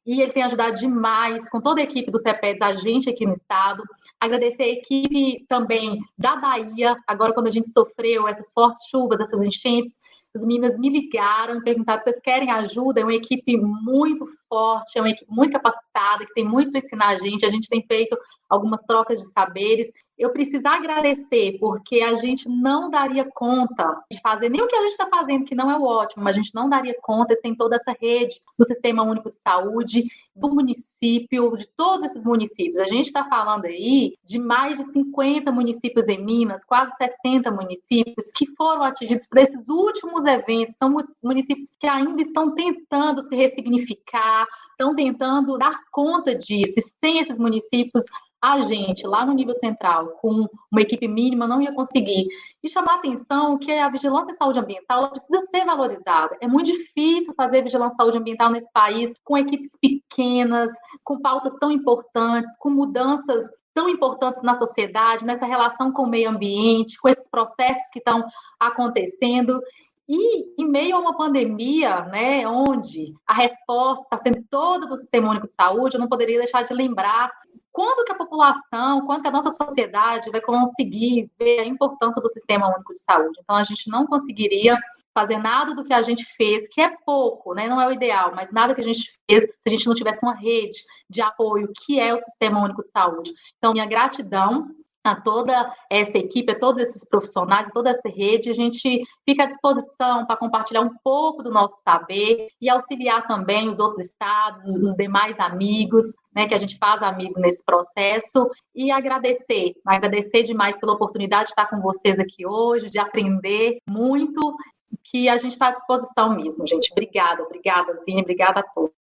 E 0.06 0.22
ele 0.22 0.32
tem 0.32 0.44
ajudado 0.44 0.76
demais 0.76 1.50
com 1.50 1.60
toda 1.60 1.82
a 1.82 1.84
equipe 1.84 2.12
do 2.12 2.20
CEPEDS, 2.20 2.62
a 2.62 2.76
gente 2.76 3.10
aqui 3.10 3.26
no 3.26 3.34
estado. 3.34 3.84
Agradecer 4.20 4.64
a 4.64 4.70
equipe 4.70 5.44
também 5.50 6.00
da 6.16 6.36
Bahia, 6.36 6.96
agora 7.08 7.34
quando 7.34 7.48
a 7.48 7.52
gente 7.52 7.70
sofreu 7.72 8.28
essas 8.28 8.54
fortes 8.54 8.88
chuvas, 8.88 9.20
essas 9.20 9.42
enchentes, 9.42 10.00
as 10.36 10.42
meninas 10.42 10.78
me 10.78 10.90
ligaram, 10.90 11.62
perguntaram 11.62 12.00
se 12.00 12.04
vocês 12.04 12.20
querem 12.20 12.52
ajuda. 12.52 13.00
É 13.00 13.04
uma 13.04 13.14
equipe 13.14 13.56
muito 13.58 14.28
forte, 14.50 14.98
é 14.98 15.02
uma 15.02 15.10
equipe 15.10 15.32
muito 15.32 15.54
capacitada, 15.54 16.26
que 16.26 16.34
tem 16.34 16.44
muito 16.44 16.72
para 16.72 16.80
ensinar 16.80 17.08
a 17.08 17.16
gente. 17.16 17.46
A 17.46 17.50
gente 17.50 17.70
tem 17.70 17.82
feito 17.88 18.18
algumas 18.56 18.84
trocas 18.84 19.20
de 19.20 19.28
saberes. 19.28 19.92
Eu 20.18 20.32
preciso 20.32 20.68
agradecer, 20.68 21.58
porque 21.60 22.02
a 22.02 22.16
gente 22.16 22.48
não 22.48 22.90
daria 22.90 23.26
conta 23.26 24.02
de 24.10 24.20
fazer 24.22 24.48
nem 24.48 24.62
o 24.62 24.68
que 24.68 24.76
a 24.76 24.82
gente 24.82 24.92
está 24.92 25.08
fazendo, 25.08 25.44
que 25.44 25.54
não 25.54 25.70
é 25.70 25.78
o 25.78 25.84
ótimo, 25.84 26.24
mas 26.24 26.36
a 26.36 26.40
gente 26.40 26.56
não 26.56 26.70
daria 26.70 26.96
conta 27.02 27.36
sem 27.36 27.54
toda 27.54 27.76
essa 27.76 27.94
rede 28.00 28.42
do 28.58 28.66
Sistema 28.66 29.04
Único 29.04 29.30
de 29.30 29.36
Saúde, 29.36 30.06
do 30.34 30.50
município, 30.50 31.58
de 31.58 31.68
todos 31.76 32.06
esses 32.06 32.24
municípios. 32.24 32.80
A 32.80 32.86
gente 32.86 33.08
está 33.08 33.26
falando 33.26 33.66
aí 33.66 34.16
de 34.24 34.40
mais 34.40 34.78
de 34.78 34.86
50 34.86 35.52
municípios 35.52 36.08
em 36.08 36.24
Minas, 36.24 36.64
quase 36.64 36.96
60 36.96 37.52
municípios 37.52 38.32
que 38.32 38.48
foram 38.56 38.84
atingidos 38.84 39.28
por 39.28 39.38
esses 39.38 39.68
últimos 39.68 40.26
eventos. 40.26 40.76
São 40.76 40.96
municípios 41.24 41.74
que 41.80 41.88
ainda 41.88 42.22
estão 42.22 42.56
tentando 42.56 43.22
se 43.22 43.36
ressignificar, 43.36 44.46
estão 44.76 44.96
tentando 44.96 45.58
dar 45.58 45.80
conta 45.92 46.36
disso. 46.36 46.78
E 46.78 46.82
sem 46.82 47.20
esses 47.20 47.38
municípios, 47.38 48.04
a 48.42 48.62
gente, 48.62 49.08
lá 49.08 49.26
no 49.26 49.34
nível 49.34 49.56
central, 49.56 50.10
com 50.22 50.48
uma 50.72 50.82
equipe 50.82 51.08
mínima, 51.08 51.48
não 51.48 51.62
ia 51.62 51.74
conseguir. 51.74 52.28
E 52.64 52.70
chamar 52.70 52.94
a 52.94 52.98
atenção 52.98 53.58
que 53.58 53.72
a 53.72 53.90
vigilância 53.90 54.32
em 54.32 54.36
saúde 54.36 54.60
ambiental 54.60 55.10
precisa 55.10 55.42
ser 55.48 55.66
valorizada. 55.66 56.38
É 56.40 56.48
muito 56.48 56.72
difícil 56.72 57.34
fazer 57.36 57.64
vigilância 57.64 57.96
em 57.96 57.98
saúde 57.98 58.18
ambiental 58.18 58.52
nesse 58.52 58.72
país 58.72 59.12
com 59.24 59.38
equipes 59.38 59.72
pequenas, 59.82 60.72
com 61.04 61.20
pautas 61.20 61.56
tão 61.56 61.72
importantes, 61.72 62.56
com 62.60 62.70
mudanças 62.70 63.50
tão 63.74 63.90
importantes 63.90 64.42
na 64.42 64.56
sociedade, 64.56 65.26
nessa 65.26 65.46
relação 65.46 65.92
com 65.92 66.04
o 66.04 66.10
meio 66.10 66.30
ambiente, 66.30 66.98
com 66.98 67.10
esses 67.10 67.30
processos 67.30 67.84
que 67.92 68.00
estão 68.00 68.24
acontecendo. 68.60 69.60
E 70.08 70.62
em 70.62 70.68
meio 70.68 70.96
a 70.96 71.00
uma 71.00 71.18
pandemia, 71.18 72.02
né, 72.06 72.48
onde 72.48 73.14
a 73.26 73.34
resposta 73.34 74.04
está 74.04 74.18
sendo 74.18 74.46
toda 74.50 74.88
do 74.88 74.98
Sistema 74.98 75.30
Único 75.30 75.48
de 75.48 75.54
Saúde, 75.54 75.96
eu 75.96 76.00
não 76.00 76.08
poderia 76.08 76.38
deixar 76.38 76.62
de 76.64 76.74
lembrar 76.74 77.32
quando 77.76 78.06
que 78.06 78.12
a 78.14 78.16
população, 78.16 79.06
quando 79.06 79.22
que 79.22 79.28
a 79.28 79.32
nossa 79.32 79.52
sociedade 79.52 80.30
vai 80.30 80.40
conseguir 80.40 81.30
ver 81.38 81.60
a 81.60 81.66
importância 81.66 82.22
do 82.22 82.30
Sistema 82.30 82.74
Único 82.74 82.94
de 82.94 83.00
Saúde. 83.00 83.38
Então, 83.44 83.56
a 83.56 83.64
gente 83.64 83.90
não 83.90 84.08
conseguiria 84.08 84.80
fazer 85.14 85.38
nada 85.38 85.76
do 85.76 85.84
que 85.84 85.94
a 85.94 86.02
gente 86.02 86.24
fez, 86.38 86.70
que 86.70 86.80
é 86.80 86.96
pouco, 87.06 87.54
né? 87.54 87.68
não 87.68 87.82
é 87.82 87.88
o 87.88 87.92
ideal, 87.92 88.34
mas 88.34 88.50
nada 88.52 88.74
que 88.74 88.82
a 88.82 88.86
gente 88.86 89.12
fez 89.30 89.44
se 89.44 89.68
a 89.68 89.70
gente 89.70 89.88
não 89.88 89.94
tivesse 89.94 90.26
uma 90.26 90.34
rede 90.34 90.84
de 91.10 91.22
apoio, 91.22 91.70
que 91.86 92.00
é 92.00 92.14
o 92.14 92.18
Sistema 92.18 92.64
Único 92.64 92.82
de 92.82 92.92
Saúde. 92.92 93.34
Então, 93.58 93.74
minha 93.74 93.86
gratidão 93.86 94.70
a 95.06 95.16
toda 95.16 95.72
essa 95.90 96.18
equipe, 96.18 96.52
a 96.52 96.60
todos 96.60 96.82
esses 96.82 97.08
profissionais, 97.08 97.68
a 97.68 97.72
toda 97.72 97.92
essa 97.92 98.10
rede. 98.10 98.50
A 98.50 98.54
gente 98.54 99.04
fica 99.24 99.44
à 99.44 99.46
disposição 99.46 100.26
para 100.26 100.36
compartilhar 100.36 100.82
um 100.82 100.96
pouco 101.04 101.44
do 101.44 101.52
nosso 101.52 101.82
saber 101.84 102.48
e 102.60 102.68
auxiliar 102.68 103.28
também 103.28 103.70
os 103.70 103.80
outros 103.80 104.00
estados, 104.00 104.76
os 104.78 104.96
demais 104.96 105.40
amigos, 105.40 106.06
né, 106.36 106.48
que 106.48 106.56
a 106.56 106.58
gente 106.58 106.78
faz 106.78 107.04
amigos 107.04 107.38
nesse 107.38 107.64
processo 107.64 108.50
e 108.74 108.92
agradecer, 108.92 109.74
agradecer 109.86 110.44
demais 110.44 110.78
pela 110.80 110.94
oportunidade 110.94 111.46
de 111.46 111.50
estar 111.52 111.70
com 111.70 111.80
vocês 111.80 112.20
aqui 112.20 112.46
hoje, 112.46 112.90
de 112.90 112.98
aprender 112.98 113.78
muito, 113.88 114.56
que 115.04 115.30
a 115.30 115.38
gente 115.38 115.54
está 115.54 115.68
à 115.68 115.72
disposição 115.72 116.36
mesmo, 116.36 116.68
gente. 116.68 116.92
Obrigada, 116.92 117.44
obrigada, 117.44 117.96
Zine, 117.98 118.22
obrigada 118.22 118.62
a 118.62 118.64
todos. 118.64 119.05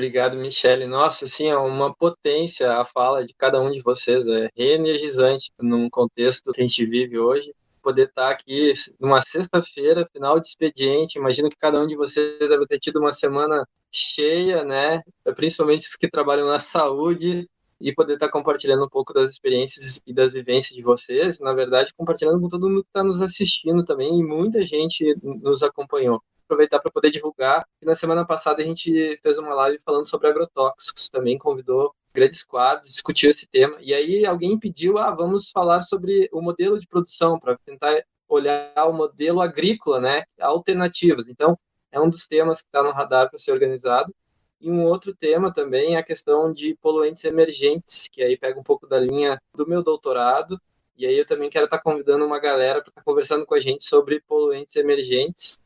Obrigado, 0.00 0.34
Michele. 0.34 0.86
Nossa, 0.86 1.26
assim, 1.26 1.48
é 1.48 1.56
uma 1.58 1.94
potência 1.94 2.72
a 2.72 2.86
fala 2.86 3.22
de 3.22 3.34
cada 3.34 3.60
um 3.60 3.70
de 3.70 3.82
vocês, 3.82 4.26
é 4.26 4.48
reenergizante 4.56 5.52
num 5.60 5.90
contexto 5.90 6.54
que 6.54 6.62
a 6.62 6.66
gente 6.66 6.86
vive 6.86 7.18
hoje. 7.18 7.54
Poder 7.82 8.08
estar 8.08 8.30
aqui 8.30 8.72
numa 8.98 9.20
sexta-feira, 9.20 10.08
final 10.10 10.40
de 10.40 10.46
expediente, 10.46 11.18
imagino 11.18 11.50
que 11.50 11.56
cada 11.58 11.78
um 11.78 11.86
de 11.86 11.96
vocês 11.96 12.38
deve 12.38 12.66
ter 12.66 12.78
tido 12.78 12.98
uma 12.98 13.12
semana 13.12 13.68
cheia, 13.92 14.64
né? 14.64 15.02
Principalmente 15.36 15.86
os 15.86 15.96
que 15.96 16.08
trabalham 16.08 16.46
na 16.46 16.60
saúde, 16.60 17.46
e 17.78 17.94
poder 17.94 18.14
estar 18.14 18.30
compartilhando 18.30 18.86
um 18.86 18.88
pouco 18.88 19.12
das 19.12 19.28
experiências 19.28 20.00
e 20.06 20.14
das 20.14 20.32
vivências 20.32 20.74
de 20.74 20.82
vocês, 20.82 21.38
na 21.40 21.52
verdade, 21.52 21.92
compartilhando 21.94 22.40
com 22.40 22.48
todo 22.48 22.70
mundo 22.70 22.84
que 22.84 22.88
está 22.88 23.04
nos 23.04 23.20
assistindo 23.20 23.84
também, 23.84 24.18
e 24.18 24.22
muita 24.22 24.62
gente 24.62 25.14
nos 25.22 25.62
acompanhou 25.62 26.22
aproveitar 26.50 26.80
para 26.80 26.90
poder 26.90 27.10
divulgar. 27.10 27.64
E 27.80 27.86
na 27.86 27.94
semana 27.94 28.26
passada 28.26 28.60
a 28.60 28.64
gente 28.64 29.18
fez 29.22 29.38
uma 29.38 29.54
live 29.54 29.78
falando 29.84 30.06
sobre 30.06 30.28
agrotóxicos, 30.28 31.08
também 31.08 31.38
convidou 31.38 31.94
grandes 32.12 32.42
quadros, 32.42 32.90
discutiu 32.90 33.30
esse 33.30 33.46
tema. 33.46 33.76
E 33.80 33.94
aí 33.94 34.26
alguém 34.26 34.58
pediu, 34.58 34.98
ah, 34.98 35.12
vamos 35.12 35.50
falar 35.50 35.82
sobre 35.82 36.28
o 36.32 36.42
modelo 36.42 36.78
de 36.78 36.88
produção 36.88 37.38
para 37.38 37.56
tentar 37.64 38.02
olhar 38.28 38.72
o 38.88 38.92
modelo 38.92 39.40
agrícola, 39.40 40.00
né, 40.00 40.24
alternativas. 40.40 41.28
Então, 41.28 41.56
é 41.92 42.00
um 42.00 42.10
dos 42.10 42.26
temas 42.26 42.60
que 42.60 42.68
está 42.68 42.82
no 42.82 42.90
radar 42.90 43.28
para 43.28 43.38
ser 43.38 43.52
organizado. 43.52 44.14
E 44.60 44.70
um 44.70 44.84
outro 44.84 45.14
tema 45.14 45.52
também 45.52 45.94
é 45.94 45.98
a 45.98 46.02
questão 46.02 46.52
de 46.52 46.76
poluentes 46.76 47.24
emergentes, 47.24 48.08
que 48.08 48.22
aí 48.22 48.36
pega 48.36 48.60
um 48.60 48.62
pouco 48.62 48.86
da 48.86 48.98
linha 48.98 49.40
do 49.54 49.66
meu 49.66 49.82
doutorado. 49.82 50.60
E 50.96 51.06
aí 51.06 51.16
eu 51.16 51.24
também 51.24 51.48
quero 51.48 51.64
estar 51.64 51.78
tá 51.78 51.82
convidando 51.82 52.26
uma 52.26 52.38
galera 52.38 52.80
para 52.82 52.90
estar 52.90 53.00
tá 53.00 53.04
conversando 53.04 53.46
com 53.46 53.54
a 53.54 53.60
gente 53.60 53.84
sobre 53.84 54.20
poluentes 54.20 54.76
emergentes 54.76 55.58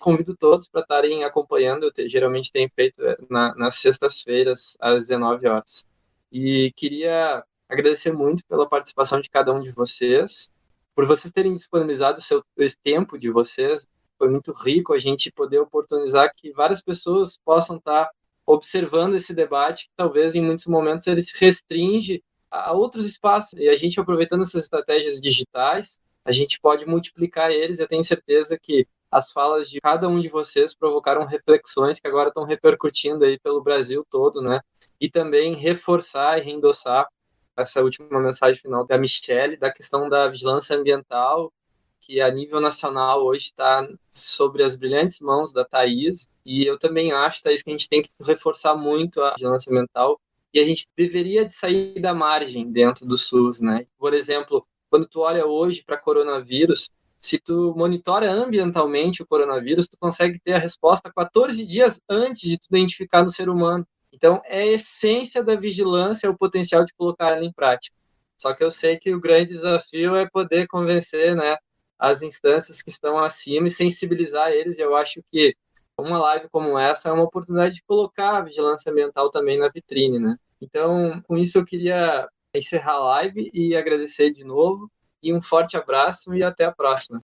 convido 0.00 0.34
todos 0.34 0.68
para 0.68 0.80
estarem 0.80 1.22
acompanhando. 1.22 1.92
Te, 1.92 2.08
geralmente 2.08 2.50
tenho 2.50 2.70
feito 2.74 3.00
eh, 3.04 3.16
na, 3.28 3.54
nas 3.54 3.76
sextas-feiras, 3.76 4.76
às 4.80 5.02
19 5.02 5.46
horas. 5.46 5.84
E 6.32 6.72
queria 6.74 7.44
agradecer 7.68 8.12
muito 8.12 8.44
pela 8.46 8.68
participação 8.68 9.20
de 9.20 9.30
cada 9.30 9.52
um 9.52 9.60
de 9.60 9.70
vocês, 9.70 10.50
por 10.94 11.06
vocês 11.06 11.32
terem 11.32 11.54
disponibilizado 11.54 12.18
o 12.18 12.22
seu 12.22 12.42
esse 12.56 12.78
tempo 12.82 13.18
de 13.18 13.30
vocês. 13.30 13.86
Foi 14.18 14.28
muito 14.28 14.52
rico 14.52 14.92
a 14.92 14.98
gente 14.98 15.30
poder 15.30 15.58
oportunizar 15.58 16.32
que 16.34 16.52
várias 16.52 16.82
pessoas 16.82 17.38
possam 17.44 17.76
estar 17.76 18.10
observando 18.44 19.14
esse 19.14 19.32
debate, 19.32 19.84
que 19.84 19.92
talvez 19.96 20.34
em 20.34 20.42
muitos 20.42 20.66
momentos 20.66 21.06
ele 21.06 21.22
se 21.22 21.32
restringe 21.38 22.22
a 22.50 22.72
outros 22.72 23.06
espaços. 23.06 23.58
E 23.58 23.68
a 23.68 23.76
gente, 23.76 24.00
aproveitando 24.00 24.42
essas 24.42 24.64
estratégias 24.64 25.20
digitais, 25.20 25.98
a 26.24 26.32
gente 26.32 26.60
pode 26.60 26.86
multiplicar 26.86 27.50
eles. 27.50 27.78
Eu 27.78 27.86
tenho 27.86 28.02
certeza 28.02 28.58
que 28.60 28.86
as 29.10 29.32
falas 29.32 29.68
de 29.68 29.80
cada 29.80 30.08
um 30.08 30.20
de 30.20 30.28
vocês 30.28 30.74
provocaram 30.74 31.26
reflexões 31.26 31.98
que 31.98 32.06
agora 32.06 32.28
estão 32.28 32.44
repercutindo 32.44 33.24
aí 33.24 33.38
pelo 33.38 33.62
Brasil 33.62 34.06
todo, 34.08 34.40
né? 34.40 34.60
E 35.00 35.10
também 35.10 35.54
reforçar 35.54 36.38
e 36.38 36.42
reendossar 36.42 37.08
essa 37.56 37.82
última 37.82 38.20
mensagem 38.20 38.60
final 38.60 38.86
da 38.86 38.96
Michelle, 38.96 39.56
da 39.56 39.72
questão 39.72 40.08
da 40.08 40.28
vigilância 40.28 40.76
ambiental, 40.76 41.52
que 42.00 42.20
a 42.20 42.30
nível 42.30 42.60
nacional 42.60 43.24
hoje 43.24 43.46
está 43.46 43.86
sobre 44.12 44.62
as 44.62 44.76
brilhantes 44.76 45.20
mãos 45.20 45.52
da 45.52 45.64
Thaís, 45.64 46.28
e 46.44 46.64
eu 46.64 46.78
também 46.78 47.12
acho, 47.12 47.42
Thaís, 47.42 47.62
que 47.62 47.70
a 47.70 47.72
gente 47.72 47.88
tem 47.88 48.02
que 48.02 48.10
reforçar 48.20 48.74
muito 48.74 49.22
a 49.22 49.34
vigilância 49.34 49.70
ambiental, 49.70 50.20
e 50.52 50.58
a 50.58 50.64
gente 50.64 50.86
deveria 50.96 51.44
de 51.44 51.54
sair 51.54 52.00
da 52.00 52.14
margem 52.14 52.70
dentro 52.70 53.06
do 53.06 53.16
SUS, 53.16 53.60
né? 53.60 53.86
Por 53.98 54.14
exemplo, 54.14 54.66
quando 54.88 55.06
tu 55.06 55.20
olha 55.20 55.46
hoje 55.46 55.84
para 55.84 55.96
coronavírus, 55.96 56.88
se 57.20 57.38
tu 57.38 57.74
monitora 57.76 58.30
ambientalmente 58.30 59.22
o 59.22 59.26
coronavírus, 59.26 59.86
tu 59.86 59.96
consegue 59.98 60.40
ter 60.40 60.54
a 60.54 60.58
resposta 60.58 61.12
14 61.14 61.64
dias 61.66 62.00
antes 62.08 62.48
de 62.48 62.58
tu 62.58 62.66
identificar 62.70 63.22
no 63.22 63.30
ser 63.30 63.48
humano. 63.48 63.86
Então, 64.12 64.40
é 64.46 64.62
a 64.62 64.66
essência 64.66 65.42
da 65.42 65.54
vigilância, 65.54 66.26
é 66.26 66.30
o 66.30 66.36
potencial 66.36 66.84
de 66.84 66.94
colocar 66.94 67.30
ela 67.30 67.44
em 67.44 67.52
prática. 67.52 67.94
Só 68.38 68.54
que 68.54 68.64
eu 68.64 68.70
sei 68.70 68.98
que 68.98 69.14
o 69.14 69.20
grande 69.20 69.52
desafio 69.52 70.16
é 70.16 70.28
poder 70.28 70.66
convencer 70.66 71.36
né, 71.36 71.56
as 71.98 72.22
instâncias 72.22 72.80
que 72.80 72.88
estão 72.90 73.18
acima 73.18 73.68
e 73.68 73.70
sensibilizar 73.70 74.50
eles. 74.50 74.78
Eu 74.78 74.96
acho 74.96 75.22
que 75.30 75.54
uma 75.98 76.18
live 76.18 76.48
como 76.50 76.78
essa 76.78 77.10
é 77.10 77.12
uma 77.12 77.24
oportunidade 77.24 77.74
de 77.74 77.82
colocar 77.82 78.38
a 78.38 78.40
vigilância 78.40 78.90
ambiental 78.90 79.30
também 79.30 79.58
na 79.58 79.68
vitrine. 79.68 80.18
Né? 80.18 80.36
Então, 80.60 81.20
com 81.28 81.36
isso, 81.36 81.58
eu 81.58 81.64
queria 81.64 82.26
encerrar 82.54 82.94
a 82.94 82.98
live 83.00 83.50
e 83.52 83.76
agradecer 83.76 84.30
de 84.30 84.42
novo. 84.42 84.90
E 85.22 85.32
um 85.32 85.42
forte 85.42 85.76
abraço 85.76 86.34
e 86.34 86.42
até 86.42 86.64
a 86.64 86.72
próxima. 86.72 87.18